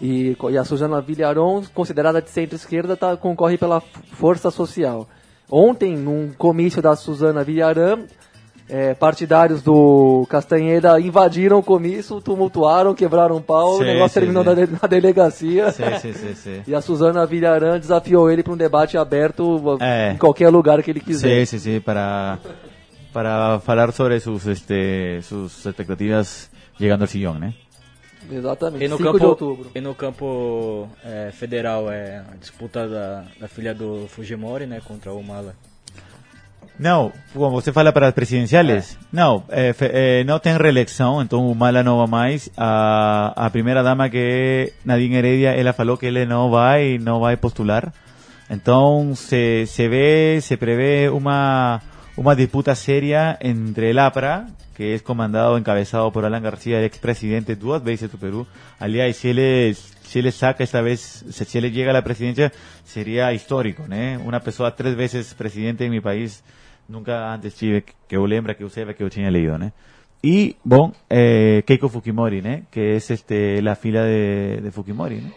E, 0.00 0.34
e 0.50 0.56
a 0.56 0.64
Suzana 0.64 1.02
Vilharon, 1.02 1.62
considerada 1.74 2.22
de 2.22 2.30
centro-esquerda, 2.30 2.96
tá, 2.96 3.14
concorre 3.14 3.58
pela 3.58 3.80
força 3.80 4.50
social. 4.50 5.06
Ontem, 5.50 5.96
num 5.96 6.32
comício 6.32 6.80
da 6.80 6.96
Suzana 6.96 7.44
Vilharan, 7.44 8.04
é, 8.70 8.94
partidários 8.94 9.62
do 9.62 10.24
Castanheira 10.30 11.00
invadiram 11.00 11.58
o 11.58 11.62
comício, 11.62 12.20
tumultuaram, 12.20 12.94
quebraram 12.94 13.36
o 13.36 13.40
pau, 13.42 13.76
Sim, 13.78 13.82
o 13.82 13.86
negócio 13.86 14.08
sim, 14.14 14.20
terminou 14.20 14.44
sim. 14.44 14.48
na, 14.50 14.54
de- 14.54 14.72
na 14.72 14.88
delegacia. 14.88 15.72
Sim, 15.72 15.82
sim, 16.00 16.12
sim, 16.12 16.34
sim. 16.34 16.62
E 16.68 16.74
a 16.74 16.80
Suzana 16.80 17.26
Vilharan 17.26 17.78
desafiou 17.80 18.30
ele 18.30 18.42
para 18.44 18.52
um 18.52 18.56
debate 18.56 18.96
aberto 18.96 19.76
É. 19.80 20.12
em 20.12 20.16
qualquer 20.18 20.50
lugar 20.50 20.82
que 20.82 20.90
ele 20.90 21.00
quiser. 21.00 21.44
Sí, 21.46 21.58
sí, 21.58 21.60
sí, 21.60 21.80
para, 21.80 22.38
para 23.12 23.54
hablar 23.66 23.92
sobre 23.92 24.20
sus, 24.20 24.46
este, 24.46 25.20
sus 25.22 25.66
expectativas 25.66 26.48
llegando 26.78 27.02
al 27.04 27.08
sillón, 27.08 27.40
¿no? 27.40 27.54
Exatamente. 28.30 28.84
E 28.84 28.88
no 28.88 28.96
5 28.96 29.04
campo, 29.12 29.18
de 29.18 29.24
outubro. 29.26 29.70
E 29.74 29.80
no 29.80 29.94
campo 29.96 30.88
é, 31.04 31.30
federal 31.32 31.90
é 31.90 32.18
a 32.18 32.36
disputa 32.38 32.86
da, 32.86 33.24
da 33.40 33.48
filha 33.48 33.74
do 33.74 34.06
Fujimori, 34.08 34.66
né, 34.66 34.80
contra 34.86 35.12
o 35.12 35.20
Mala. 35.22 35.54
No, 36.80 37.12
como 37.34 37.50
você 37.50 37.72
fala 37.74 37.92
para 37.92 38.08
as 38.08 38.14
presidenciales, 38.14 38.96
não, 39.12 39.44
eh, 39.50 39.74
fe- 39.74 39.90
eh, 39.92 40.24
não 40.24 40.38
tem 40.38 40.56
reeleição, 40.56 41.20
então 41.20 41.46
o 41.46 41.54
Mala 41.54 41.82
não 41.82 41.98
vai 41.98 42.06
mais. 42.06 42.48
A, 42.56 43.34
a 43.36 43.50
primeira 43.50 43.82
dama 43.82 44.08
que 44.08 44.16
é 44.16 44.72
Nadine 44.82 45.16
Heredia, 45.16 45.50
ela 45.50 45.74
falou 45.74 45.98
que 45.98 46.06
ele 46.06 46.24
não 46.24 46.48
vai, 46.50 46.96
não 46.98 47.20
vai 47.20 47.36
postular. 47.36 47.92
Então 48.48 49.14
se, 49.14 49.66
se 49.66 49.88
vê, 49.88 50.38
se 50.40 50.56
prevê 50.56 51.10
uma, 51.10 51.82
uma 52.16 52.34
disputa 52.34 52.74
séria 52.74 53.36
entre 53.42 53.90
el 53.90 53.98
APRA, 53.98 54.46
que 54.74 54.94
es 54.94 55.02
comandado, 55.02 55.58
encabezado 55.58 56.10
por 56.10 56.24
Alan 56.24 56.42
García, 56.42 56.78
el 56.78 56.86
expresidente 56.86 57.56
duas 57.56 57.84
vezes 57.84 58.10
do 58.10 58.16
Perú. 58.16 58.46
Aliás, 58.78 59.14
si 59.18 59.28
él, 59.28 59.76
si 60.02 60.20
él 60.20 60.32
saca 60.32 60.64
esta 60.64 60.80
vez, 60.80 61.26
si 61.30 61.44
si 61.44 61.58
él 61.58 61.70
llega 61.70 61.90
a 61.90 61.92
la 61.92 62.02
presidencia, 62.02 62.50
sería 62.86 63.30
histórico, 63.34 63.84
¿no? 63.86 63.96
Una 64.24 64.40
persona 64.40 64.74
tres 64.74 64.96
veces 64.96 65.34
presidente 65.34 65.84
en 65.84 65.90
mi 65.90 66.00
país, 66.00 66.42
nunca 66.90 67.32
antes 67.34 67.54
tive 67.54 67.82
que 68.08 68.16
eu 68.16 68.24
lembra 68.26 68.54
que 68.54 68.62
eu 68.64 68.68
saiba 68.68 68.92
que 68.92 69.02
eu 69.02 69.08
tinha 69.10 69.30
leído, 69.30 69.56
né? 69.58 69.72
E, 70.22 70.56
bom, 70.64 70.92
eh, 71.08 71.62
Keiko 71.66 71.88
Fukimori, 71.88 72.42
né? 72.42 72.64
Que 72.70 72.96
es 72.96 73.10
este, 73.10 73.62
la 73.62 73.74
fila 73.74 74.04
de, 74.04 74.60
de 74.60 74.70
Fukimori, 74.70 75.22
né? 75.22 75.32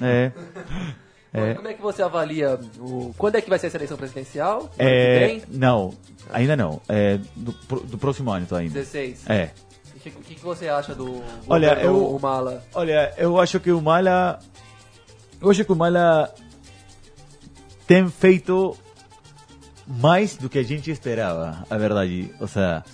É. 0.00 0.32
É. 1.36 1.54
Como 1.54 1.66
é 1.66 1.74
que 1.74 1.82
você 1.82 2.00
avalia 2.00 2.60
o... 2.78 3.12
Quando 3.18 3.34
é 3.34 3.40
que 3.40 3.50
vai 3.50 3.58
ser 3.58 3.66
a 3.66 3.74
eleição 3.74 3.96
presidencial? 3.96 4.70
É, 4.78 5.40
não, 5.48 5.92
ainda 6.32 6.56
não. 6.56 6.80
É, 6.88 7.18
do, 7.34 7.50
do 7.82 7.98
próximo 7.98 8.30
ano 8.30 8.46
ainda. 8.52 8.74
16. 8.74 9.28
É. 9.28 9.50
O 9.96 9.98
que, 9.98 10.08
o 10.10 10.12
que 10.22 10.34
que 10.36 10.44
você 10.44 10.68
acha 10.68 10.94
do 10.94 11.20
Olha, 11.48 11.74
eu- 11.82 12.14
Humala? 12.14 12.62
Olha, 12.72 13.12
eu 13.18 13.40
acho 13.40 13.58
que 13.58 13.72
o 13.72 13.80
Mala. 13.80 14.38
Eu 15.42 15.50
acho 15.50 15.64
que 15.64 15.72
o 15.72 15.74
Mala 15.74 16.32
tem 17.84 18.08
feito 18.08 18.76
mais 19.86 20.36
do 20.36 20.48
que 20.48 20.58
a 20.58 20.62
gente 20.62 20.90
esperava, 20.90 21.64
a 21.68 21.78
verdade. 21.78 22.30
Ou 22.40 22.46
seja, 22.46 22.84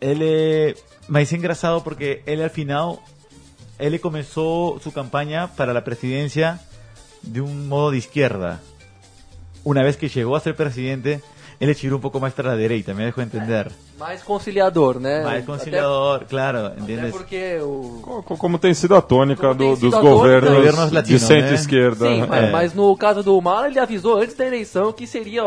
ele. 0.00 0.76
Mas 1.08 1.32
é 1.32 1.36
engraçado 1.36 1.80
porque 1.82 2.22
ele 2.26 2.42
al 2.42 2.50
final. 2.50 3.02
Ele 3.78 3.98
começou 3.98 4.78
sua 4.78 4.92
campanha 4.92 5.48
para 5.48 5.76
a 5.76 5.82
presidência 5.82 6.60
de 7.22 7.40
um 7.40 7.48
modo 7.48 7.92
de 7.92 7.98
izquierda. 7.98 8.62
Una 9.64 9.82
vez 9.82 9.96
que 9.96 10.06
llegó 10.06 10.36
a 10.36 10.40
ser 10.40 10.54
presidente, 10.54 11.20
ele 11.60 11.74
tirou 11.74 11.98
um 11.98 12.00
pouco 12.00 12.20
mais 12.20 12.32
para 12.34 12.52
a 12.52 12.56
direita, 12.56 12.94
me 12.94 13.04
dejo 13.04 13.20
entender. 13.20 13.72
Mais 13.98 14.22
conciliador, 14.24 14.98
né? 14.98 15.22
Mais 15.22 15.44
conciliador, 15.44 16.22
claro, 16.28 16.58
Até, 16.58 16.66
até 16.68 16.80
¿entiendes? 16.80 17.12
porque 17.12 17.58
o... 17.62 18.00
Co- 18.02 18.22
co- 18.24 18.36
Como 18.36 18.58
tem 18.58 18.74
sido 18.74 18.96
a 18.96 19.00
tônica 19.00 19.40
Como 19.42 19.54
do- 19.54 19.76
sido 19.76 19.86
dos 19.86 19.94
a 19.94 20.00
tônica- 20.00 20.14
governos, 20.16 20.50
Governos 20.56 20.88
de 20.88 20.94
latinos, 20.96 21.22
né? 21.22 21.28
centro-esquerda. 21.28 22.06
Sim, 22.08 22.26
mas, 22.28 22.44
É. 22.44 22.50
mas 22.50 22.74
no 22.74 22.96
caso 22.96 23.22
do 23.22 23.38
Humala, 23.38 23.68
ele 23.68 23.78
avisou 23.78 24.16
antes 24.18 24.34
da 24.34 24.44
eleição 24.44 24.92
que 24.92 25.06
seria. 25.06 25.42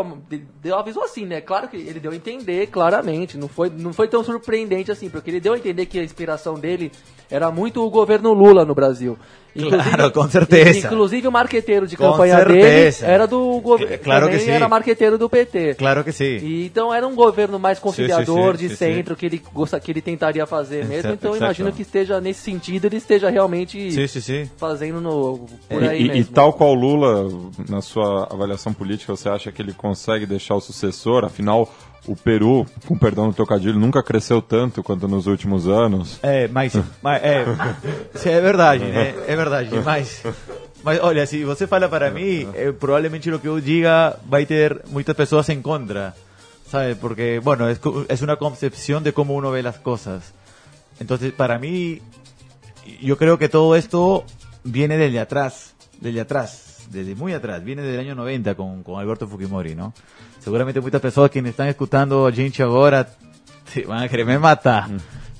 Deu, 0.63 0.75
avisou 0.77 1.03
assim, 1.03 1.25
né? 1.25 1.41
Claro 1.41 1.67
que 1.67 1.75
ele 1.75 1.99
deu 1.99 2.11
a 2.11 2.15
entender 2.15 2.67
claramente. 2.67 3.37
Não 3.37 3.49
foi, 3.49 3.69
não 3.69 3.91
foi 3.91 4.07
tão 4.07 4.23
surpreendente 4.23 4.91
assim, 4.91 5.09
porque 5.09 5.29
ele 5.29 5.41
deu 5.41 5.53
a 5.53 5.57
entender 5.57 5.85
que 5.85 5.99
a 5.99 6.03
inspiração 6.03 6.53
dele 6.55 6.89
era 7.29 7.51
muito 7.51 7.85
o 7.85 7.89
governo 7.89 8.31
Lula 8.31 8.63
no 8.63 8.73
Brasil. 8.73 9.17
Claro, 9.57 10.11
com 10.11 10.29
certeza. 10.29 10.85
Inclusive 10.85 11.27
o 11.27 11.31
marqueteiro 11.31 11.87
de 11.87 11.97
Com 11.97 12.11
campanha 12.11 12.35
certeza. 12.37 13.01
dele 13.01 13.11
era 13.15 13.25
do 13.25 13.59
governo. 13.59 13.91
É, 13.91 13.97
claro 13.97 14.29
que 14.29 14.37
sim. 14.37 14.51
Era 14.51 14.69
marqueteiro 14.69 15.17
do 15.17 15.27
PT. 15.27 15.73
Claro 15.75 16.03
que 16.03 16.11
sim. 16.11 16.37
E, 16.37 16.65
então 16.67 16.93
era 16.93 17.07
um 17.07 17.15
governo 17.15 17.57
mais 17.57 17.79
conciliador, 17.79 18.23
sim, 18.25 18.33
sim, 18.35 18.36
de 18.57 18.69
sim, 18.69 18.75
centro, 18.75 19.15
que 19.15 19.25
ele 19.25 19.41
gosta, 19.53 19.79
que 19.79 19.91
ele 19.91 20.01
tentaria 20.01 20.45
fazer 20.45 20.79
mesmo. 20.85 20.93
Exato, 20.93 21.13
então 21.15 21.31
eu 21.31 21.35
exato. 21.35 21.45
imagino 21.45 21.71
que 21.71 21.81
esteja 21.81 22.19
nesse 22.21 22.41
sentido, 22.41 22.85
ele 22.85 22.97
esteja 22.97 23.29
realmente 23.29 23.91
Sim, 23.91 24.07
sim, 24.07 24.21
sim. 24.21 24.49
fazendo 24.57 24.99
no, 25.01 25.45
por 25.69 25.83
E- 25.83 25.87
aí 25.87 26.01
e, 26.01 26.05
e 26.05 26.07
mesmo. 26.09 26.33
tal 26.33 26.53
qual 26.53 26.73
Lula, 26.73 27.29
na 27.69 27.81
sua 27.81 28.27
avaliação 28.31 28.73
política, 28.73 29.15
você 29.15 29.29
acha 29.29 29.51
que 29.51 29.61
ele 29.61 29.73
consegue 29.73 30.25
deixar 30.25 30.55
o 30.55 30.61
sucessor? 30.61 31.25
Afinal, 31.25 31.71
o 32.07 32.15
Peru, 32.15 32.65
com 32.87 32.97
perdão 32.97 33.27
do 33.27 33.33
trocadilho, 33.33 33.77
nunca 33.79 34.01
cresceu 34.01 34.41
tanto 34.41 34.81
quanto 34.83 35.07
nos 35.07 35.27
últimos 35.27 35.67
anos. 35.67 36.19
É, 36.23 36.47
mas, 36.47 36.73
mas 37.01 37.21
é, 37.23 37.45
sim, 38.15 38.29
é 38.29 38.39
verdade, 38.41 38.85
né? 38.85 39.13
É 39.27 39.35
verdade, 39.35 39.69
mas, 39.83 40.23
mas 40.83 40.99
olha, 41.01 41.25
se 41.25 41.43
você 41.43 41.67
fala 41.67 41.89
para 41.89 42.09
mim, 42.09 42.47
eh, 42.53 42.71
provavelmente 42.71 43.29
o 43.29 43.39
que 43.39 43.47
eu 43.47 43.59
diga 43.59 44.17
vai 44.25 44.45
ter 44.45 44.81
muitas 44.89 45.15
pessoas 45.17 45.49
em 45.49 45.61
contra, 45.61 46.15
sabe? 46.67 46.95
Porque, 46.95 47.39
bueno, 47.39 47.69
es, 47.69 47.79
es 48.09 48.21
una 48.21 48.35
concepción 48.37 49.03
de 49.03 49.13
cómo 49.13 49.33
uno 49.35 49.51
ve 49.51 49.63
las 49.63 49.79
cosas. 49.79 50.33
Entonces, 50.99 51.31
para 51.31 51.59
mí, 51.59 52.01
yo 53.01 53.17
creo 53.17 53.37
que 53.37 53.49
todo 53.49 53.75
esto 53.75 54.25
viene 54.63 54.97
desde 54.97 55.19
atrás, 55.19 55.75
desde 55.99 56.21
atrás, 56.21 56.87
desde 56.91 57.15
muy 57.15 57.33
atrás, 57.33 57.63
viene 57.63 57.81
del 57.81 57.99
año 57.99 58.15
90 58.15 58.55
con, 58.55 58.83
con 58.83 58.99
Alberto 58.99 59.27
Fujimori, 59.27 59.75
¿no? 59.75 59.93
Seguramente 60.39 60.81
muchas 60.81 61.01
personas 61.01 61.31
que 61.31 61.41
me 61.41 61.49
están 61.49 61.67
escuchando 61.67 62.27
a 62.27 62.31
gente 62.31 62.63
ahora 62.63 63.07
se 63.73 63.83
van 63.83 64.03
a 64.03 64.07
querer 64.07 64.25
me 64.25 64.39
matar, 64.39 64.89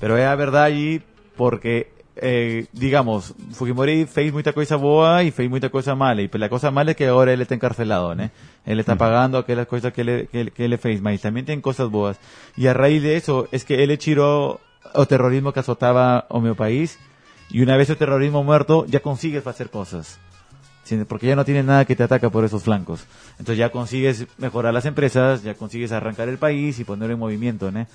pero 0.00 0.16
es 0.16 0.24
la 0.24 0.34
verdad 0.34 0.64
allí 0.64 1.02
porque, 1.36 1.92
eh, 2.20 2.66
digamos, 2.72 3.34
Fujimori 3.52 4.06
fez 4.06 4.32
mucha 4.32 4.52
cosa 4.52 4.76
boa 4.76 5.22
y 5.22 5.30
fez 5.30 5.48
mucha 5.48 5.70
cosa 5.70 5.94
mala, 5.94 6.22
y 6.22 6.30
la 6.32 6.48
cosa 6.48 6.70
mala 6.70 6.92
es 6.92 6.96
que 6.96 7.06
ahora 7.06 7.32
él 7.32 7.40
está 7.40 7.54
encarcelado, 7.54 8.14
¿no? 8.14 8.30
Él 8.66 8.80
está 8.80 8.96
pagando 8.96 9.38
aquellas 9.38 9.66
cosas 9.66 9.92
que 9.92 10.02
él, 10.02 10.28
que, 10.30 10.50
que 10.50 10.64
él 10.64 10.78
fez, 10.78 11.00
mas 11.00 11.20
también 11.20 11.46
tiene 11.46 11.62
cosas 11.62 11.90
boas. 11.90 12.18
Y 12.56 12.66
a 12.66 12.74
raíz 12.74 13.02
de 13.02 13.16
eso 13.16 13.48
es 13.52 13.64
que 13.64 13.82
él 13.82 13.96
tiró 13.98 14.60
o 14.94 15.06
terrorismo 15.06 15.52
que 15.52 15.60
azotaba 15.60 16.26
o 16.28 16.40
meu 16.40 16.54
país, 16.54 16.98
y 17.50 17.62
una 17.62 17.76
vez 17.76 17.88
el 17.90 17.96
terrorismo 17.96 18.44
muerto, 18.44 18.84
ya 18.86 19.00
consigues 19.00 19.46
hacer 19.46 19.70
cosas. 19.70 20.18
¿sí? 20.84 20.96
Porque 21.08 21.26
ya 21.26 21.36
no 21.36 21.44
tienes 21.44 21.64
nada 21.64 21.84
que 21.84 21.96
te 21.96 22.02
ataca 22.02 22.30
por 22.30 22.44
esos 22.44 22.62
flancos. 22.62 23.04
Entonces 23.32 23.58
ya 23.58 23.70
consigues 23.70 24.26
mejorar 24.38 24.74
las 24.74 24.84
empresas, 24.84 25.42
ya 25.42 25.54
consigues 25.54 25.92
arrancar 25.92 26.28
el 26.28 26.38
país 26.38 26.78
y 26.78 26.84
ponerlo 26.84 27.14
en 27.14 27.20
movimiento, 27.20 27.70
¿no? 27.70 27.86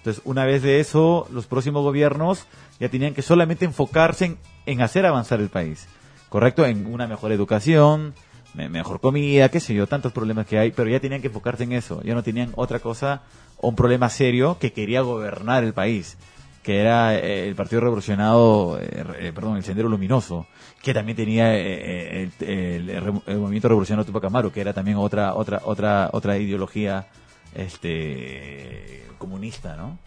Entonces, 0.00 0.22
una 0.24 0.44
vez 0.46 0.62
de 0.62 0.80
eso, 0.80 1.26
los 1.30 1.46
próximos 1.46 1.82
gobiernos 1.82 2.46
ya 2.78 2.88
tenían 2.88 3.12
que 3.14 3.22
solamente 3.22 3.64
enfocarse 3.66 4.24
en, 4.24 4.38
en 4.66 4.80
hacer 4.80 5.04
avanzar 5.06 5.40
el 5.40 5.50
país. 5.50 5.86
¿Correcto? 6.30 6.64
En 6.64 6.86
una 6.86 7.06
mejor 7.06 7.32
educación, 7.32 8.14
me- 8.54 8.68
mejor 8.68 9.00
comida, 9.00 9.48
qué 9.50 9.60
sé 9.60 9.74
yo, 9.74 9.86
tantos 9.86 10.12
problemas 10.12 10.46
que 10.46 10.58
hay, 10.58 10.70
pero 10.70 10.88
ya 10.88 11.00
tenían 11.00 11.20
que 11.20 11.26
enfocarse 11.26 11.64
en 11.64 11.72
eso. 11.72 12.00
Ya 12.02 12.14
no 12.14 12.22
tenían 12.22 12.52
otra 12.56 12.78
cosa 12.78 13.22
un 13.60 13.76
problema 13.76 14.08
serio 14.08 14.56
que 14.58 14.72
quería 14.72 15.02
gobernar 15.02 15.64
el 15.64 15.72
país 15.74 16.16
que 16.62 16.78
era 16.78 17.14
eh, 17.18 17.48
el 17.48 17.54
Partido 17.54 17.80
Revolucionado, 17.80 18.78
eh, 18.78 19.04
eh, 19.18 19.32
perdón, 19.34 19.56
el 19.56 19.64
Sendero 19.64 19.88
Luminoso, 19.88 20.46
que 20.82 20.92
también 20.92 21.16
tenía 21.16 21.56
el, 21.56 22.30
el 22.40 22.86
re- 23.02 23.22
el 23.32 23.38
Movimiento 23.38 23.68
Revolucionario 23.68 24.04
Tupac 24.04 24.24
Amaru, 24.26 24.52
que 24.52 24.60
era 24.60 24.74
también 24.74 24.98
otra 24.98 25.34
otra 25.34 25.62
otra 25.64 26.10
otra 26.12 26.36
ideología 26.36 27.06
este 27.54 29.02
comunista, 29.18 29.74
¿no? 29.76 29.98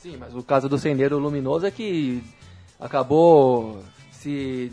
Sim, 0.00 0.16
mas 0.18 0.34
o 0.34 0.42
caso 0.42 0.68
do 0.68 0.78
Sendeiro 0.78 1.18
Luminoso 1.18 1.66
é 1.66 1.70
que 1.70 2.22
acabou 2.80 3.82
se 4.10 4.72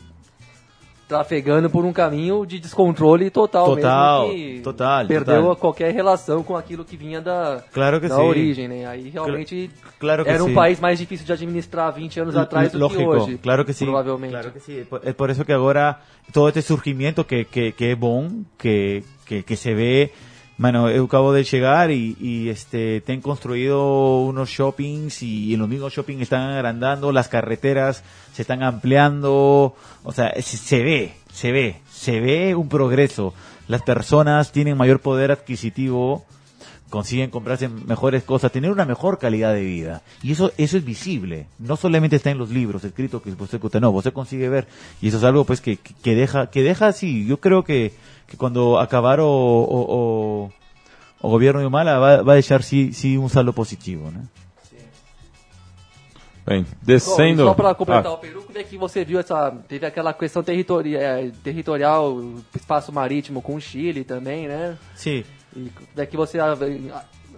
trafegando 1.08 1.72
por 1.72 1.86
um 1.86 1.92
caminho 1.92 2.46
de 2.46 2.60
descontrole 2.60 3.32
total, 3.32 3.66
Total, 3.76 4.28
mesmo 4.28 4.62
total, 4.64 5.08
perdeu 5.08 5.36
total. 5.38 5.52
a 5.52 5.56
qualquer 5.56 5.92
relação 5.92 6.44
com 6.44 6.56
aquilo 6.56 6.86
que 6.86 6.96
vinha 6.96 7.20
da, 7.20 7.64
Claro 7.74 8.00
que 8.00 8.08
da 8.08 8.16
sim. 8.16 8.22
origem, 8.22 8.68
né? 8.68 8.86
Aí 8.86 9.10
realmente 9.10 9.72
claro 10.00 10.24
que 10.24 10.30
era 10.30 10.44
um 10.44 10.48
sim. 10.50 10.54
país 10.54 10.80
mais 10.80 11.00
difícil 11.00 11.26
de 11.26 11.34
administrar 11.34 11.92
20 11.94 12.20
anos 12.20 12.36
atrás 12.38 12.72
do 12.72 12.78
Lógico, 12.78 13.00
que 13.02 13.08
hoje. 13.08 13.38
claro 13.40 13.66
que 13.66 13.74
sí. 13.74 13.86
Provavelmente. 13.86 14.32
Claro 14.34 14.52
que 14.54 14.60
sí. 14.60 14.78
Es 14.80 14.88
por- 14.88 15.14
por 15.16 15.30
eso 15.32 15.44
que 15.44 15.54
ahora 15.54 16.00
todo 16.32 16.48
este 16.48 16.62
surgimiento 16.62 17.26
que, 17.26 17.46
que, 17.46 17.72
que 17.74 17.92
es 17.94 17.98
bon, 18.00 18.46
que, 18.56 19.04
que, 19.26 19.42
que 19.44 19.56
se 19.56 19.74
ve, 19.74 20.14
bueno, 20.60 20.86
acabo 20.88 21.34
de 21.34 21.44
llegar 21.44 21.90
y, 21.90 22.16
y 22.20 22.50
este, 22.50 23.02
te 23.02 23.14
han 23.14 23.22
construido 23.22 24.20
unos 24.20 24.50
shoppings 24.50 25.24
y 25.24 25.54
en 25.54 25.60
los 25.62 25.70
mismos 25.70 25.94
shoppings 25.94 26.22
están 26.22 26.42
agrandando, 26.52 27.12
las 27.12 27.30
carreteras 27.30 28.04
se 28.34 28.42
están 28.44 28.62
ampliando, 28.62 29.74
o 30.04 30.12
sea, 30.12 30.32
se, 30.42 30.58
se 30.58 30.84
ve, 30.84 31.14
se 31.34 31.52
ve, 31.52 31.78
se 31.92 32.20
ve 32.20 32.56
un 32.56 32.70
progreso. 32.70 33.34
Las 33.68 33.82
personas 33.84 34.52
tienen 34.52 34.78
mayor 34.78 35.00
poder 35.00 35.32
adquisitivo, 35.32 36.26
consiguen 36.90 37.30
comprarse 37.30 37.70
mejores 37.70 38.24
cosas, 38.24 38.52
tener 38.52 38.72
una 38.72 38.84
mejor 38.86 39.18
calidad 39.20 39.54
de 39.54 39.62
vida. 39.62 40.02
Y 40.24 40.32
eso 40.34 40.52
eso 40.58 40.76
es 40.76 40.84
visible. 40.84 41.46
No 41.60 41.78
solamente 41.78 42.16
está 42.18 42.32
en 42.32 42.38
los 42.40 42.50
libros 42.50 42.84
escritos 42.84 43.22
que 43.22 43.30
usted 43.30 43.56
escucha, 43.56 43.80
no, 43.80 43.92
usted 43.92 44.12
consigue 44.12 44.50
ver. 44.50 44.68
Y 45.02 45.08
eso 45.10 45.18
es 45.18 45.24
algo 45.24 45.46
pues 45.46 45.62
que- 45.62 45.78
que 45.78 46.16
deja 46.16 46.48
que 46.50 46.64
deja 46.64 46.88
así. 46.88 47.26
Yo 47.28 47.40
creo 47.40 47.64
que, 47.64 47.94
que 48.30 48.38
cuando 48.38 48.78
acabar 48.78 49.20
o, 49.20 49.26
o, 49.28 49.80
o- 49.98 50.52
o 51.22 51.30
gobierno 51.30 51.60
de 51.60 51.66
Humala 51.68 51.98
va, 52.00 52.22
va 52.22 52.34
a 52.34 52.36
dejar 52.36 52.64
sí, 52.64 52.94
sí 52.94 53.18
un 53.18 53.30
saldo 53.30 53.52
positivo. 53.52 54.10
¿no? 54.12 54.22
Bem, 56.46 56.66
descendo. 56.82 57.46
só 57.46 57.54
para 57.54 57.76
completar 57.76 58.08
Ah, 58.08 58.14
o 58.14 58.18
Peru, 58.18 58.42
como 58.44 58.58
é 58.58 58.64
que 58.64 58.78
você 58.78 59.04
viu 59.06 59.20
essa. 59.20 59.52
Teve 59.68 59.86
aquela 59.86 60.14
questão 60.14 60.42
territorial, 60.42 61.30
territorial 61.44 62.18
espaço 62.56 62.92
marítimo 62.92 63.42
com 63.42 63.56
o 63.56 63.62
Chile 63.62 64.04
também, 64.04 64.48
né? 64.48 64.76
Sí. 64.96 65.26
E 65.56 65.70
como 65.70 65.88
é 65.98 66.06
que 66.08 66.18
você 66.18 66.40
a- 66.40 66.58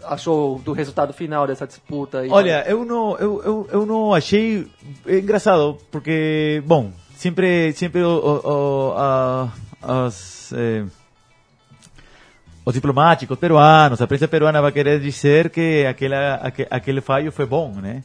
achou 0.05 0.59
do 0.59 0.71
resultado 0.71 1.11
final 1.13 1.45
dessa 1.45 1.67
disputa 1.67 2.19
aí? 2.19 2.29
Olha, 2.29 2.63
eu 2.67 2.85
não, 2.85 3.17
eu, 3.17 3.43
eu, 3.43 3.67
eu 3.71 3.85
não 3.85 4.13
achei 4.13 4.65
é 5.05 5.17
engraçado, 5.19 5.77
porque, 5.91 6.63
bom, 6.65 6.91
sempre, 7.15 7.73
sempre 7.73 8.01
o, 8.03 8.07
o, 8.45 8.93
a, 8.95 9.49
as, 9.81 10.53
eh, 10.53 10.85
os 12.63 12.73
diplomáticos 12.73 13.37
peruanos, 13.37 14.01
a 14.01 14.07
prensa 14.07 14.27
peruana 14.27 14.61
vai 14.61 14.71
querer 14.71 14.99
dizer 14.99 15.49
que 15.49 15.85
aquela, 15.85 16.35
aque, 16.35 16.67
aquele 16.69 17.01
fallo 17.01 17.31
foi 17.31 17.45
bom, 17.45 17.73
né? 17.73 18.03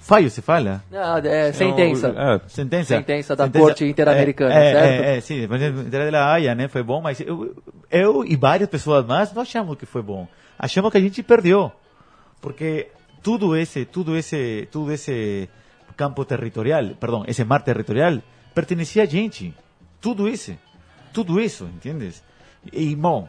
Fallo 0.00 0.28
se 0.28 0.42
fala? 0.42 0.82
Ah, 0.92 1.18
é, 1.24 1.50
sentença. 1.52 2.08
é, 2.08 2.48
Sentença. 2.48 2.96
Sentença 2.96 3.34
da 3.34 3.48
Corte 3.48 3.86
Interamericana, 3.86 4.52
é, 4.52 4.72
certo? 4.72 5.04
É, 5.04 5.16
é, 5.16 5.20
sim, 5.20 5.48
de 5.48 6.10
da 6.10 6.32
Haia, 6.32 6.54
né? 6.54 6.68
Foi 6.68 6.82
bom, 6.82 7.00
mas 7.00 7.20
eu, 7.20 7.56
eu 7.90 8.22
e 8.22 8.36
várias 8.36 8.68
pessoas 8.68 9.06
mais 9.06 9.32
não 9.32 9.40
achamos 9.40 9.78
que 9.78 9.86
foi 9.86 10.02
bom. 10.02 10.28
Achamos 10.58 10.90
que 10.90 10.98
a 10.98 11.00
gente 11.00 11.22
perdeu. 11.22 11.72
Porque 12.38 12.88
tudo 13.22 13.56
esse, 13.56 13.86
tudo 13.86 14.14
esse, 14.14 14.68
tudo 14.70 14.92
esse 14.92 15.48
campo 15.96 16.22
territorial, 16.26 16.84
perdão, 17.00 17.24
esse 17.26 17.42
mar 17.42 17.62
territorial, 17.62 18.18
pertencia 18.54 19.04
a 19.04 19.06
gente. 19.06 19.54
Tudo 20.02 20.28
esse. 20.28 20.58
Tudo 21.14 21.40
isso, 21.40 21.64
entendes? 21.64 22.22
E, 22.72 22.94
bom, 22.96 23.28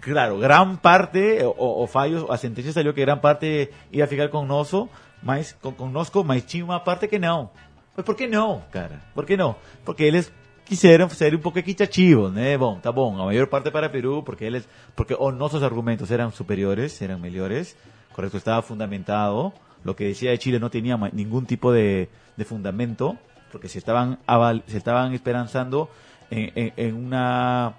claro, 0.00 0.38
gran 0.38 0.76
parte, 0.76 1.42
o, 1.44 1.82
o 1.82 1.86
fallo, 1.86 2.30
a 2.30 2.36
sentencia 2.38 2.72
salió 2.72 2.94
que 2.94 3.02
gran 3.02 3.20
parte 3.20 3.70
iba 3.92 4.04
a 4.04 4.08
ficar 4.08 4.28
conosco, 4.30 4.88
mas, 5.22 5.52
con, 5.60 5.74
conosco, 5.74 6.22
mas 6.22 6.46
tinha 6.46 6.64
uma 6.64 6.78
parte 6.80 7.08
que 7.08 7.18
não. 7.18 7.50
Mas 7.96 8.06
por 8.06 8.14
que 8.14 8.28
não, 8.28 8.62
cara? 8.70 9.02
Por 9.14 9.26
que 9.26 9.36
não? 9.36 9.56
Porque 9.84 10.04
eles 10.04 10.32
quiseram 10.64 11.08
ser 11.10 11.34
um 11.34 11.40
pouco 11.40 11.58
equitativos, 11.58 12.32
né? 12.32 12.56
Bom, 12.56 12.78
tá 12.78 12.92
bom, 12.92 13.20
a 13.20 13.24
maior 13.24 13.48
parte 13.48 13.70
para 13.72 13.88
Peru, 13.90 14.22
porque 14.22 14.44
eles, 14.44 14.68
porque 14.94 15.16
os 15.18 15.34
nossos 15.34 15.62
argumentos 15.62 16.10
eram 16.10 16.30
superiores, 16.30 17.02
eram 17.02 17.18
melhores, 17.18 17.74
correcto, 18.14 18.36
estaba 18.36 18.62
fundamentado, 18.62 19.52
lo 19.82 19.96
que 19.96 20.04
decía 20.04 20.30
de 20.30 20.38
Chile 20.38 20.60
no 20.60 20.70
tenía 20.70 20.96
ningún 21.12 21.46
tipo 21.46 21.72
de, 21.72 22.08
de 22.36 22.44
fundamento, 22.44 23.16
porque 23.50 23.68
se 23.68 23.78
estaban, 23.78 24.18
aval- 24.26 24.62
se 24.68 24.76
estaban 24.76 25.12
esperanzando 25.14 25.88
en, 26.30 26.52
en- 26.54 26.72
en 26.76 26.94
una 26.96 27.74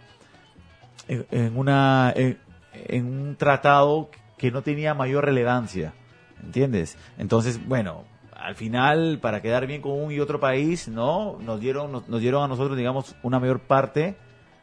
en, 1.08 1.26
en 1.32 1.58
una 1.58 2.14
en, 2.16 2.38
un 3.06 3.36
tratado 3.36 4.10
que 4.38 4.52
no 4.52 4.62
tenía 4.62 4.94
mayor 4.94 5.26
relevancia, 5.26 5.94
¿entiendes? 6.44 6.98
Entonces, 7.18 7.60
bueno, 7.68 8.04
al 8.36 8.56
final 8.56 9.20
para 9.22 9.42
quedar 9.42 9.68
bien 9.68 9.82
con 9.82 9.92
un 10.02 10.12
y 10.12 10.20
otro 10.20 10.40
país, 10.40 10.88
¿no? 10.88 11.38
Nos 11.42 11.60
dieron 11.60 11.92
nos, 11.92 12.08
nos 12.08 12.22
dieron 12.22 12.44
a 12.44 12.48
nosotros, 12.48 12.78
digamos, 12.78 13.16
una 13.24 13.40
mayor 13.40 13.60
parte, 13.60 14.16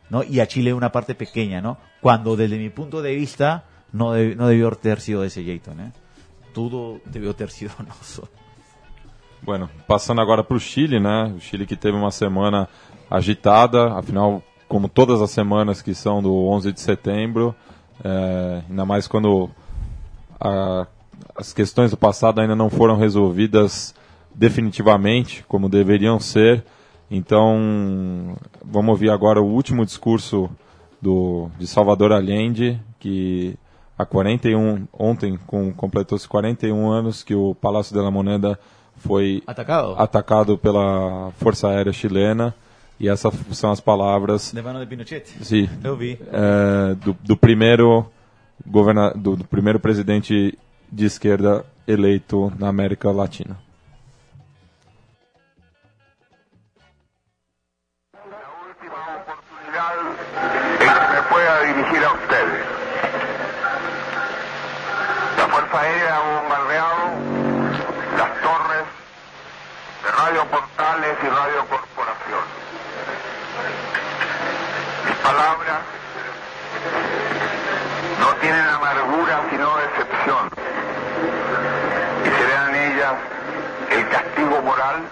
¿no? 0.08 0.22
Y 0.22 0.40
a 0.40 0.46
Chile 0.46 0.72
una 0.72 0.92
parte 0.92 1.14
pequeña, 1.14 1.60
¿no? 1.60 1.78
Cuando 2.00 2.36
desde 2.36 2.58
mi 2.58 2.70
punto 2.70 3.02
de 3.02 3.14
vista 3.14 3.64
no, 3.92 4.14
deb- 4.16 4.36
no 4.36 4.48
debió 4.48 4.70
ter 4.72 5.00
sido 5.00 5.24
ese 5.24 5.42
jeito, 5.44 5.74
né? 5.74 5.92
Tudo 6.54 7.00
debió 7.04 7.34
ter 7.34 7.50
sido 7.50 7.72
nosso. 7.86 8.28
Bueno, 9.42 9.68
passando 9.86 10.22
agora 10.22 10.42
para 10.42 10.56
o 10.56 10.60
Chile, 10.60 10.98
né? 10.98 11.24
O 11.36 11.40
Chile 11.40 11.66
que 11.66 11.76
teve 11.76 11.96
uma 11.96 12.10
semana 12.10 12.68
agitada, 13.10 13.92
afinal, 13.94 14.42
como 14.68 14.88
todas 14.88 15.20
as 15.22 15.30
semanas 15.30 15.80
que 15.82 15.94
são 15.94 16.22
do 16.22 16.32
11 16.48 16.72
de 16.72 16.80
setembro, 16.80 17.54
é, 18.04 18.62
ainda 18.68 18.84
mais 18.84 19.06
quando 19.06 19.48
a- 20.40 20.86
as 21.36 21.52
questões 21.52 21.90
do 21.90 21.96
passado 21.96 22.40
ainda 22.40 22.56
não 22.56 22.68
foram 22.68 22.96
resolvidas 22.96 23.94
definitivamente, 24.34 25.44
como 25.48 25.68
deveriam 25.68 26.18
ser. 26.20 26.64
Então, 27.10 28.36
vamos 28.64 28.90
ouvir 28.90 29.10
agora 29.10 29.40
o 29.40 29.46
último 29.46 29.84
discurso 29.84 30.50
do, 31.00 31.48
de 31.58 31.66
Salvador 31.66 32.12
Allende, 32.12 32.80
que 32.98 33.56
há 33.96 34.04
41, 34.04 34.86
ontem 34.92 35.38
com, 35.46 35.72
completou-se 35.72 36.26
41 36.28 36.90
anos 36.90 37.22
que 37.22 37.34
o 37.34 37.54
Palácio 37.54 37.94
de 37.96 38.02
la 38.02 38.10
Moneda 38.10 38.58
foi 38.96 39.42
Atacado. 39.46 39.94
atacado 39.98 40.58
pela 40.58 41.30
Força 41.38 41.68
Aérea 41.68 41.92
Chilena. 41.92 42.54
E 42.98 43.08
essas 43.08 43.34
são 43.52 43.70
as 43.70 43.80
palavras 43.80 44.52
De 44.52 44.62
mano 44.62 44.80
de 44.80 44.86
Pinochet. 44.86 45.26
sim, 45.42 45.68
Eu 45.84 45.96
vi. 45.96 46.18
é, 46.32 46.94
do, 46.94 47.14
do 47.22 47.36
primeiro 47.36 48.06
governa, 48.66 49.10
do, 49.14 49.36
do 49.36 49.44
primeiro 49.44 49.78
presidente 49.78 50.58
de 50.90 51.04
esquerda 51.04 51.64
eleito 51.86 52.52
na 52.58 52.68
América 52.68 53.10
Latina. 53.10 53.56
última 58.66 59.16
oportunidad 59.16 59.92
en 61.60 61.84
que 71.20 71.30
me 71.30 71.85
palabras 75.26 75.80
no 78.20 78.28
tienen 78.36 78.64
amargura 78.64 79.40
sino 79.50 79.76
decepción 79.76 80.50
y 82.24 82.28
serán 82.38 82.74
ellas 82.76 83.14
el 83.90 84.08
castigo 84.08 84.62
moral 84.62 85.02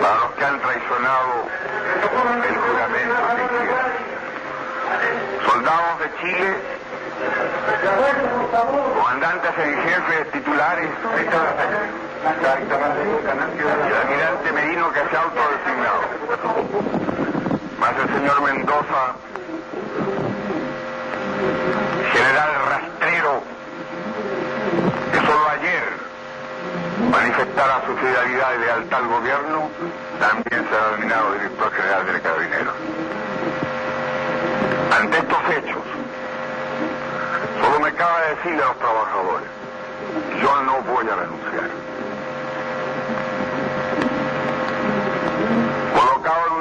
para 0.00 0.14
los 0.14 0.30
que 0.32 0.44
han 0.44 0.58
traicionado 0.60 1.44
el 2.48 2.56
juramento 2.56 3.20
que 3.36 3.42
hicieron. 3.44 3.92
Soldados 5.46 5.98
de 6.00 6.08
Chile, 6.20 6.50
comandantes 8.96 9.52
en 9.58 9.82
jefes 9.82 10.32
titulares, 10.32 10.88
y 10.88 11.26
el 13.60 13.94
almirante 13.94 14.52
Merino 14.52 14.92
que 14.92 15.00
se 15.10 15.16
ha 15.16 15.20
autodesignado. 15.20 17.03
Más 17.84 17.92
el 17.98 18.08
señor 18.14 18.40
Mendoza, 18.40 19.12
general 22.14 22.50
rastrero, 22.70 23.42
que 25.12 25.18
solo 25.18 25.48
ayer 25.50 25.84
manifestara 27.10 27.82
su 27.86 27.94
fidelidad 27.98 28.54
y 28.54 28.58
lealtad 28.60 29.00
al 29.00 29.08
gobierno, 29.08 29.68
también 30.18 30.66
será 30.70 30.92
nominado 30.92 31.32
director 31.34 31.72
general 31.72 32.06
del 32.06 32.22
Carabineros. 32.22 32.74
Ante 34.98 35.18
estos 35.18 35.38
hechos, 35.50 35.82
solo 37.60 37.80
me 37.80 37.92
cabe 37.92 38.28
decirle 38.36 38.62
a 38.62 38.66
los 38.66 38.78
trabajadores, 38.78 39.48
yo 40.40 40.62
no 40.62 40.80
voy 40.90 41.06
a 41.06 41.16
renunciar. 41.16 41.70
Colocado 45.94 46.46
en 46.48 46.53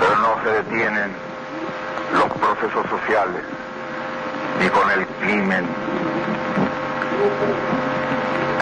pero 0.00 0.16
no 0.16 0.42
se 0.42 0.50
detienen 0.50 1.12
los 2.14 2.32
procesos 2.38 2.86
sociales 2.88 3.42
ni 4.58 4.68
con 4.70 4.90
el 4.90 5.06
crimen 5.06 5.66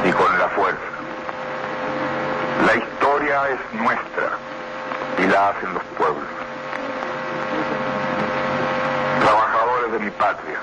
ni 0.05 0.12
con 0.12 0.39
la 0.39 0.49
fuerza. 0.49 0.78
La 2.66 2.74
historia 2.74 3.49
es 3.51 3.80
nuestra 3.80 4.30
y 5.18 5.26
la 5.28 5.51
hacen 5.51 5.74
los 5.74 5.82
pueblos. 5.97 6.28
Trabajadores 9.20 9.93
de 9.93 9.99
mi 10.01 10.11
patria, 10.11 10.59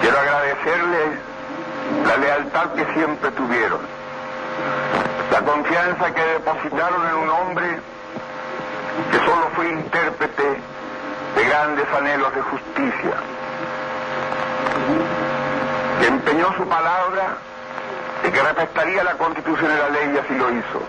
quiero 0.00 0.18
agradecerles 0.18 1.18
la 2.06 2.16
lealtad 2.16 2.72
que 2.72 2.84
siempre 2.94 3.30
tuvieron, 3.30 3.80
la 5.30 5.40
confianza 5.40 6.14
que 6.14 6.22
depositaron 6.22 7.06
en 7.06 7.14
un 7.14 7.30
hombre 7.30 7.80
que 9.10 9.18
solo 9.18 9.48
fue 9.54 9.68
intérprete 9.70 10.42
de 11.36 11.44
grandes 11.44 11.86
anhelos 11.96 12.34
de 12.34 12.42
justicia, 12.42 13.14
que 16.00 16.06
empeñó 16.06 16.52
su 16.56 16.66
palabra 16.68 17.36
y 18.26 18.30
que 18.30 18.42
respetaría 18.42 19.04
la 19.04 19.14
constitución 19.14 19.70
y 19.72 19.78
la 19.78 19.88
ley 19.90 20.12
y 20.14 20.18
así 20.18 20.34
lo 20.34 20.50
hizo. 20.50 20.82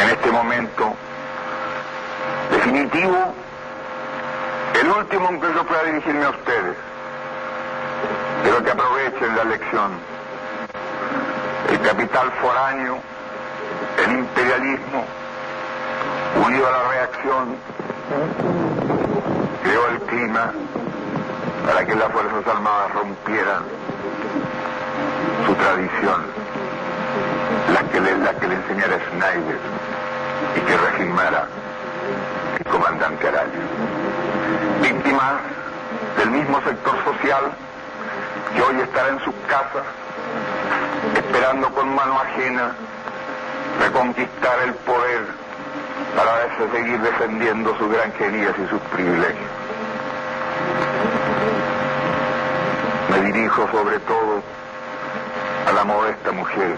En 0.00 0.08
este 0.10 0.30
momento 0.30 0.94
definitivo, 2.50 3.34
el 4.80 4.90
último 4.90 5.28
en 5.28 5.40
que 5.40 5.54
yo 5.54 5.64
pueda 5.64 5.84
dirigirme 5.84 6.24
a 6.24 6.30
ustedes, 6.30 6.76
quiero 8.42 8.64
que 8.64 8.70
aprovechen 8.70 9.36
la 9.36 9.44
lección. 9.44 9.92
El 11.70 11.80
capital 11.80 12.30
foráneo, 12.40 12.98
el 14.04 14.12
imperialismo, 14.18 15.04
unido 16.36 16.66
a 16.66 16.70
la 16.70 16.88
reacción, 16.88 17.56
creó 19.62 19.88
el 19.88 20.00
clima 20.00 20.52
para 21.66 21.84
que 21.84 21.94
las 21.94 22.12
Fuerzas 22.12 22.46
Armadas 22.46 22.92
rompieran 22.94 23.62
su 25.46 25.54
tradición, 25.54 26.22
la 27.72 27.82
que 27.90 28.00
le, 28.00 28.10
enseñara 28.10 28.98
Schneider 29.08 29.58
y 30.56 30.60
que 30.60 30.76
regimara 30.76 31.48
el 32.58 32.64
comandante 32.64 33.28
Araya. 33.28 33.50
Víctimas 34.82 35.34
del 36.18 36.30
mismo 36.30 36.60
sector 36.62 36.94
social 37.04 37.52
que 38.54 38.62
hoy 38.62 38.80
estará 38.80 39.08
en 39.08 39.20
sus 39.20 39.34
casas 39.48 39.84
esperando 41.14 41.68
con 41.70 41.94
mano 41.94 42.20
ajena 42.20 42.72
reconquistar 43.80 44.58
el 44.64 44.74
poder 44.74 45.43
para 46.16 46.70
seguir 46.72 47.00
defendiendo 47.00 47.76
sus 47.76 47.90
granjerías 47.90 48.54
y 48.58 48.68
sus 48.68 48.80
privilegios. 48.92 49.50
Me 53.10 53.20
dirijo 53.32 53.68
sobre 53.70 53.98
todo 54.00 54.42
a 55.68 55.72
la 55.72 55.84
modesta 55.84 56.32
mujer 56.32 56.76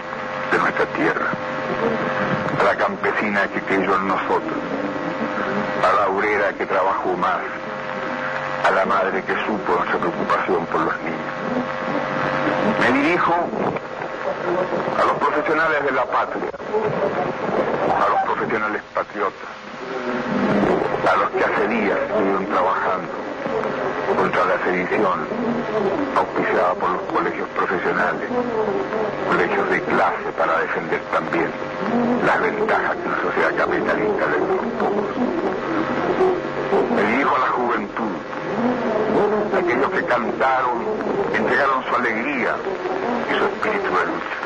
de 0.51 0.57
nuestra 0.57 0.85
tierra, 0.87 1.27
a 2.59 2.63
la 2.63 2.75
campesina 2.75 3.47
que 3.47 3.61
creyó 3.61 3.95
en 3.95 4.07
nosotros, 4.07 4.57
a 5.83 5.93
la 5.93 6.07
obrera 6.09 6.53
que 6.53 6.65
trabajó 6.65 7.13
más, 7.17 7.41
a 8.67 8.71
la 8.71 8.85
madre 8.85 9.23
que 9.23 9.33
supo 9.45 9.75
nuestra 9.75 9.99
preocupación 9.99 10.65
por 10.67 10.81
los 10.81 10.97
niños. 10.99 11.17
Me 12.79 13.01
dirijo 13.01 13.33
a 13.33 15.05
los 15.05 15.17
profesionales 15.17 15.83
de 15.83 15.91
la 15.91 16.05
patria, 16.05 16.49
a 17.89 18.09
los 18.09 18.21
profesionales 18.23 18.81
patriotas, 18.93 19.49
a 21.09 21.15
los 21.15 21.29
que 21.31 21.43
hace 21.43 21.67
días 21.67 21.97
estuvieron 22.07 22.45
trabajando 22.47 23.27
contra 24.17 24.45
la 24.45 24.63
sedición 24.63 25.19
auspiciada 26.15 26.73
por 26.75 26.89
los 26.89 27.01
colegios 27.13 27.47
profesionales, 27.49 28.29
colegios 29.29 29.69
de 29.69 29.81
clase 29.81 30.31
para 30.37 30.59
defender 30.59 31.01
también 31.11 31.51
las 32.25 32.41
ventajas 32.41 32.95
que 32.95 33.07
una 33.07 33.21
sociedad 33.21 33.55
capitalista 33.57 34.25
le 34.27 34.39
da 34.39 34.45
a 34.45 34.57
los 34.57 34.65
pocos. 34.79 35.17
Me 36.95 37.03
dirijo 37.11 37.35
a 37.35 37.39
la 37.39 37.47
juventud, 37.47 38.13
aquellos 39.57 39.91
que 39.91 40.03
cantaron, 40.05 40.77
entregaron 41.33 41.83
su 41.83 41.95
alegría 41.95 42.55
y 43.29 43.37
su 43.37 43.45
espíritu 43.45 43.89
de 43.97 44.05
lucha. 44.07 44.37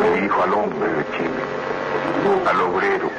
Me 0.00 0.10
dirijo 0.16 0.42
al 0.42 0.52
hombre 0.54 0.88
de 0.88 1.04
Chile, 1.16 1.42
al 2.48 2.60
obrero, 2.60 3.10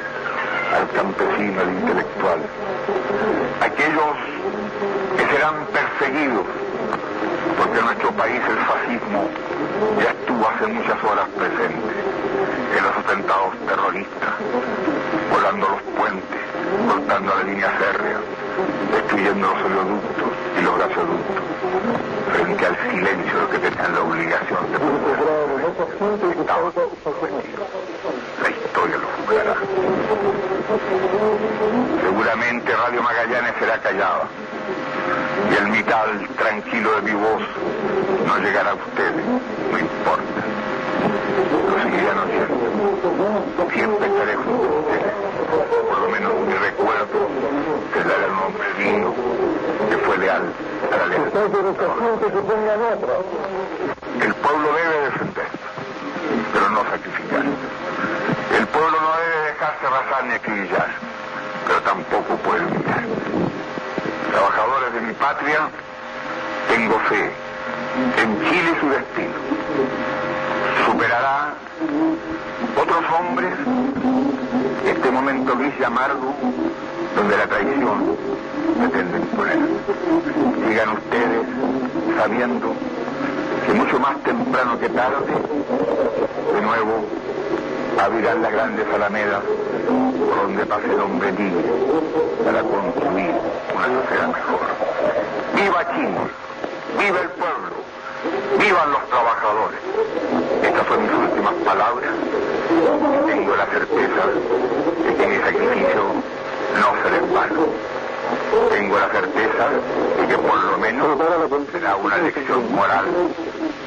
al 0.74 0.88
campesino, 0.90 1.60
al 1.60 1.70
intelectual, 1.70 2.40
aquellos 3.60 4.16
que 5.16 5.26
serán 5.34 5.54
perseguidos, 5.72 6.46
porque 7.56 7.78
en 7.78 7.84
nuestro 7.84 8.10
país 8.12 8.40
el 8.48 8.58
fascismo 8.58 9.28
ya 10.02 10.10
estuvo 10.10 10.48
hace 10.48 10.66
muchas 10.66 11.04
horas 11.04 11.28
presente 11.36 11.92
en 12.76 12.84
los 12.84 12.96
atentados 12.96 13.54
terroristas, 13.66 14.34
volando 15.32 15.68
los 15.68 15.82
puentes, 15.96 16.40
cortando 16.88 17.34
la 17.34 17.42
línea 17.44 17.70
férrea, 17.70 18.20
destruyendo 18.92 19.46
los 19.48 19.62
oleoductos 19.64 20.28
y 20.58 20.60
los 20.62 20.78
gasoductos, 20.78 21.44
frente 22.32 22.66
al 22.66 22.76
silencio 22.90 23.34
de 23.34 23.40
los 23.40 23.50
que 23.50 23.58
tenían 23.58 23.94
la 23.94 24.00
obligación 24.00 24.72
de 24.72 24.78
proteger. 24.78 25.28
Estados 26.38 26.74
Seguramente 32.00 32.76
Radio 32.76 33.02
Magallanes 33.02 33.54
será 33.58 33.78
callada 33.78 34.28
y 35.50 35.54
el 35.56 35.68
mital 35.68 36.28
tranquilo 36.36 36.94
de 36.96 37.02
mi 37.02 37.12
voz 37.12 37.42
no 38.26 38.38
llegará 38.38 38.70
a 38.70 38.74
ustedes, 38.74 39.24
no 39.72 39.78
importa. 39.78 40.40
Lo 41.68 41.82
seguirán 41.82 42.18
oyendo. 42.18 43.70
Siempre 43.72 44.06
estaré 44.06 44.34
junto 44.36 44.64
a 44.64 44.80
ustedes. 44.80 45.12
Por 45.88 45.98
lo 46.00 46.08
menos 46.10 46.32
mi 46.46 46.54
recuerdo 46.54 47.28
será 47.92 48.18
de 48.18 48.26
un 48.30 48.38
hombre 48.38 48.68
digno 48.78 49.14
que 49.90 49.96
fue 49.98 50.18
leal 50.18 50.42
a 50.92 50.96
la 50.96 51.06
lealtad. 51.06 51.42
El 54.20 54.34
pueblo 54.34 54.68
debe 54.72 55.04
defenderse, 55.04 55.58
pero 56.52 56.70
no 56.70 56.82
sacrificar. 56.84 57.44
El 58.58 58.66
pueblo 58.66 59.00
no 59.00 59.16
debe 59.16 59.52
dejarse 59.52 59.86
arrasar 59.86 60.24
ni 60.24 60.34
acribillar, 60.34 60.88
pero 61.64 61.80
tampoco 61.82 62.34
puede 62.38 62.64
humillar. 62.66 63.04
Trabajadores 64.32 64.94
de 64.94 65.00
mi 65.00 65.12
patria, 65.12 65.68
tengo 66.68 66.98
fe 67.08 67.30
en 68.20 68.40
Chile 68.40 68.76
su 68.80 68.88
destino. 68.88 69.38
Superará 70.86 71.54
otros 72.76 73.04
hombres 73.16 73.54
este 74.84 75.10
momento 75.12 75.56
gris 75.56 75.74
y 75.78 75.84
amargo 75.84 76.34
donde 77.14 77.36
la 77.36 77.46
traición 77.46 78.16
pretende 78.76 79.18
imponer. 79.18 79.58
Sigan 80.66 80.88
ustedes 80.90 81.46
sabiendo 82.16 82.74
que 83.66 83.72
mucho 83.74 84.00
más 84.00 84.16
temprano 84.24 84.76
que 84.80 84.88
tarde, 84.88 85.32
de 86.54 86.60
nuevo, 86.60 87.06
abrirán 88.00 88.42
las 88.42 88.52
grandes 88.52 88.86
alamedas 88.94 89.42
por 90.28 90.36
donde 90.36 90.66
pase 90.66 90.86
el 90.86 91.00
hombre 91.00 91.32
libre 91.32 91.64
para 92.44 92.62
construir 92.62 93.34
una 93.74 94.02
sociedad 94.02 94.28
mejor. 94.28 94.60
¡Viva 95.54 95.94
Chile! 95.94 96.20
¡Viva 96.98 97.20
el 97.20 97.28
pueblo! 97.30 97.76
¡Vivan 98.58 98.92
los 98.92 99.08
trabajadores! 99.08 99.80
Estas 100.62 100.86
son 100.86 101.02
mis 101.02 101.12
últimas 101.12 101.54
palabras. 101.64 102.10
Tengo 103.26 103.56
la 103.56 103.66
certeza 103.66 104.22
de 105.04 105.14
que 105.16 105.26
mi 105.26 105.36
sacrificio 105.36 106.02
no 106.80 107.02
será 107.02 107.16
en 107.16 107.34
vano. 107.34 107.66
Tengo 108.70 108.98
la 108.98 109.08
certeza 109.08 109.68
de 110.20 110.26
que 110.28 110.38
por 110.38 110.64
lo 110.64 110.78
menos 110.78 111.18
será 111.72 111.96
una 111.96 112.16
lección 112.18 112.74
moral 112.74 113.06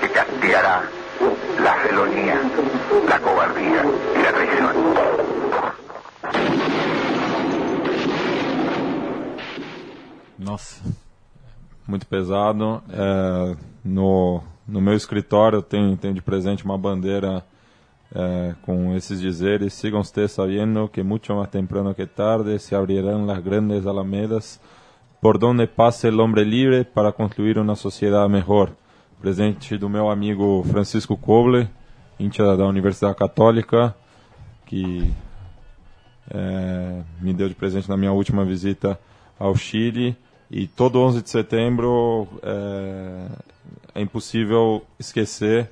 que 0.02 0.10
castigará 0.10 0.84
la 1.60 1.76
felonía, 1.76 2.42
la 3.08 3.20
cobardía 3.20 3.84
y 4.16 4.24
la 4.24 4.32
traición. 4.32 4.76
Nossa, 10.38 10.82
muito 11.88 12.06
pesado. 12.08 12.84
É, 12.90 13.56
no, 13.84 14.44
no 14.68 14.82
meu 14.82 14.96
escritório 14.96 15.62
tenho, 15.62 15.96
tenho 15.98 16.14
de 16.14 16.22
presente 16.22 16.64
uma 16.64 16.78
bandeira 16.78 17.44
eh, 18.14 18.56
com 18.64 18.96
esses 18.96 19.20
dizeres: 19.20 19.74
sigam 19.74 20.02
ustedes 20.02 20.32
sabiendo 20.32 20.90
que 20.90 21.04
mucho 21.04 21.36
más 21.36 21.50
temprano 21.50 21.96
que 21.96 22.06
tarde 22.06 22.60
se 22.60 22.76
abrirán 22.76 23.26
las 23.26 23.44
grandes 23.44 23.86
alamedas 23.86 24.60
por 25.22 25.40
donde 25.40 25.68
pase 25.68 26.08
el 26.08 26.20
hombre 26.20 26.44
libre 26.44 26.84
para 26.84 27.12
construir 27.12 27.58
uma 27.60 27.76
sociedade 27.76 28.28
melhor. 28.28 28.72
Presente 29.22 29.78
do 29.78 29.88
meu 29.88 30.10
amigo 30.10 30.66
Francisco 30.72 31.16
Coble, 31.16 31.70
íntia 32.20 32.58
da 32.58 32.66
Universidade 32.66 33.16
Católica, 33.16 33.96
que 34.66 35.14
eh, 36.32 37.02
me 37.22 37.32
deu 37.32 37.48
de 37.48 37.54
presente 37.54 37.88
na 37.88 37.96
minha 37.96 38.12
última 38.12 38.44
visita 38.44 39.00
ao 39.38 39.56
Chile. 39.56 40.18
E 40.50 40.66
todo 40.66 41.00
11 41.00 41.22
de 41.22 41.30
setembro 41.30 42.28
eh, 42.42 43.28
é 43.94 44.02
impossível 44.02 44.84
esquecer, 44.98 45.70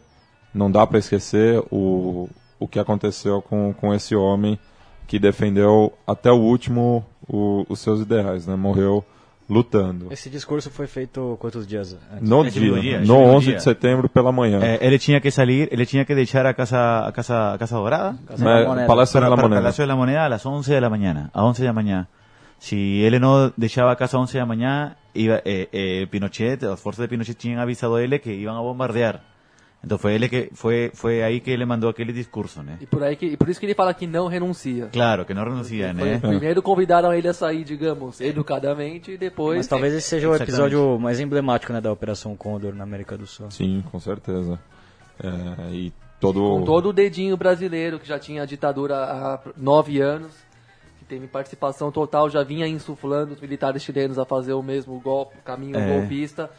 não 0.54 0.70
dá 0.70 0.86
para 0.86 1.00
esquecer 1.00 1.60
o, 1.72 2.30
o 2.60 2.68
que 2.68 2.78
aconteceu 2.78 3.42
com, 3.42 3.74
com 3.74 3.92
esse 3.96 4.16
homem 4.16 4.60
que 5.08 5.18
defendeu 5.18 5.92
até 6.06 6.32
o 6.32 6.38
último 6.40 7.04
o, 7.28 7.66
os 7.68 7.80
seus 7.80 8.00
ideais, 8.00 8.46
né? 8.46 8.56
Morreu 8.56 9.04
lutando. 9.50 10.08
Esse 10.12 10.30
discurso 10.30 10.70
foi 10.70 10.86
feito 10.88 11.36
quantos 11.42 11.66
dias 11.68 11.98
antes? 12.14 12.30
No 12.30 12.46
Esse 12.46 12.60
dia, 12.60 12.80
dia, 12.80 13.00
no 13.00 13.18
mesmo 13.20 13.36
11 13.38 13.46
dia. 13.48 13.56
de 13.58 13.64
setembro 13.64 14.08
pela 14.08 14.32
manhã. 14.32 14.60
Eh, 14.62 14.78
ele 14.82 15.00
tinha 15.00 15.20
que 15.20 15.32
salir, 15.32 15.68
ele 15.72 15.86
tinha 15.86 16.06
que 16.06 16.14
deixar 16.14 16.46
a 16.46 16.54
casa, 16.54 17.08
a 17.08 17.12
casa, 17.12 17.54
a 17.54 17.58
casa 17.58 17.76
dorada. 17.76 18.16
Casa 18.28 18.46
da 18.46 18.62
Eh, 18.62 18.66
Moneda. 18.66 18.88
Palácio 18.88 19.14
para, 19.14 19.26
de 19.26 19.30
la 19.32 19.36
para 19.36 19.48
Moneda. 19.48 19.62
Palacio 19.62 19.82
de 19.84 19.88
la 19.88 19.96
Moneda 19.96 20.26
a 20.26 20.30
las 20.30 20.46
11 20.46 20.72
de 20.74 20.82
la 20.82 20.90
mañana, 20.90 21.30
a 21.34 21.44
11 21.44 21.62
de 21.64 21.68
la 21.68 21.74
mañana. 21.74 22.08
Si 22.60 23.04
él 23.06 23.20
no 23.22 23.52
dejaba 23.58 23.94
a 23.94 23.96
casa 23.96 24.18
a 24.18 24.20
11 24.20 24.34
de 24.34 24.40
la 24.42 24.46
mañana, 24.46 24.98
iba, 25.14 25.38
eh, 25.46 25.70
eh, 25.72 26.08
Pinochet, 26.12 26.62
las 26.62 26.80
fuerzas 26.80 27.04
de 27.04 27.08
Pinochet 27.08 27.38
tenían 27.38 27.60
avisado 27.60 27.96
a 27.96 28.04
él 28.04 28.20
que 28.22 28.34
iban 28.36 28.56
a 28.56 28.60
bombardear. 28.60 29.22
Entonces 29.82 30.02
fue 30.02 30.16
él 30.16 30.30
que 30.30 30.50
fue 30.54 30.92
fue 30.94 31.24
ahí 31.24 31.40
que 31.40 31.50
ele 31.52 31.66
mandou 31.66 31.90
aquele 31.90 32.12
discurso, 32.12 32.62
né? 32.62 32.78
E 32.82 32.86
por, 32.86 33.02
aí 33.02 33.16
que, 33.16 33.26
e 33.28 33.38
por 33.38 33.48
isso 33.48 33.60
que 33.60 33.66
ele 33.66 33.74
fala 33.74 33.94
que 33.94 34.06
não 34.06 34.28
renuncia. 34.28 34.88
Claro, 34.92 35.24
que 35.24 35.34
não 35.34 35.44
renuncia, 35.46 35.96
Foi- 35.98 36.10
né? 36.10 36.20
Primeiro 36.20 36.62
convidaram 36.62 37.14
ele 37.14 37.28
a 37.30 37.34
sair, 37.34 37.64
digamos, 37.64 38.20
educadamente, 38.20 39.12
e 39.12 39.18
depois. 39.18 39.58
Mas 39.58 39.68
talvez 39.68 39.94
esse 39.94 40.08
seja 40.10 40.30
o 40.30 40.36
episódio 40.36 41.00
mais 41.00 41.20
emblemático 41.22 41.72
né, 41.72 41.80
da 41.80 41.92
Operação 41.94 42.36
Condor 42.36 42.74
na 42.76 42.84
América 42.84 43.18
do 43.18 43.26
Sul. 43.26 43.50
Sim, 43.52 43.82
com 43.90 44.00
certeza. 44.02 44.60
É, 45.24 45.72
e 45.74 45.94
todo. 46.20 46.40
Com 46.42 46.64
todo 46.66 46.90
o 46.90 46.94
dedinho 46.94 47.38
brasileiro, 47.38 48.00
que 48.00 48.08
já 48.08 48.20
tinha 48.20 48.44
a 48.44 48.46
ditadura 48.46 48.96
há 48.98 49.40
nove 49.56 50.02
anos, 50.02 50.34
que 51.00 51.06
teve 51.06 51.26
participação 51.28 51.90
total, 51.90 52.30
já 52.30 52.44
vinha 52.44 52.68
insuflando 52.68 53.34
os 53.34 53.40
militares 53.40 53.82
chilenos 53.82 54.20
a 54.20 54.26
fazer 54.26 54.52
o 54.54 54.62
mesmo 54.62 55.00
golpe, 55.00 55.38
caminho 55.46 55.78
É. 55.78 55.88
golpista. 56.00 56.50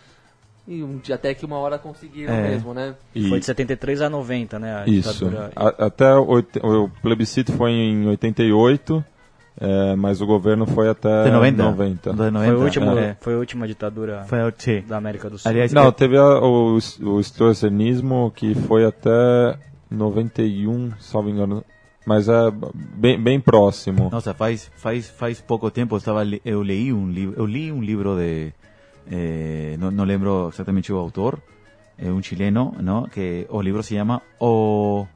E 0.73 0.85
um 0.85 0.99
dia 0.99 1.17
até 1.17 1.35
que 1.35 1.45
uma 1.45 1.59
hora 1.59 1.79
conseguiram 1.79 2.33
É. 2.33 2.51
mesmo, 2.51 2.73
né? 2.73 2.95
e- 3.13 3.29
Foi 3.29 3.41
de 3.41 3.45
73 3.45 4.01
a 4.03 4.09
90, 4.09 4.57
né? 4.57 4.85
A 4.85 4.89
Isso. 4.89 5.27
A- 5.57 5.87
até 5.87 6.15
oit- 6.15 6.61
o 6.63 6.89
plebiscito 7.03 7.53
foi 7.55 7.73
em 7.73 8.07
88, 8.07 9.05
é, 9.61 9.97
mas 9.97 10.21
o 10.21 10.27
governo 10.27 10.67
foi 10.69 10.89
até 10.89 11.25
De 11.25 11.31
90. 11.33 11.63
90. 11.65 12.11
De 12.13 12.17
Foi, 12.17 12.31
90. 12.31 12.57
o 12.57 12.63
último, 12.63 12.99
É. 12.99 13.17
foi 13.21 13.35
a 13.35 13.39
última 13.39 13.67
ditadura 13.67 14.23
Foi, 14.29 14.39
da 14.87 14.97
América 14.97 15.29
do 15.29 15.39
Sul. 15.39 15.51
Aliás, 15.51 15.73
Não, 15.73 15.91
teve 15.91 16.17
a- 16.17 16.39
o, 16.39 16.79
o 17.03 17.21
que 18.31 18.55
foi 18.55 18.85
até 18.85 19.59
91, 19.91 20.93
salvo 21.01 21.29
engano. 21.31 21.65
Mas 22.07 22.29
é 22.29 22.51
bem, 22.75 23.21
bem 23.21 23.41
próximo. 23.41 24.09
Nossa, 24.11 24.33
faz 24.33 24.71
faz 24.77 25.09
faz 25.11 25.41
pouco 25.41 25.71
tempo 25.71 25.95
eu 25.97 25.99
estava 25.99 26.23
eu 26.45 26.63
leí 26.63 26.93
um 26.93 27.11
livro 27.11 27.35
eu 27.37 27.45
li 27.45 27.71
um 27.71 27.83
livro 27.83 28.17
de 28.17 28.53
eh, 29.11 29.77
não, 29.79 29.91
não 29.91 30.05
lembro 30.05 30.51
exatamente 30.53 30.93
o 30.93 30.97
autor 30.97 31.41
é 31.97 32.11
um 32.11 32.23
chileno 32.23 32.75
não 32.81 33.05
que 33.05 33.47
o 33.49 33.61
livro 33.61 33.83
se 33.83 33.95
chama 33.95 34.23
o 34.41 35.07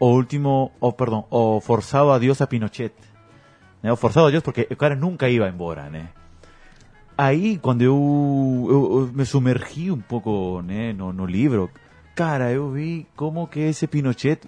o 0.00 0.06
último 0.06 0.72
o 0.80 0.92
perdão 0.92 1.24
o 1.30 1.60
forçado 1.60 2.10
adiós 2.10 2.40
a 2.40 2.46
Pinochet 2.46 2.92
né? 3.82 3.92
o 3.92 3.96
forçado 3.96 4.26
adiós 4.26 4.42
porque 4.42 4.68
o 4.70 4.76
cara 4.76 4.94
nunca 4.94 5.28
ia 5.28 5.48
embora 5.48 5.88
né 5.88 6.10
aí 7.16 7.58
quando 7.58 7.82
eu, 7.82 8.66
eu, 8.68 9.00
eu 9.00 9.12
me 9.12 9.24
sumergi 9.24 9.90
um 9.90 10.00
pouco 10.00 10.62
né, 10.62 10.92
no, 10.92 11.12
no 11.12 11.26
livro 11.26 11.70
cara 12.14 12.50
eu 12.52 12.70
vi 12.70 13.06
como 13.16 13.46
que 13.46 13.60
esse 13.60 13.86
Pinochet 13.86 14.40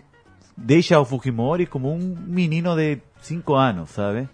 deixa 0.57 1.01
o 1.01 1.05
Fujimori 1.05 1.67
como 1.67 1.93
um 1.93 2.17
menino 2.27 2.77
de 2.77 2.99
5 3.23 3.55
anos, 3.55 3.91
sabe? 3.91 4.29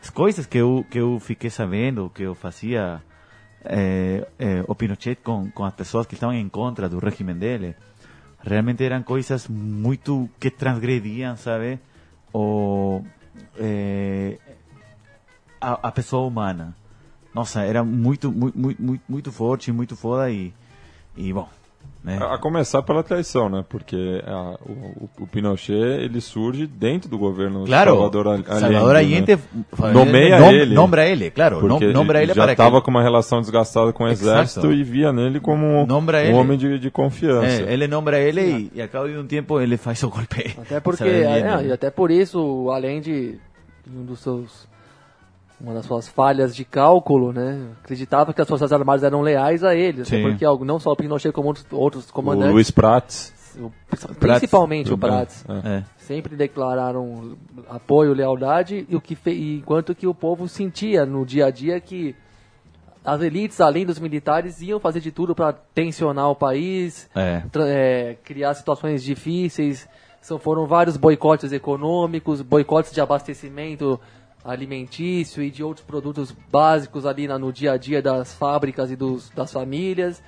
As 0.00 0.10
coisas 0.10 0.46
que 0.46 0.58
eu, 0.58 0.84
que 0.90 0.98
eu 0.98 1.18
fiquei 1.18 1.50
sabendo, 1.50 2.10
que 2.10 2.22
eu 2.22 2.34
fazia 2.34 3.02
eh, 3.68 4.26
eh, 4.38 4.64
o 4.66 4.74
Pinochet 4.74 5.16
com, 5.16 5.50
com 5.50 5.64
as 5.64 5.74
pessoas 5.74 6.06
que 6.06 6.14
estavam 6.14 6.34
em 6.34 6.48
contra 6.48 6.88
do 6.88 6.98
regime 6.98 7.34
dele, 7.34 7.74
realmente 8.42 8.84
eram 8.84 9.02
coisas 9.02 9.48
muito 9.48 10.28
que 10.38 10.50
transgrediam, 10.50 11.36
sabe? 11.36 11.78
O, 12.32 13.02
eh, 13.56 14.38
a, 15.60 15.88
a 15.88 15.92
pessoa 15.92 16.26
humana. 16.26 16.74
Nossa, 17.34 17.62
era 17.62 17.84
muito, 17.84 18.32
muito, 18.32 18.58
muito, 18.58 19.02
muito 19.08 19.32
forte, 19.32 19.70
muito 19.72 19.94
foda 19.96 20.30
e, 20.30 20.54
e 21.16 21.32
bom, 21.32 21.48
né? 22.04 22.18
A 22.20 22.34
a 22.34 22.38
começar 22.38 22.82
pela 22.82 23.02
traição, 23.02 23.48
né? 23.48 23.64
Porque 23.68 24.22
a- 24.26 24.56
o, 24.64 25.08
o 25.20 25.26
Pinochet 25.26 25.72
ele 25.74 26.20
surge 26.20 26.66
dentro 26.66 27.08
do 27.10 27.18
governo 27.18 27.64
Claro, 27.64 27.92
Salvador 27.92 28.28
Allende. 28.28 28.46
Salvador 28.46 28.92
né? 28.94 28.98
Allende 29.00 29.38
Nomeia 29.92 30.38
nom- 30.38 30.52
ele. 30.52 30.74
Nombra 30.74 31.06
ele, 31.08 31.30
claro. 31.30 31.58
Porque 31.60 31.92
nombra 31.92 32.22
ele 32.22 32.32
já 32.34 32.50
estava 32.50 32.78
que... 32.80 32.84
com 32.84 32.90
uma 32.90 33.02
relação 33.02 33.40
desgastada 33.40 33.92
com 33.92 34.04
o 34.04 34.08
Exato. 34.08 34.32
exército 34.38 34.72
e 34.72 34.84
via 34.84 35.12
nele 35.12 35.40
como 35.40 35.86
Nombra 35.86 36.18
um 36.18 36.22
ele. 36.22 36.32
homem 36.34 36.56
de, 36.58 36.78
de 36.78 36.90
confiança. 36.90 37.62
É, 37.62 37.72
ele 37.72 37.86
nombra 37.88 38.18
ele 38.20 38.40
e, 38.42 38.72
e 38.76 38.82
a 38.82 38.88
cabo 38.88 39.08
de 39.08 39.16
um 39.16 39.26
tempo 39.26 39.60
ele 39.60 39.76
faz 39.76 40.02
o 40.02 40.08
golpe. 40.10 40.54
Até 40.60 40.80
porque, 40.80 41.04
é, 41.04 41.38
ele- 41.58 41.68
e 41.68 41.72
até 41.72 41.90
por 41.90 42.10
isso, 42.10 42.70
além 42.70 43.00
de 43.00 43.38
um 43.88 44.04
dos 44.04 44.20
seus 44.20 44.68
uma 45.60 45.72
das 45.74 45.86
suas 45.86 46.06
falhas 46.06 46.54
de 46.54 46.64
cálculo, 46.64 47.32
né? 47.32 47.68
Acreditava 47.82 48.34
que 48.34 48.40
as 48.42 48.48
forças 48.48 48.72
armadas 48.72 49.02
eram 49.02 49.22
leais 49.22 49.64
a 49.64 49.74
ele, 49.74 50.02
até 50.02 50.16
Sim. 50.16 50.22
porque 50.22 50.44
algo- 50.44 50.64
não 50.64 50.78
só 50.78 50.92
o 50.92 50.96
Pinochet 50.96 51.32
como 51.32 51.48
outros, 51.48 51.66
outros 51.70 52.08
o 52.08 52.12
comandantes, 52.12 52.52
Luiz 52.52 52.70
Prats. 52.70 53.32
o- 53.58 53.72
principalmente 54.20 54.92
o 54.92 54.98
Prats, 54.98 55.44
É. 55.64 55.78
É. 55.78 55.84
sempre 55.96 56.36
declararam 56.36 57.36
apoio, 57.70 58.12
lealdade, 58.12 58.86
e 58.88 58.94
o 58.94 59.00
que 59.00 59.14
fe... 59.14 59.30
e 59.30 59.56
enquanto 59.58 59.94
que 59.94 60.06
o 60.06 60.14
povo 60.14 60.46
sentia 60.46 61.06
no 61.06 61.24
dia 61.24 61.46
a 61.46 61.50
dia 61.50 61.80
que 61.80 62.14
as 63.04 63.22
elites, 63.22 63.60
além 63.60 63.86
dos 63.86 63.98
militares, 63.98 64.60
iam 64.60 64.80
fazer 64.80 65.00
de 65.00 65.10
tudo 65.12 65.34
para 65.34 65.52
tensionar 65.52 66.28
o 66.28 66.34
país, 66.34 67.08
É. 67.14 67.42
é, 67.60 68.16
criar 68.24 68.52
situações 68.54 69.02
difíceis. 69.02 69.88
São, 70.20 70.38
foram 70.40 70.66
vários 70.66 70.96
boicotes 70.96 71.52
econômicos, 71.52 72.42
boicotes 72.42 72.90
de 72.92 73.00
abastecimento 73.00 73.98
alimentício 74.46 75.42
e 75.42 75.50
de 75.50 75.62
outros 75.62 75.84
produtos 75.84 76.32
básicos 76.50 77.04
ali 77.04 77.26
na- 77.26 77.38
no 77.38 77.52
dia 77.52 77.72
a 77.72 77.76
dia 77.76 78.00
das 78.00 78.32
fábricas 78.32 78.90
e 78.90 78.96
dos, 78.96 79.28
das 79.30 79.52
famílias, 79.52 80.22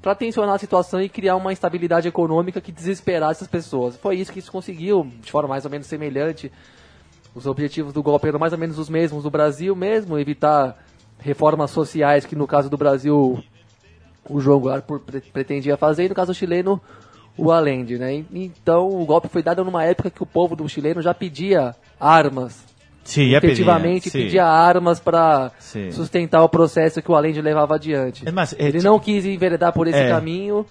para 0.00 0.14
tensionar 0.14 0.54
a 0.54 0.58
situação 0.58 1.00
e 1.00 1.08
criar 1.08 1.36
uma 1.36 1.52
instabilidade 1.52 2.08
econômica 2.08 2.60
que 2.60 2.72
desesperasse 2.72 3.44
as 3.44 3.48
pessoas. 3.48 3.96
Foi 3.96 4.16
isso 4.16 4.32
que 4.32 4.42
se 4.42 4.50
conseguiu, 4.50 5.10
de 5.20 5.30
forma 5.30 5.48
mais 5.48 5.64
ou 5.64 5.70
menos 5.70 5.86
semelhante. 5.86 6.50
Os 7.34 7.46
objetivos 7.46 7.92
do 7.92 8.02
golpe 8.02 8.28
eram 8.28 8.38
mais 8.38 8.52
ou 8.52 8.58
menos 8.58 8.78
os 8.78 8.88
mesmos 8.88 9.22
do 9.22 9.30
Brasil 9.30 9.74
mesmo, 9.74 10.18
evitar 10.18 10.84
reformas 11.18 11.70
sociais 11.70 12.26
que 12.26 12.36
no 12.36 12.46
caso 12.46 12.68
do 12.68 12.76
Brasil 12.76 13.42
o 14.28 14.40
João 14.40 14.60
Goulart 14.60 14.84
pretendia 15.32 15.76
fazer, 15.76 16.04
e 16.04 16.08
no 16.08 16.14
caso 16.14 16.34
chileno, 16.34 16.80
o 17.36 17.50
Allende, 17.50 17.96
né? 17.96 18.24
Então, 18.32 18.88
o 18.88 19.04
golpe 19.06 19.28
foi 19.28 19.42
dado 19.42 19.64
numa 19.64 19.84
época 19.84 20.10
que 20.10 20.22
o 20.22 20.26
povo 20.26 20.54
do 20.54 20.68
chileno 20.68 21.00
já 21.00 21.14
pedia 21.14 21.74
armas. 21.98 22.71
Sim, 23.04 23.30
já 23.30 23.38
efetivamente 23.38 24.10
pedia, 24.10 24.24
pedia 24.26 24.44
armas 24.46 25.00
para 25.00 25.50
sustentar 25.90 26.42
o 26.42 26.48
processo 26.48 27.02
que 27.02 27.10
o 27.10 27.14
Allende 27.16 27.40
levava 27.42 27.74
adiante. 27.74 28.26
É, 28.26 28.30
mas, 28.30 28.52
é, 28.58 28.66
Ele 28.68 28.80
não 28.80 28.98
quis 28.98 29.24
enveredar 29.26 29.72
por 29.72 29.86
esse 29.88 29.98
É. 29.98 30.08
caminho 30.08 30.64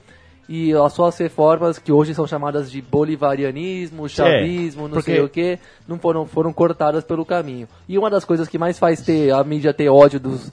e 0.47 0.73
as 0.73 0.93
suas 0.93 1.17
reformas, 1.17 1.77
que 1.79 1.91
hoje 1.91 2.13
são 2.15 2.25
chamadas 2.27 2.71
de 2.71 2.81
bolivarianismo, 2.81 4.07
chavismo, 4.09 4.83
não 4.83 4.95
porque- 4.95 5.11
sei 5.13 5.21
o 5.21 5.29
que, 5.29 5.59
não 5.87 5.97
foram, 5.99 6.25
foram 6.25 6.51
cortadas 6.53 7.03
pelo 7.03 7.25
caminho. 7.25 7.67
E 7.87 7.97
uma 7.97 8.09
das 8.09 8.25
coisas 8.25 8.47
que 8.47 8.57
mais 8.57 8.77
faz 8.79 9.01
ter 9.01 9.31
a 9.33 9.43
mídia 9.43 9.73
ter 9.73 9.89
ódio 9.89 10.19
dos, 10.19 10.51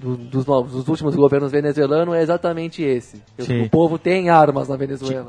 do- 0.00 0.16
dos, 0.16 0.46
novos, 0.46 0.72
dos 0.72 0.88
últimos 0.88 1.14
governos 1.14 1.52
venezuelanos 1.52 2.14
é 2.14 2.22
exatamente 2.22 2.82
esse. 2.82 3.22
Sim. 3.38 3.62
O 3.62 3.70
povo 3.70 3.98
tem 3.98 4.30
armas 4.30 4.68
na 4.68 4.76
Venezuela. 4.76 5.26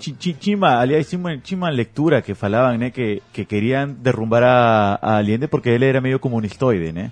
Uma, 0.48 0.80
aliás, 0.80 1.10
tinha 1.10 1.58
uma, 1.58 1.70
leitura 1.70 2.22
que 2.22 2.34
falavam 2.34 2.78
né, 2.78 2.90
que, 2.90 3.22
que 3.34 3.44
queriam 3.46 3.90
derrumbar 3.90 4.44
a, 4.44 5.00
a 5.02 5.18
Allende 5.18 5.48
porque 5.48 5.70
ele 5.70 5.86
era 5.86 6.00
meio 6.00 6.20
comunistoide, 6.20 6.92
né? 6.92 7.12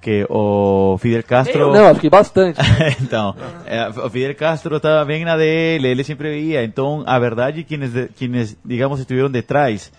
Que 0.00 0.24
o 0.30 0.96
Fidel 0.98 1.24
Castro... 1.24 1.60
Eu, 1.60 1.72
não, 1.72 1.88
acho 1.88 2.00
que 2.00 2.08
bastante. 2.08 2.60
então, 3.02 3.34
eh, 3.66 3.88
o 3.88 4.08
Fidel 4.08 4.36
Castro 4.36 4.76
estava 4.76 5.04
bem 5.04 5.24
na 5.24 5.36
dele, 5.36 5.88
ele 5.88 6.04
sempre 6.04 6.28
veía. 6.30 6.62
Então, 6.62 7.02
a 7.04 7.18
verdade, 7.18 7.64
quienes, 7.64 7.90
quienes 8.16 8.56
digamos, 8.64 9.00
estuvieron 9.00 9.32
detrás 9.32 9.90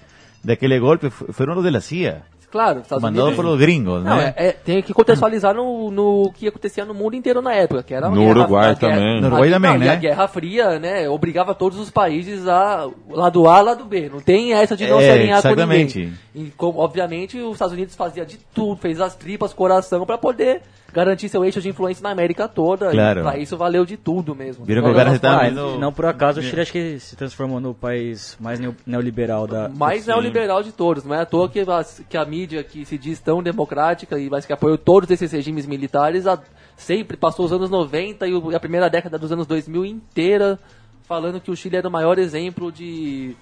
daquele 0.43 0.80
golpe 0.80 1.10
fueron 1.10 1.55
los 1.55 1.66
de 1.66 1.72
la 1.72 1.82
CIA. 1.82 2.24
Claro, 2.51 2.79
Estados 2.81 3.01
Mandado 3.03 3.27
Unidos... 3.27 3.45
los 3.45 3.59
gringos, 3.59 4.03
Não, 4.03 4.15
né? 4.17 4.33
é, 4.35 4.47
é, 4.47 4.51
tem 4.51 4.81
que 4.81 4.93
contextualizar 4.93 5.53
no, 5.53 5.89
no 5.91 6.31
que 6.33 6.47
acontecia 6.47 6.83
no 6.85 6.93
mundo 6.93 7.15
inteiro 7.15 7.41
na 7.41 7.53
época, 7.53 7.83
que 7.83 7.93
era 7.93 8.09
No 8.09 8.15
guerra- 8.17 8.29
Uruguai 8.29 8.75
guerra- 8.75 8.75
também. 8.93 9.21
No 9.21 9.27
Uruguai 9.27 9.49
a- 9.49 9.51
também, 9.53 9.71
não, 9.71 9.77
e 9.77 9.85
né? 9.87 9.89
a 9.91 9.95
Guerra 9.95 10.27
Fria, 10.27 10.79
né, 10.79 11.09
obrigava 11.09 11.53
todos 11.55 11.79
os 11.79 11.89
países 11.89 12.47
a 12.47 12.87
lado 13.09 13.47
A, 13.47 13.61
lado 13.61 13.85
B. 13.85 14.09
Não 14.11 14.19
tem 14.21 14.53
essa 14.53 14.75
de 14.75 14.87
não 14.87 14.99
É, 14.99 15.03
se 15.03 15.09
alinhar 15.11 15.41
com 15.41 15.55
ninguém. 15.55 16.13
E, 16.35 16.51
como, 16.55 16.79
obviamente, 16.79 17.37
os 17.39 17.53
Estados 17.53 17.73
Unidos 17.73 17.95
fazia 17.95 18.25
de 18.25 18.37
tudo, 18.53 18.75
fez 18.79 18.99
as 19.01 19.15
tripas, 19.15 19.53
coração, 19.53 20.05
para 20.05 20.17
poder 20.17 20.61
garantir 20.91 21.29
seu 21.29 21.45
eixo 21.45 21.61
de 21.61 21.69
influência 21.69 22.01
na 22.01 22.09
América 22.09 22.47
toda. 22.47 22.89
Claro. 22.89 23.19
E 23.19 23.23
pra 23.23 23.37
isso 23.37 23.55
valeu 23.57 23.85
de 23.85 23.95
tudo 23.97 24.33
mesmo. 24.33 24.65
Viram 24.65 24.81
que 24.81 24.87
tava 25.19 25.39
coisas. 25.39 25.53
vendo- 25.55 25.77
não 25.79 25.91
por 25.93 26.05
acaso 26.05 26.39
o 26.39 26.43
Chile 26.43 26.61
acho 26.61 26.71
que 26.71 26.99
se 26.99 27.15
transformou 27.15 27.59
no 27.59 27.73
país 27.75 28.35
mais 28.39 28.59
neo- 28.59 28.75
neoliberal 28.87 29.45
da. 29.45 29.69
mais 29.69 30.07
neoliberal 30.07 30.63
de 30.63 30.71
todos. 30.71 31.03
Não 31.03 31.13
é 31.13 31.21
à 31.21 31.25
toa 31.25 31.47
que 31.47 31.59
a, 31.59 31.85
que 32.09 32.17
a 32.17 32.25
mídia 32.25 32.38
que 32.47 32.85
se 32.85 32.97
diz 32.97 33.19
tão 33.19 33.41
democrática 33.43 34.17
e 34.19 34.29
mas 34.29 34.45
que 34.45 34.53
apoiou 34.53 34.77
todos 34.77 35.09
esses 35.11 35.31
regimes 35.31 35.65
militares 35.65 36.25
a- 36.27 36.39
sempre 36.77 37.17
passou 37.17 37.45
os 37.45 37.51
anos 37.51 37.69
90 37.69 38.27
e 38.27 38.55
a 38.55 38.59
primeira 38.59 38.89
década 38.89 39.17
dos 39.17 39.31
anos 39.31 39.45
2000 39.47 39.85
inteira 39.85 40.57
falando 41.03 41.41
que 41.41 41.49
o 41.51 41.55
Chile 41.55 41.75
era 41.77 41.87
o 41.87 41.91
maior 41.91 42.17
exemplo 42.19 42.71
de, 42.71 43.35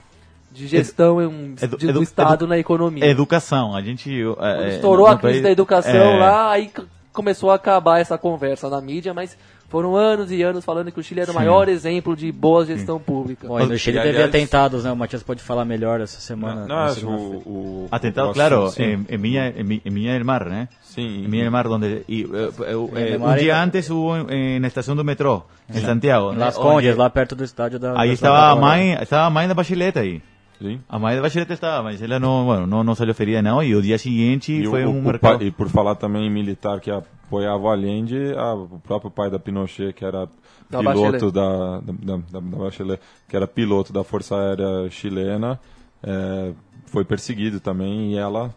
de 0.51 0.67
gestão 0.67 1.19
edu- 1.21 1.77
de- 1.77 1.91
do 1.91 2.01
Estado 2.01 2.45
edu- 2.45 2.47
na 2.47 2.57
economia. 2.57 3.05
Educação, 3.05 3.75
a 3.75 3.81
gente... 3.81 4.09
é, 4.39 4.69
Estourou 4.75 5.07
no- 5.07 5.13
a 5.13 5.17
crise 5.17 5.33
país- 5.33 5.43
da 5.43 5.51
educação 5.51 5.91
é, 5.93 6.17
lá, 6.19 6.51
aí 6.51 6.71
começou 7.11 7.51
a 7.51 7.55
acabar 7.55 7.99
essa 7.99 8.17
conversa 8.17 8.69
na 8.69 8.79
mídia, 8.79 9.13
mas 9.13 9.37
foram 9.69 9.95
anos 9.97 10.31
e 10.31 10.41
anos 10.41 10.63
falando 10.63 10.91
que 10.91 10.99
o 10.99 11.03
Chile 11.03 11.19
era 11.21 11.29
o 11.29 11.33
Sim. 11.33 11.39
maior 11.39 11.67
exemplo 11.67 12.15
de 12.15 12.31
boa 12.31 12.65
gestão 12.65 12.99
pública. 12.99 13.47
Bom, 13.47 13.59
e 13.59 13.65
no 13.65 13.77
Chile 13.77 13.97
E, 13.97 14.01
teve 14.01 14.15
aliás- 14.15 14.29
atentados, 14.29 14.83
né? 14.85 14.91
O 14.91 14.95
Matias 14.95 15.23
pode 15.23 15.41
falar 15.43 15.65
melhor 15.65 15.99
essa 16.01 16.19
semana. 16.21 16.61
Não, 16.65 16.75
na 16.75 16.89
segunda-feira. 16.89 17.41
o, 17.45 17.85
o, 17.85 17.87
Atentado, 17.91 18.29
o 18.29 18.33
claro, 18.33 18.69
sim. 18.69 19.05
en 19.09 19.21
Viña, 19.21 19.47
en, 19.49 19.67
Vi- 19.67 19.81
en 19.83 19.93
Viña 19.93 20.13
del 20.13 20.23
Mar, 20.23 20.45
né? 20.45 20.69
Sim. 20.81 21.25
En 21.25 21.29
Viña 21.31 21.43
del 21.43 21.51
Mar, 21.51 21.67
Viña 21.67 21.79
del 21.79 22.05
eh, 22.07 23.17
Mar 23.19 23.29
un 23.29 23.35
é- 23.35 23.39
día 23.39 23.61
antes 23.61 23.89
hubo 23.89 24.15
la 24.17 24.67
estación 24.67 24.95
do 24.95 25.03
metrô, 25.03 25.43
em 25.69 25.81
Santiago. 25.81 26.31
Em 26.31 26.37
né? 26.37 26.45
Onde- 26.45 26.55
Condes, 26.57 26.95
lá 26.95 27.09
perto 27.09 27.35
do 27.35 27.43
estádio 27.43 27.77
da. 27.77 27.99
Aí 27.99 28.07
da 28.09 28.13
estava 28.13 28.51
a 28.51 28.55
mãe, 28.55 28.93
estava 29.01 29.25
a 29.27 29.29
mãe 29.29 29.47
da 29.47 29.53
Bachelet 29.53 29.97
aí. 29.99 30.21
Sim. 30.59 30.79
A 30.89 30.97
mãe 30.97 31.15
da 31.15 31.21
Bachelet 31.21 31.51
estava, 31.53 31.83
mas 31.83 32.01
ela 32.01 32.19
não, 32.19 32.45
bueno, 32.45 32.65
não, 32.67 32.83
não 32.83 32.95
saliu 32.95 33.13
ferida 33.13 33.41
não, 33.41 33.61
e 33.61 33.75
o 33.75 33.81
dia 33.81 33.97
seguinte 33.97 34.51
E, 34.51 34.65
foi 34.65 34.85
o, 34.85 34.89
um 34.89 34.99
o 34.99 35.03
mercado... 35.03 35.43
e 35.43 35.51
por 35.51 35.69
falar 35.69 35.95
também 35.95 36.25
em 36.25 36.31
militar 36.31 36.79
que 36.79 36.89
apoiava 36.89 37.63
o 37.63 37.69
Allende, 37.69 38.17
a- 38.35 38.55
o 38.55 38.79
próprio 38.79 39.11
pai 39.11 39.29
da 39.29 39.37
Pinochet, 39.37 39.93
que 39.93 40.03
era 40.03 40.27
Da 40.69 40.79
piloto 40.79 41.31
da, 41.31 41.79
da, 41.79 41.93
da, 42.17 42.17
da 42.31 42.41
Bachelet, 42.41 42.99
que 43.29 43.35
era 43.35 43.45
piloto 43.47 43.93
da 43.93 44.03
Força 44.03 44.35
Aérea 44.35 44.89
Chilena, 44.89 45.59
é, 46.01 46.51
foi 46.87 47.03
perseguido 47.05 47.59
também, 47.59 48.13
e 48.13 48.17
ela 48.17 48.53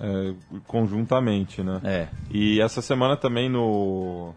é, 0.00 0.32
conjuntamente, 0.66 1.62
né? 1.62 1.80
É. 1.84 2.08
E 2.30 2.60
essa 2.60 2.80
semana 2.82 3.16
também 3.16 3.48
no, 3.48 4.32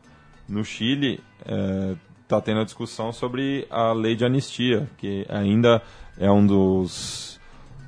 no 0.48 0.64
Chile 0.66 1.20
está 2.24 2.40
tendo 2.42 2.60
a 2.60 2.64
discussão 2.64 3.12
sobre 3.12 3.66
a 3.70 3.92
lei 3.94 4.16
de 4.16 4.26
anistia, 4.26 4.88
que 4.98 5.26
ainda 5.30 5.82
é 6.20 6.30
um 6.32 6.46
dos 6.46 7.40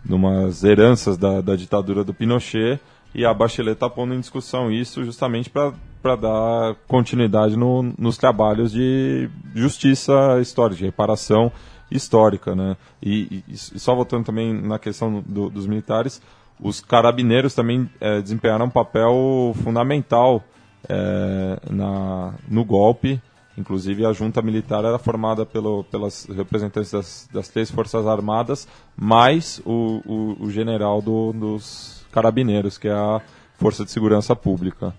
umas 0.09 0.63
heranças 0.63 1.15
da, 1.17 1.41
da 1.41 1.55
ditadura 1.55 2.03
do 2.03 2.13
Pinochet 2.13 2.79
e 3.13 3.23
a 3.25 3.33
Bachelet 3.33 3.73
está 3.73 3.89
pondo 3.89 4.13
em 4.13 4.19
discussão 4.19 4.71
isso 4.71 5.03
justamente 5.05 5.49
para 5.49 6.15
dar 6.15 6.75
continuidade 6.87 7.55
no, 7.55 7.83
nos 7.97 8.17
trabalhos 8.17 8.71
de 8.71 9.29
justiça 9.53 10.39
histórica, 10.41 10.79
de 10.79 10.85
reparação 10.85 11.51
histórica, 11.91 12.55
né? 12.55 12.75
E, 13.01 13.43
e- 13.49 13.53
e 13.53 13.57
só 13.79 13.93
voltando 13.93 14.25
também 14.25 14.53
na 14.53 14.79
questão 14.79 15.21
do- 15.25 15.49
dos 15.49 15.67
militares, 15.67 16.21
os 16.59 16.79
carabineiros 16.79 17.53
também 17.53 17.89
eh, 17.99 18.21
desempenharam 18.21 18.65
um 18.65 18.69
papel 18.69 19.53
fundamental 19.63 20.43
eh, 20.89 21.59
na, 21.69 22.33
no 22.47 22.63
golpe. 22.63 23.21
Inclusive, 23.57 24.05
a 24.05 24.13
junta 24.13 24.41
militar 24.41 24.85
era 24.85 24.97
formada 24.97 25.45
pelo, 25.45 25.83
pelas 25.85 26.25
representantes 26.25 26.91
das, 26.91 27.29
das 27.31 27.49
três 27.49 27.69
forças 27.69 28.07
armadas, 28.07 28.67
mais 28.95 29.61
o, 29.65 30.01
o, 30.05 30.45
o 30.45 30.49
general 30.49 31.01
do- 31.01 31.33
dos 31.33 32.05
carabineiros, 32.11 32.77
que 32.77 32.87
é 32.87 32.93
a 32.93 33.21
Força 33.57 33.83
de 33.85 33.91
Segurança 33.91 34.35
Pública. 34.35 34.93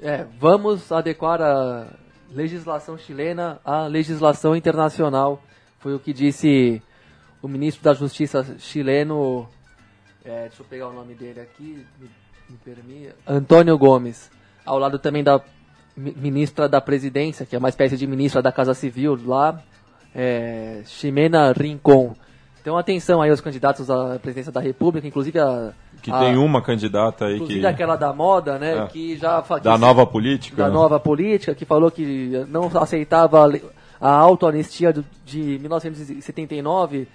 É, 0.00 0.26
vamos 0.40 0.90
adequar 0.90 1.40
a 1.40 1.86
legislação 2.32 2.98
chilena 2.98 3.60
à 3.64 3.86
legislação 3.86 4.56
internacional. 4.56 5.40
Foi 5.78 5.94
o 5.94 6.00
que 6.00 6.12
disse 6.12 6.82
o 7.40 7.46
ministro 7.48 7.84
da 7.84 7.94
Justiça 7.94 8.56
chileno. 8.58 9.46
é, 10.24 10.48
deixa 10.48 10.62
eu 10.62 10.66
pegar 10.66 10.88
o 10.88 10.92
nome 10.92 11.14
dele 11.14 11.40
aqui, 11.40 11.86
me, 12.00 12.10
me 12.50 12.56
permita. 12.64 13.14
Antônio 13.26 13.76
Gomes. 13.78 14.30
Ao 14.64 14.78
lado 14.78 14.98
também 14.98 15.22
da 15.22 15.40
ministra 15.96 16.68
da 16.68 16.80
Presidência, 16.80 17.46
que 17.46 17.54
é 17.54 17.58
uma 17.58 17.68
espécie 17.68 17.96
de 17.96 18.06
ministra 18.06 18.42
da 18.42 18.50
Casa 18.52 18.74
Civil 18.74 19.18
lá, 19.24 19.60
é, 20.14 20.82
Ximena 20.86 21.52
Rincon. 21.52 22.14
Então 22.60 22.78
atenção 22.78 23.20
aí 23.20 23.30
aos 23.30 23.40
candidatos 23.42 23.90
à 23.90 24.18
presidência 24.18 24.50
da 24.50 24.60
República, 24.60 25.06
inclusive 25.06 25.38
a. 25.38 25.72
Que 26.02 26.10
a- 26.10 26.18
tem 26.18 26.36
uma 26.36 26.62
candidata 26.62 27.26
aí 27.26 27.34
Inclusive 27.36 27.60
que, 27.60 27.66
aquela 27.66 27.94
da 27.96 28.12
moda, 28.12 28.58
né? 28.58 28.78
É. 28.78 28.86
Que 28.86 29.16
já 29.16 29.42
fa- 29.42 29.58
da 29.58 29.74
que- 29.74 29.78
nova 29.80 30.06
política. 30.06 30.56
da 30.56 30.68
né? 30.68 30.74
nova 30.74 30.98
política, 30.98 31.54
que 31.54 31.64
falou 31.64 31.90
que 31.90 32.44
não 32.48 32.70
aceitava 32.80 33.46
a 34.00 34.10
autoanistia 34.10 34.94
de 35.24 35.58
1979, 35.60 37.06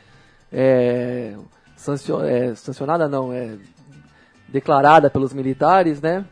é, 0.52 1.34
é, 2.28 2.56
sancionada 2.56 3.08
não, 3.08 3.34
é 3.34 3.56
declarada 4.48 5.10
pelos 5.10 5.34
militares, 5.34 6.02
né? 6.02 6.26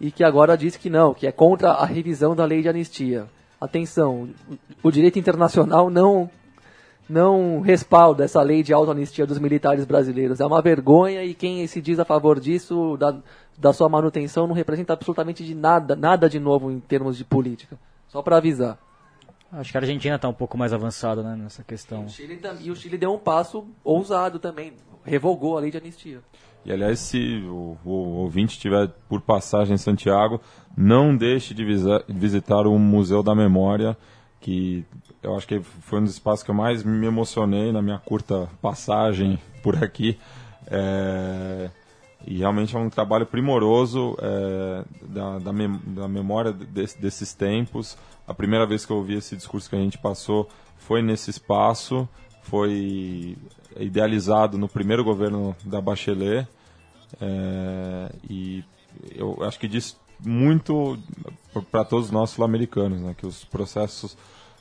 E 0.00 0.10
que 0.10 0.24
agora 0.24 0.56
diz 0.56 0.76
que 0.76 0.88
não, 0.88 1.12
que 1.12 1.26
é 1.26 1.32
contra 1.32 1.72
a 1.72 1.84
revisão 1.84 2.34
da 2.34 2.44
lei 2.44 2.62
de 2.62 2.68
anistia. 2.68 3.26
Atenção, 3.60 4.30
o, 4.82 4.90
direito 4.90 5.18
internacional 5.18 5.90
não 5.90 6.30
não 7.06 7.60
respalda 7.60 8.24
essa 8.24 8.40
lei 8.40 8.62
de 8.62 8.72
autoanistia 8.72 9.26
dos 9.26 9.38
militares 9.38 9.84
brasileiros. 9.84 10.38
É 10.38 10.46
uma 10.46 10.62
vergonha 10.62 11.24
e 11.24 11.34
quem 11.34 11.66
se 11.66 11.80
diz 11.82 11.98
a 11.98 12.04
favor 12.04 12.38
disso, 12.38 12.96
da, 12.96 13.16
da 13.58 13.72
sua 13.72 13.88
manutenção, 13.88 14.46
não 14.46 14.54
representa 14.54 14.92
absolutamente 14.92 15.44
de 15.44 15.52
nada, 15.52 15.96
nada 15.96 16.30
de 16.30 16.38
novo 16.38 16.70
em 16.70 16.78
termos 16.78 17.18
de 17.18 17.24
política. 17.24 17.76
Só 18.06 18.22
para 18.22 18.36
avisar. 18.36 18.78
Acho 19.52 19.72
que 19.72 19.76
a 19.76 19.80
Argentina 19.80 20.14
está 20.14 20.28
um 20.28 20.32
pouco 20.34 20.56
mais 20.56 20.72
avançada 20.72 21.22
né, 21.22 21.34
nessa 21.34 21.64
questão. 21.64 22.04
O 22.04 22.08
Chile 22.08 22.40
e 22.60 22.70
o 22.70 22.76
Chile 22.76 22.96
deu 22.96 23.12
um 23.12 23.18
passo 23.18 23.66
ousado 23.82 24.38
também, 24.38 24.74
revogou 25.04 25.58
a 25.58 25.60
lei 25.60 25.72
de 25.72 25.78
anistia. 25.78 26.20
E 26.64 26.72
aliás, 26.72 26.98
se 26.98 27.42
o, 27.46 27.76
o 27.84 27.90
ouvinte 28.18 28.52
estiver 28.54 28.88
por 29.08 29.20
passagem 29.20 29.74
em 29.74 29.78
Santiago, 29.78 30.40
não 30.76 31.16
deixe 31.16 31.54
de 31.54 31.64
visitar 32.08 32.66
o 32.66 32.78
Museu 32.78 33.22
da 33.22 33.34
Memória, 33.34 33.96
que 34.40 34.84
eu 35.22 35.36
acho 35.36 35.46
que 35.46 35.60
foi 35.60 36.00
um 36.00 36.04
dos 36.04 36.12
espaços 36.12 36.42
que 36.42 36.50
eu 36.50 36.54
mais 36.54 36.82
me 36.84 37.06
emocionei 37.06 37.72
na 37.72 37.80
minha 37.82 37.98
curta 37.98 38.48
passagem 38.60 39.38
por 39.62 39.82
aqui. 39.82 40.18
É, 40.66 41.70
e 42.26 42.38
realmente 42.38 42.76
é 42.76 42.78
um 42.78 42.90
trabalho 42.90 43.26
primoroso 43.26 44.16
é, 44.20 44.84
da, 45.02 45.38
da, 45.38 45.52
mem- 45.52 45.80
da 45.86 46.06
memória 46.06 46.52
desse- 46.52 47.00
desses 47.00 47.32
tempos. 47.34 47.96
A 48.28 48.34
primeira 48.34 48.66
vez 48.66 48.84
que 48.84 48.92
eu 48.92 48.96
ouvi 48.98 49.14
esse 49.14 49.34
discurso 49.36 49.68
que 49.68 49.76
a 49.76 49.80
gente 49.80 49.98
passou 49.98 50.48
foi 50.76 51.02
nesse 51.02 51.30
espaço, 51.30 52.08
foi 52.42 53.36
idealizado 53.78 54.58
no 54.58 54.68
primeiro 54.68 55.04
governo 55.04 55.54
da 55.64 55.80
Bachelet. 55.80 56.46
é, 57.20 58.12
e 58.28 58.64
eu 59.14 59.42
acho 59.42 59.58
que 59.58 59.68
diz 59.68 59.96
muito 60.24 60.98
para 61.70 61.84
todos 61.84 62.10
nós 62.10 62.30
sul-americanos, 62.30 63.00
né, 63.00 63.14
que 63.16 63.26
os 63.26 63.44
processos 63.44 64.16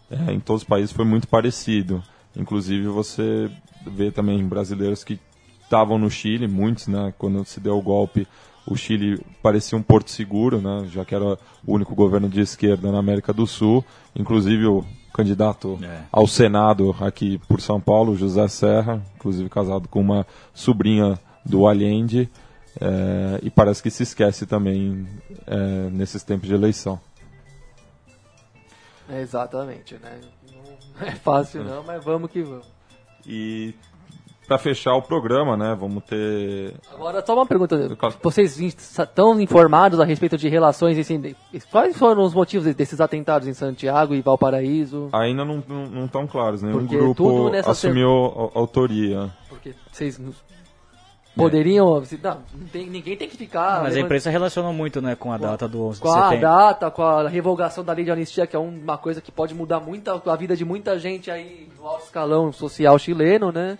é, 0.09 0.31
em 0.31 0.39
todos 0.39 0.63
os 0.63 0.67
países 0.67 0.91
foi 0.91 1.05
muito 1.05 1.27
parecido. 1.27 2.03
Inclusive 2.35 2.87
você 2.87 3.51
vê 3.85 4.11
também 4.11 4.45
brasileiros 4.47 5.03
que 5.03 5.19
estavam 5.63 5.97
no 5.97 6.09
Chile, 6.09 6.47
muitos, 6.47 6.87
né, 6.87 7.13
quando 7.17 7.43
se 7.45 7.59
deu 7.59 7.77
o 7.77 7.81
golpe, 7.81 8.27
o 8.65 8.75
Chile 8.75 9.19
parecia 9.41 9.77
um 9.77 9.81
porto 9.81 10.11
seguro, 10.11 10.61
né, 10.61 10.87
já 10.91 11.03
que 11.03 11.13
era 11.13 11.25
o 11.25 11.37
único 11.73 11.95
governo 11.95 12.29
de 12.29 12.41
esquerda 12.41 12.91
na 12.91 12.99
América 12.99 13.33
do 13.33 13.45
Sul. 13.45 13.83
Inclusive 14.15 14.65
o 14.65 14.85
candidato 15.13 15.79
É. 15.81 16.03
ao 16.11 16.27
Senado 16.27 16.95
aqui 16.99 17.37
por 17.47 17.61
São 17.61 17.79
Paulo, 17.79 18.15
José 18.15 18.47
Serra, 18.47 19.01
inclusive 19.15 19.49
casado 19.49 19.87
com 19.87 19.99
uma 20.01 20.25
sobrinha 20.53 21.19
do 21.45 21.67
Allende, 21.67 22.29
é, 22.79 23.39
e 23.43 23.49
parece 23.49 23.81
que 23.81 23.89
se 23.89 24.03
esquece 24.03 24.45
também 24.45 25.07
é, 25.47 25.89
nesses 25.89 26.23
tempos 26.23 26.47
de 26.47 26.53
eleição. 26.53 26.99
É, 29.09 29.21
exatamente, 29.21 29.95
né? 29.95 30.19
Não 30.99 31.07
é 31.07 31.11
fácil 31.11 31.63
não, 31.63 31.83
mas 31.83 32.03
vamos 32.03 32.29
que 32.29 32.43
vamos. 32.43 32.67
E 33.25 33.73
para 34.49 34.57
fechar 34.57 34.95
o 34.95 35.01
programa, 35.01 35.55
né, 35.55 35.77
vamos 35.79 36.03
ter 36.03 36.73
Agora, 36.93 37.23
só 37.25 37.35
uma 37.35 37.45
pergunta. 37.45 37.95
Vocês 38.21 38.59
estão 38.59 39.39
informados 39.39 39.99
a 39.99 40.03
respeito 40.03 40.37
de 40.37 40.49
relações, 40.49 40.97
assim, 40.97 41.35
quais 41.71 41.95
foram 41.95 42.23
os 42.23 42.33
motivos 42.33 42.73
desses 42.75 42.99
atentados 42.99 43.47
em 43.47 43.53
Santiago 43.53 44.13
e 44.15 44.21
Valparaíso? 44.21 45.09
ainda 45.13 45.45
não 45.45 45.63
não, 45.67 45.85
não 45.85 46.07
tão 46.07 46.25
claros, 46.25 46.63
nenhum 46.63 46.79
Porque 46.79 46.97
tudo 46.97 47.43
grupo 47.51 47.69
assumiu 47.69 48.09
a- 48.09 48.57
a 48.57 48.59
autoria. 48.59 49.29
Porque 49.47 49.73
vocês 49.91 50.19
poderiam. 51.35 52.03
se- 52.05 52.19
Não, 52.21 52.37
não 52.53 52.67
tem- 52.67 52.89
ninguém 52.89 53.15
tem 53.15 53.29
que 53.29 53.37
ficar. 53.37 53.83
Mas 53.83 53.95
a 53.95 53.99
imprensa 53.99 54.29
relacionou 54.29 54.73
muito, 54.73 55.01
né, 55.01 55.15
com 55.15 55.31
a 55.31 55.37
data 55.37 55.67
do 55.67 55.83
11 55.85 55.97
de 55.99 56.01
com 56.01 56.09
a 56.11 56.23
setembro. 56.23 56.41
data, 56.41 56.91
com 56.91 57.03
a 57.03 57.27
revogação 57.29 57.83
da 57.83 57.93
lei 57.93 58.03
de 58.03 58.11
anistia, 58.11 58.47
que 58.47 58.55
é 58.55 58.59
uma 58.59 58.97
coisa 58.97 59.21
que 59.21 59.31
pode 59.31 59.53
mudar 59.53 59.79
muito 59.79 60.09
a 60.25 60.35
vida 60.35 60.55
de 60.55 60.65
muita 60.65 60.97
gente 60.99 61.29
aí 61.31 61.69
do 61.77 61.85
alto 61.85 62.03
escalão 62.05 62.51
social 62.51 62.97
chileno, 62.99 63.51
né? 63.51 63.77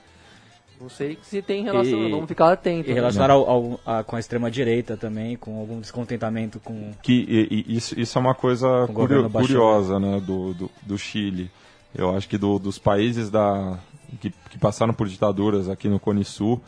Não 0.81 0.87
sei 0.89 1.17
se 1.21 1.41
tem 1.41 1.63
relação, 1.63 2.07
E- 2.07 2.11
vamos 2.11 2.27
ficar 2.27 2.51
atentos. 2.53 2.89
E 2.89 2.93
relacionar 2.93 3.31
ao, 3.31 3.49
ao- 3.49 3.79
a- 3.85 4.03
com 4.03 4.15
a 4.15 4.19
extrema-direita 4.19 4.95
também, 4.95 5.35
com 5.35 5.59
algum 5.59 5.79
descontentamento 5.81 6.59
com... 6.59 6.91
que 7.03 7.25
e- 7.27 7.65
e 7.67 7.75
isso, 7.75 7.99
isso 7.99 8.17
é 8.17 8.21
uma 8.21 8.33
coisa 8.33 8.87
curio- 8.93 9.23
curiosa 9.29 9.99
né, 9.99 10.21
do, 10.25 10.53
do, 10.53 10.71
do 10.83 10.97
Chile. 10.97 11.51
Eu 11.93 12.15
acho 12.15 12.29
que 12.29 12.37
do- 12.37 12.57
dos 12.59 12.77
países 12.79 13.29
da, 13.29 13.77
que, 14.21 14.31
que 14.49 14.57
passaram 14.57 14.93
por 14.93 15.07
ditaduras 15.07 15.67
aqui 15.67 15.89
no 15.89 15.99
Cone 15.99 16.23
Sul, 16.23 16.61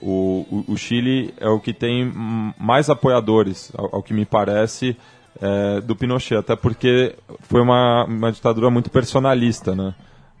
o, 0.00 0.64
o, 0.68 0.72
o 0.72 0.76
Chile 0.76 1.32
é 1.38 1.48
o 1.48 1.60
que 1.60 1.72
tem 1.72 2.12
mais 2.58 2.90
apoiadores, 2.90 3.70
ao, 3.76 3.96
ao 3.96 4.02
que 4.02 4.12
me 4.12 4.24
parece, 4.24 4.96
é, 5.40 5.80
do 5.80 5.94
Pinochet, 5.94 6.36
até 6.36 6.56
porque 6.56 7.14
foi 7.42 7.60
uma, 7.60 8.04
uma 8.06 8.32
ditadura 8.32 8.68
muito 8.70 8.90
personalista, 8.90 9.76
né? 9.76 9.94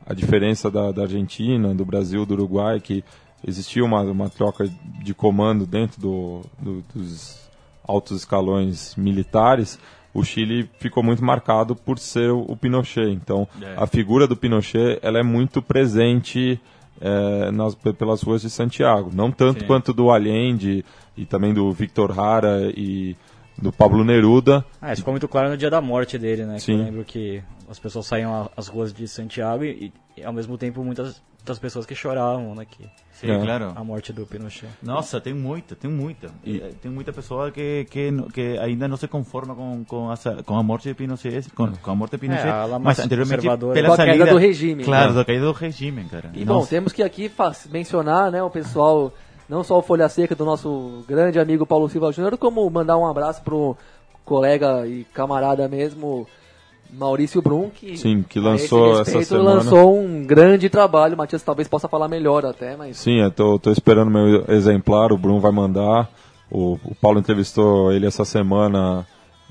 A 0.06 0.14
diferença 0.14 0.70
da, 0.70 0.90
da 0.92 1.02
Argentina, 1.02 1.74
do 1.74 1.84
Brasil, 1.84 2.24
do 2.26 2.34
Uruguai, 2.34 2.80
que 2.80 3.04
existia 3.46 3.84
uma, 3.84 4.02
uma 4.02 4.28
troca 4.28 4.68
de 5.02 5.14
comando 5.14 5.66
dentro 5.66 6.00
do, 6.00 6.42
do- 6.60 6.84
dos 6.94 7.40
altos 7.86 8.18
escalões 8.18 8.94
militares, 8.96 9.78
o 10.14 10.22
Chile 10.24 10.68
ficou 10.78 11.02
muito 11.02 11.24
marcado 11.24 11.74
por 11.74 11.98
ser 11.98 12.30
o, 12.30 12.54
Pinochet. 12.56 13.10
Então, 13.10 13.48
a 13.76 13.86
figura 13.86 14.26
do 14.26 14.36
Pinochet 14.36 14.98
ela 15.02 15.18
é 15.18 15.22
muito 15.22 15.60
presente 15.62 16.60
eh, 17.00 17.50
nas, 17.50 17.74
pe- 17.74 17.92
pelas 17.92 18.22
ruas 18.22 18.42
de 18.42 18.50
Santiago. 18.50 19.10
Não 19.12 19.30
tanto 19.32 19.64
quanto 19.66 19.92
do 19.92 20.10
Allende 20.10 20.84
e 21.16 21.24
também 21.24 21.52
do 21.54 21.72
Victor 21.72 22.18
Hara 22.18 22.70
e 22.76 23.16
do 23.62 23.72
Pablo 23.72 24.04
Neruda. 24.04 24.64
Ah, 24.80 24.92
isso 24.92 25.00
ficou 25.02 25.12
muito 25.12 25.28
claro 25.28 25.48
no 25.48 25.56
dia 25.56 25.70
da 25.70 25.80
morte 25.80 26.18
dele, 26.18 26.44
né? 26.44 26.56
Que 26.56 26.60
Sim. 26.62 26.78
eu 26.78 26.84
lembro 26.84 27.04
que 27.04 27.42
as 27.70 27.78
pessoas 27.78 28.06
saíam 28.06 28.34
a- 28.34 28.50
às 28.56 28.68
ruas 28.68 28.92
de 28.92 29.06
Santiago 29.08 29.64
e, 29.64 29.92
e, 30.16 30.24
ao 30.24 30.32
mesmo 30.32 30.58
tempo 30.58 30.82
muitas 30.84 31.22
das 31.44 31.58
pessoas 31.58 31.84
que 31.86 31.94
choravam, 31.94 32.54
né? 32.54 32.64
Que 32.64 32.84
Sim, 33.12 33.30
É. 33.30 33.38
claro. 33.40 33.72
a 33.74 33.82
morte 33.84 34.12
do 34.12 34.24
Pinochet. 34.26 34.68
Nossa, 34.82 35.20
tem 35.20 35.32
muita, 35.34 35.74
tem 35.76 35.90
muita. 35.90 36.28
Eh, 36.46 36.72
Tem 36.80 36.90
muita 36.90 37.12
pessoa 37.12 37.50
que, 37.52 37.84
que, 37.90 38.10
que 38.32 38.58
ainda 38.58 38.86
não 38.88 38.96
se 38.96 39.06
conforma 39.08 39.54
com, 39.54 39.84
com, 39.84 40.12
essa, 40.12 40.42
com 40.44 40.56
a 40.56 40.62
morte 40.62 40.88
de 40.88 40.94
Pinochet, 40.94 41.48
com, 41.54 41.70
com 41.72 41.90
a 41.90 41.94
morte 41.94 42.12
de 42.12 42.18
Pinochet, 42.18 42.46
É, 42.46 42.50
ela 42.50 42.78
mas 42.78 42.82
mais 42.82 42.98
anteriormente 43.00 43.36
conservadora. 43.38 43.74
pela 43.74 43.88
Com 43.88 43.94
a 43.94 43.96
saída 43.96 44.26
do 44.26 44.36
regime. 44.38 44.84
Claro, 44.84 45.12
É. 45.12 45.14
da 45.14 45.24
queda 45.24 45.46
do 45.46 45.52
regime, 45.52 46.04
cara. 46.04 46.30
E 46.34 46.44
bom, 46.44 46.54
Nossa. 46.54 46.70
temos 46.70 46.92
que 46.92 47.02
aqui 47.02 47.30
mencionar, 47.70 48.30
né, 48.32 48.42
o 48.42 48.50
pessoal, 48.50 49.12
não 49.48 49.62
só 49.62 49.78
o 49.78 49.82
Folha 49.82 50.08
Seca 50.08 50.34
do 50.34 50.44
nosso 50.44 51.04
grande 51.06 51.38
amigo 51.38 51.66
Paulo 51.66 51.88
Silva 51.88 52.12
Júnior, 52.12 52.36
como 52.38 52.68
mandar 52.70 52.96
um 52.96 53.06
abraço 53.06 53.42
pro 53.42 53.76
colega 54.24 54.86
e 54.86 55.04
camarada 55.12 55.68
mesmo, 55.68 56.26
Maurício 56.92 57.40
Brum, 57.40 57.70
que, 57.70 57.96
Sim, 57.96 58.22
que 58.28 58.38
lançou 58.38 58.92
esse 58.92 59.00
essa 59.02 59.18
respeito, 59.18 59.42
semana. 59.42 59.54
lançou 59.56 59.98
um 59.98 60.24
grande 60.24 60.68
trabalho, 60.68 61.16
Matias 61.16 61.42
talvez 61.42 61.66
possa 61.66 61.88
falar 61.88 62.08
melhor 62.08 62.44
até, 62.44 62.76
mas 62.76 62.98
Sim, 62.98 63.20
eu 63.20 63.30
tô, 63.30 63.58
tô 63.58 63.70
esperando 63.70 64.10
meu 64.10 64.44
exemplar, 64.48 65.12
o 65.12 65.18
Bruno 65.18 65.40
vai 65.40 65.52
mandar. 65.52 66.10
O, 66.50 66.78
o 66.84 66.94
Paulo 66.94 67.18
entrevistou 67.18 67.90
ele 67.92 68.06
essa 68.06 68.26
semana 68.26 69.06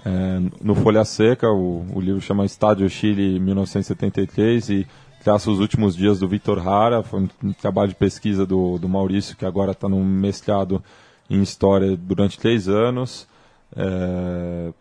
é, 0.05 0.39
no 0.61 0.75
Folha 0.75 1.03
Seca, 1.03 1.49
o, 1.49 1.83
o 1.95 1.99
livro 1.99 2.21
chama 2.21 2.45
Estádio 2.45 2.87
Chile 2.89 3.39
1973 3.39 4.69
e 4.69 4.87
traça 5.23 5.49
os 5.51 5.59
últimos 5.59 5.95
dias 5.95 6.19
do 6.19 6.27
Vitor 6.27 6.67
Hara, 6.67 7.03
foi 7.03 7.27
um, 7.43 7.53
trabalho 7.53 7.89
de 7.89 7.95
pesquisa 7.95 8.45
do, 8.45 8.77
do 8.77 8.89
Maurício, 8.89 9.35
que 9.35 9.45
agora 9.45 9.71
está 9.71 9.87
num 9.87 10.03
mestrado 10.03 10.83
em 11.29 11.41
História 11.41 11.95
durante 11.95 12.39
três 12.39 12.67
anos. 12.67 13.27
É, 13.75 14.73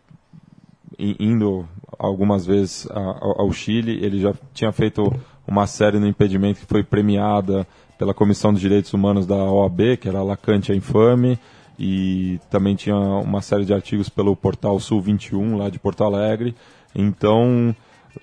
indo 0.98 1.66
algumas 1.98 2.44
vezes 2.44 2.86
ao 2.90 3.50
Chile. 3.52 4.04
Ele 4.04 4.20
já 4.20 4.34
tinha 4.52 4.72
feito 4.72 5.12
uma 5.46 5.66
série 5.66 5.98
no 5.98 6.06
impedimento 6.06 6.60
que 6.60 6.66
foi 6.66 6.82
premiada 6.82 7.66
pela 7.98 8.14
Comissão 8.14 8.52
dos 8.52 8.60
Direitos 8.60 8.92
Humanos 8.92 9.26
da 9.26 9.36
OAB, 9.36 9.96
que 10.00 10.08
era 10.08 10.22
Lacante 10.22 10.72
a 10.72 10.74
Infame, 10.74 11.38
e 11.78 12.38
também 12.50 12.74
tinha 12.74 12.96
uma 12.96 13.42
série 13.42 13.64
de 13.64 13.74
artigos 13.74 14.08
pelo 14.08 14.34
portal 14.36 14.78
Sul 14.80 15.00
21, 15.00 15.56
lá 15.56 15.68
de 15.70 15.78
Porto 15.78 16.04
Alegre. 16.04 16.54
Então, 16.94 17.74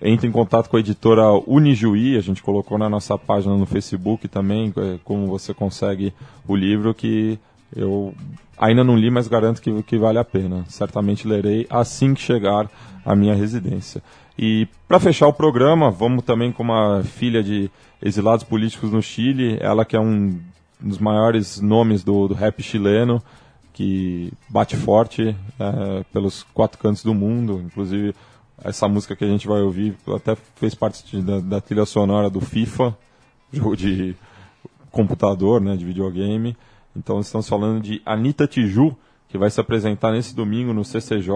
entre 0.02 0.28
em 0.28 0.32
contato 0.32 0.70
com 0.70 0.78
a 0.78 0.80
editora 0.80 1.24
Unijuí, 1.46 2.18
a 2.18 2.22
gente 2.22 2.44
colocou 2.44 2.78
na 2.78 2.90
nossa 2.90 3.18
página 3.18 3.56
no 3.56 3.66
Facebook 3.66 4.28
também, 4.28 4.74
eh, 4.76 5.00
como 5.04 5.28
você 5.28 5.54
consegue 5.54 6.14
o 6.48 6.56
livro, 6.56 6.94
que 6.94 7.40
eu 7.76 8.14
ainda 8.58 8.84
não 8.84 8.98
li, 8.98 9.10
mas 9.10 9.28
garanto 9.28 9.62
que, 9.62 9.84
que 9.84 9.98
vale 9.98 10.18
a 10.18 10.24
pena. 10.24 10.66
Certamente 10.68 11.28
lerei 11.28 11.66
assim 11.70 12.14
que 12.14 12.22
chegar 12.22 12.70
à 13.06 13.16
minha 13.16 13.36
residência. 13.36 14.02
E 14.38 14.68
para 14.88 15.00
fechar 15.00 15.28
o 15.28 15.34
programa, 15.34 15.90
vamos 15.90 16.24
também 16.24 16.52
com 16.52 16.64
uma 16.64 17.04
filha 17.04 17.42
de 17.42 17.70
exilados 18.02 18.44
políticos 18.44 18.92
no 18.92 19.02
Chile, 19.02 19.58
ela 19.60 19.84
que 19.84 19.96
é 19.96 20.00
um 20.00 20.40
dos 20.80 21.00
maiores 21.00 21.60
nomes 21.60 22.04
do, 22.04 22.28
do 22.28 22.34
rap 22.36 22.62
chileno, 22.62 23.22
que 23.74 24.32
bate 24.50 24.76
forte 24.76 25.36
eh, 25.60 26.06
pelos 26.14 26.44
quatro 26.54 26.78
cantos 26.80 27.04
do 27.04 27.14
mundo, 27.14 27.62
inclusive 27.66 28.14
essa 28.64 28.88
música 28.88 29.16
que 29.16 29.24
a 29.24 29.28
gente 29.28 29.48
vai 29.48 29.62
ouvir 29.62 29.96
até 30.16 30.36
fez 30.56 30.74
parte 30.74 31.22
da, 31.22 31.40
da 31.40 31.62
trilha 31.62 31.86
sonora 31.86 32.30
do 32.30 32.42
FIFA, 32.42 32.96
jogo 33.54 33.76
de 33.76 34.16
computador, 34.92 35.62
né, 35.62 35.76
de 35.76 35.86
videogame. 35.86 36.58
Então 36.96 37.20
estamos 37.20 37.48
falando 37.48 37.82
de 37.82 38.02
Anitta 38.06 38.48
Tiju, 38.48 38.96
que 39.30 39.38
vai 39.38 39.50
se 39.50 39.62
apresentar 39.62 40.12
nesse 40.12 40.36
domingo 40.36 40.74
no 40.74 40.84
CCJ, 40.84 41.32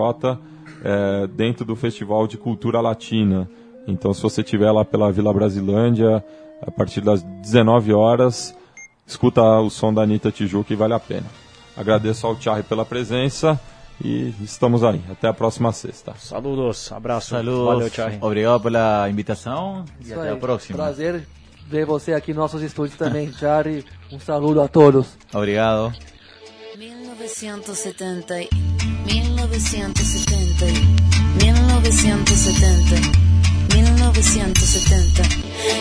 eh, 0.84 1.28
dentro 1.28 1.63
do 1.63 1.76
Festival 1.76 2.28
de 2.28 2.38
Cultura 2.38 2.82
Latina. 2.82 3.47
Então 3.88 4.13
se 4.13 4.22
você 4.22 4.41
estiver 4.41 4.72
lá 4.72 4.84
pela 4.84 5.11
Vila 5.11 5.34
Brasilândia, 5.34 6.24
a 6.65 6.72
partir 6.72 7.01
das 7.01 7.22
19 7.22 7.93
horas, 7.93 8.55
escuta 9.05 9.41
o 9.59 9.69
som 9.69 9.93
da 9.93 10.01
Anitta 10.01 10.32
Tiju 10.32 10.63
que 10.63 10.76
vale 10.76 10.93
a 10.93 10.99
pena. 10.99 11.28
Agradeço 11.78 12.26
ao 12.26 12.36
Thierry 12.36 12.63
pela 12.63 12.86
presença 12.86 13.59
e 14.03 14.33
estamos 14.43 14.83
aí. 14.83 15.01
Até 15.09 15.27
a 15.27 15.33
próxima 15.33 15.71
sexta. 15.71 16.13
Saludos, 16.19 16.91
abraço. 16.91 17.29
Saludos. 17.29 17.65
Valeu, 17.65 17.89
Charlie. 17.89 18.19
Obrigado 18.21 18.61
pela 18.61 19.09
invitação 19.09 19.85
e 19.99 20.03
Isso 20.05 20.13
até 20.19 20.29
aí. 20.29 20.35
a 20.35 20.37
próxima. 20.37 20.77
Prazer 20.77 21.27
ver 21.69 21.85
você 21.85 22.13
aqui 22.13 22.33
nos 22.33 22.39
nossos 22.41 22.61
estúdios 22.61 22.97
também, 22.97 23.31
Jari. 23.39 23.85
Um 24.11 24.19
saludo 24.19 24.61
a 24.61 24.67
todos. 24.67 25.07
Obrigado. 25.33 25.93
1970, 26.77 28.33
1970, 29.05 30.65
1970, 31.43 32.95
1970. 33.75 35.23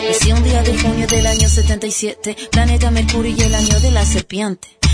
Nací 0.07 0.31
un 0.31 0.43
día 0.43 0.61
de 0.63 0.77
junio 0.79 1.07
del 1.07 1.25
año 1.27 1.47
77, 1.49 2.35
planeta 2.51 2.91
Mercurio 2.91 3.35
y 3.35 3.41
el 3.41 3.53
año 3.55 3.79
de 3.79 3.91
la 3.91 4.05
serpiente. 4.05 4.67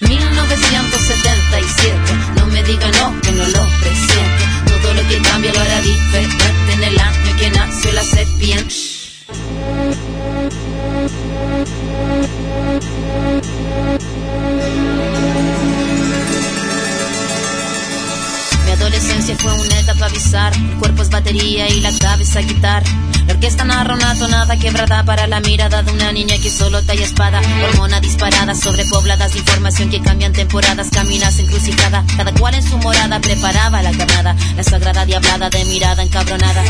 1977, 0.00 1.98
no 2.36 2.46
me 2.46 2.62
digan 2.62 2.92
no, 2.92 3.20
que 3.20 3.32
no 3.32 3.44
lo 3.44 3.66
presiente. 3.80 4.44
Todo 4.66 4.94
lo 4.94 5.08
que 5.08 5.20
cambia 5.22 5.52
lo 5.52 5.60
hará 5.60 5.80
diferente 5.80 6.44
en 6.72 6.82
el 6.84 6.98
año 6.98 7.36
que 7.36 7.50
nació 7.50 7.92
la 7.92 8.04
sepia. 8.04 8.64
Mi 18.64 18.70
adolescencia 18.70 19.36
fue 19.38 19.52
una 19.54 19.80
etapa 19.80 20.06
avisar, 20.06 20.56
el 20.56 20.76
cuerpo 20.78 21.02
es 21.02 21.10
batería 21.10 21.68
y 21.68 21.80
la 21.80 21.90
cabeza 21.98 22.40
guitarra. 22.40 23.13
La 23.26 23.34
orquesta 23.34 23.64
narra 23.64 23.94
una 23.94 24.14
tonada 24.18 24.56
quebrada 24.58 25.02
para 25.04 25.26
la 25.26 25.40
mirada 25.40 25.82
de 25.82 25.92
una 25.92 26.12
niña 26.12 26.36
que 26.42 26.50
solo 26.50 26.82
talla 26.82 27.04
espada. 27.04 27.40
Hormona 27.70 28.00
disparada 28.00 28.54
sobre 28.54 28.84
pobladas 28.84 29.32
de 29.32 29.38
información 29.38 29.90
que 29.90 30.02
cambian 30.02 30.32
temporadas, 30.32 30.90
caminas 30.90 31.38
encrucijada. 31.38 32.04
Cada 32.16 32.32
cual 32.34 32.54
en 32.54 32.62
su 32.62 32.76
morada 32.78 33.20
preparaba 33.20 33.82
la 33.82 33.92
carnada. 33.92 34.36
La 34.56 34.62
sagrada 34.62 35.06
diablada 35.06 35.48
de 35.48 35.64
mirada 35.64 36.02
encabronada. 36.02 36.62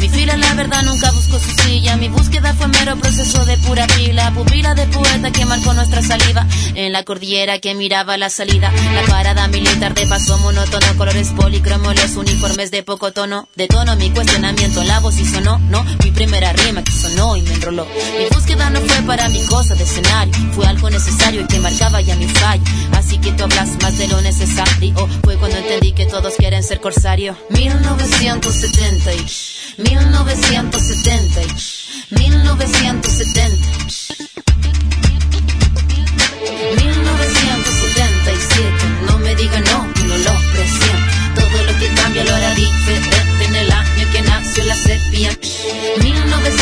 Mi 0.00 0.08
fila, 0.08 0.36
la 0.36 0.52
verdad, 0.54 0.82
nunca 0.82 1.10
buscó 1.12 1.38
su 1.38 1.50
silla. 1.62 1.96
Mi 1.96 2.08
búsqueda 2.08 2.52
fue 2.54 2.68
mero 2.68 2.96
proceso 2.96 3.44
de 3.46 3.56
pura 3.58 3.86
pila. 3.86 4.32
Pupila 4.34 4.74
de 4.74 4.86
poeta 4.86 5.30
que 5.30 5.46
marcó 5.46 5.72
nuestra 5.72 6.02
saliva. 6.02 6.46
En 6.74 6.92
la 6.92 7.04
cordillera 7.04 7.58
que 7.58 7.74
miraba 7.74 8.18
la 8.18 8.28
salida. 8.28 8.70
La 8.94 9.02
parada 9.10 9.48
militar 9.48 9.94
de 9.94 10.06
paso 10.06 10.36
monótono. 10.38 10.86
Colores 10.98 11.28
policromos, 11.30 11.94
los 11.96 12.16
uniformes 12.16 12.70
de 12.70 12.82
poco 12.82 13.12
tono. 13.12 13.48
De 13.56 13.66
tono 13.66 13.96
mi 13.96 14.10
cuestionamiento, 14.10 14.84
la 14.84 15.00
voz 15.00 15.18
y 15.18 15.24
sonó, 15.24 15.58
no 15.58 15.82
mi 16.04 16.10
primera 16.10 16.52
rima 16.52 16.82
que 16.82 16.92
sonó 16.92 17.36
y 17.36 17.42
me 17.42 17.54
enroló. 17.54 17.86
Mi 18.18 18.26
búsqueda 18.34 18.70
no 18.70 18.80
fue 18.80 19.02
para 19.02 19.28
mi 19.28 19.44
cosa 19.46 19.74
de 19.74 19.84
escenario, 19.84 20.34
fue 20.52 20.66
algo 20.66 20.90
necesario 20.90 21.42
y 21.42 21.46
que 21.46 21.58
marcaba 21.60 22.00
ya 22.00 22.16
mi 22.16 22.26
fallo. 22.28 22.62
Así 22.92 23.18
que 23.18 23.32
tú 23.32 23.44
hablas 23.44 23.70
más 23.82 23.96
de 23.98 24.08
lo 24.08 24.20
necesario, 24.20 25.08
fue 25.22 25.36
cuando 25.36 25.58
entendí 25.58 25.92
que 25.92 26.06
todos 26.06 26.34
quieren 26.36 26.62
ser 26.62 26.80
corsario. 26.80 27.36
1970 27.50 29.10
1970 29.78 31.40
1970 32.10 33.92
1977, 36.76 38.70
no 39.06 39.18
me 39.18 39.34
diga 39.34 39.60
no 39.60 40.01
1900 45.74 46.61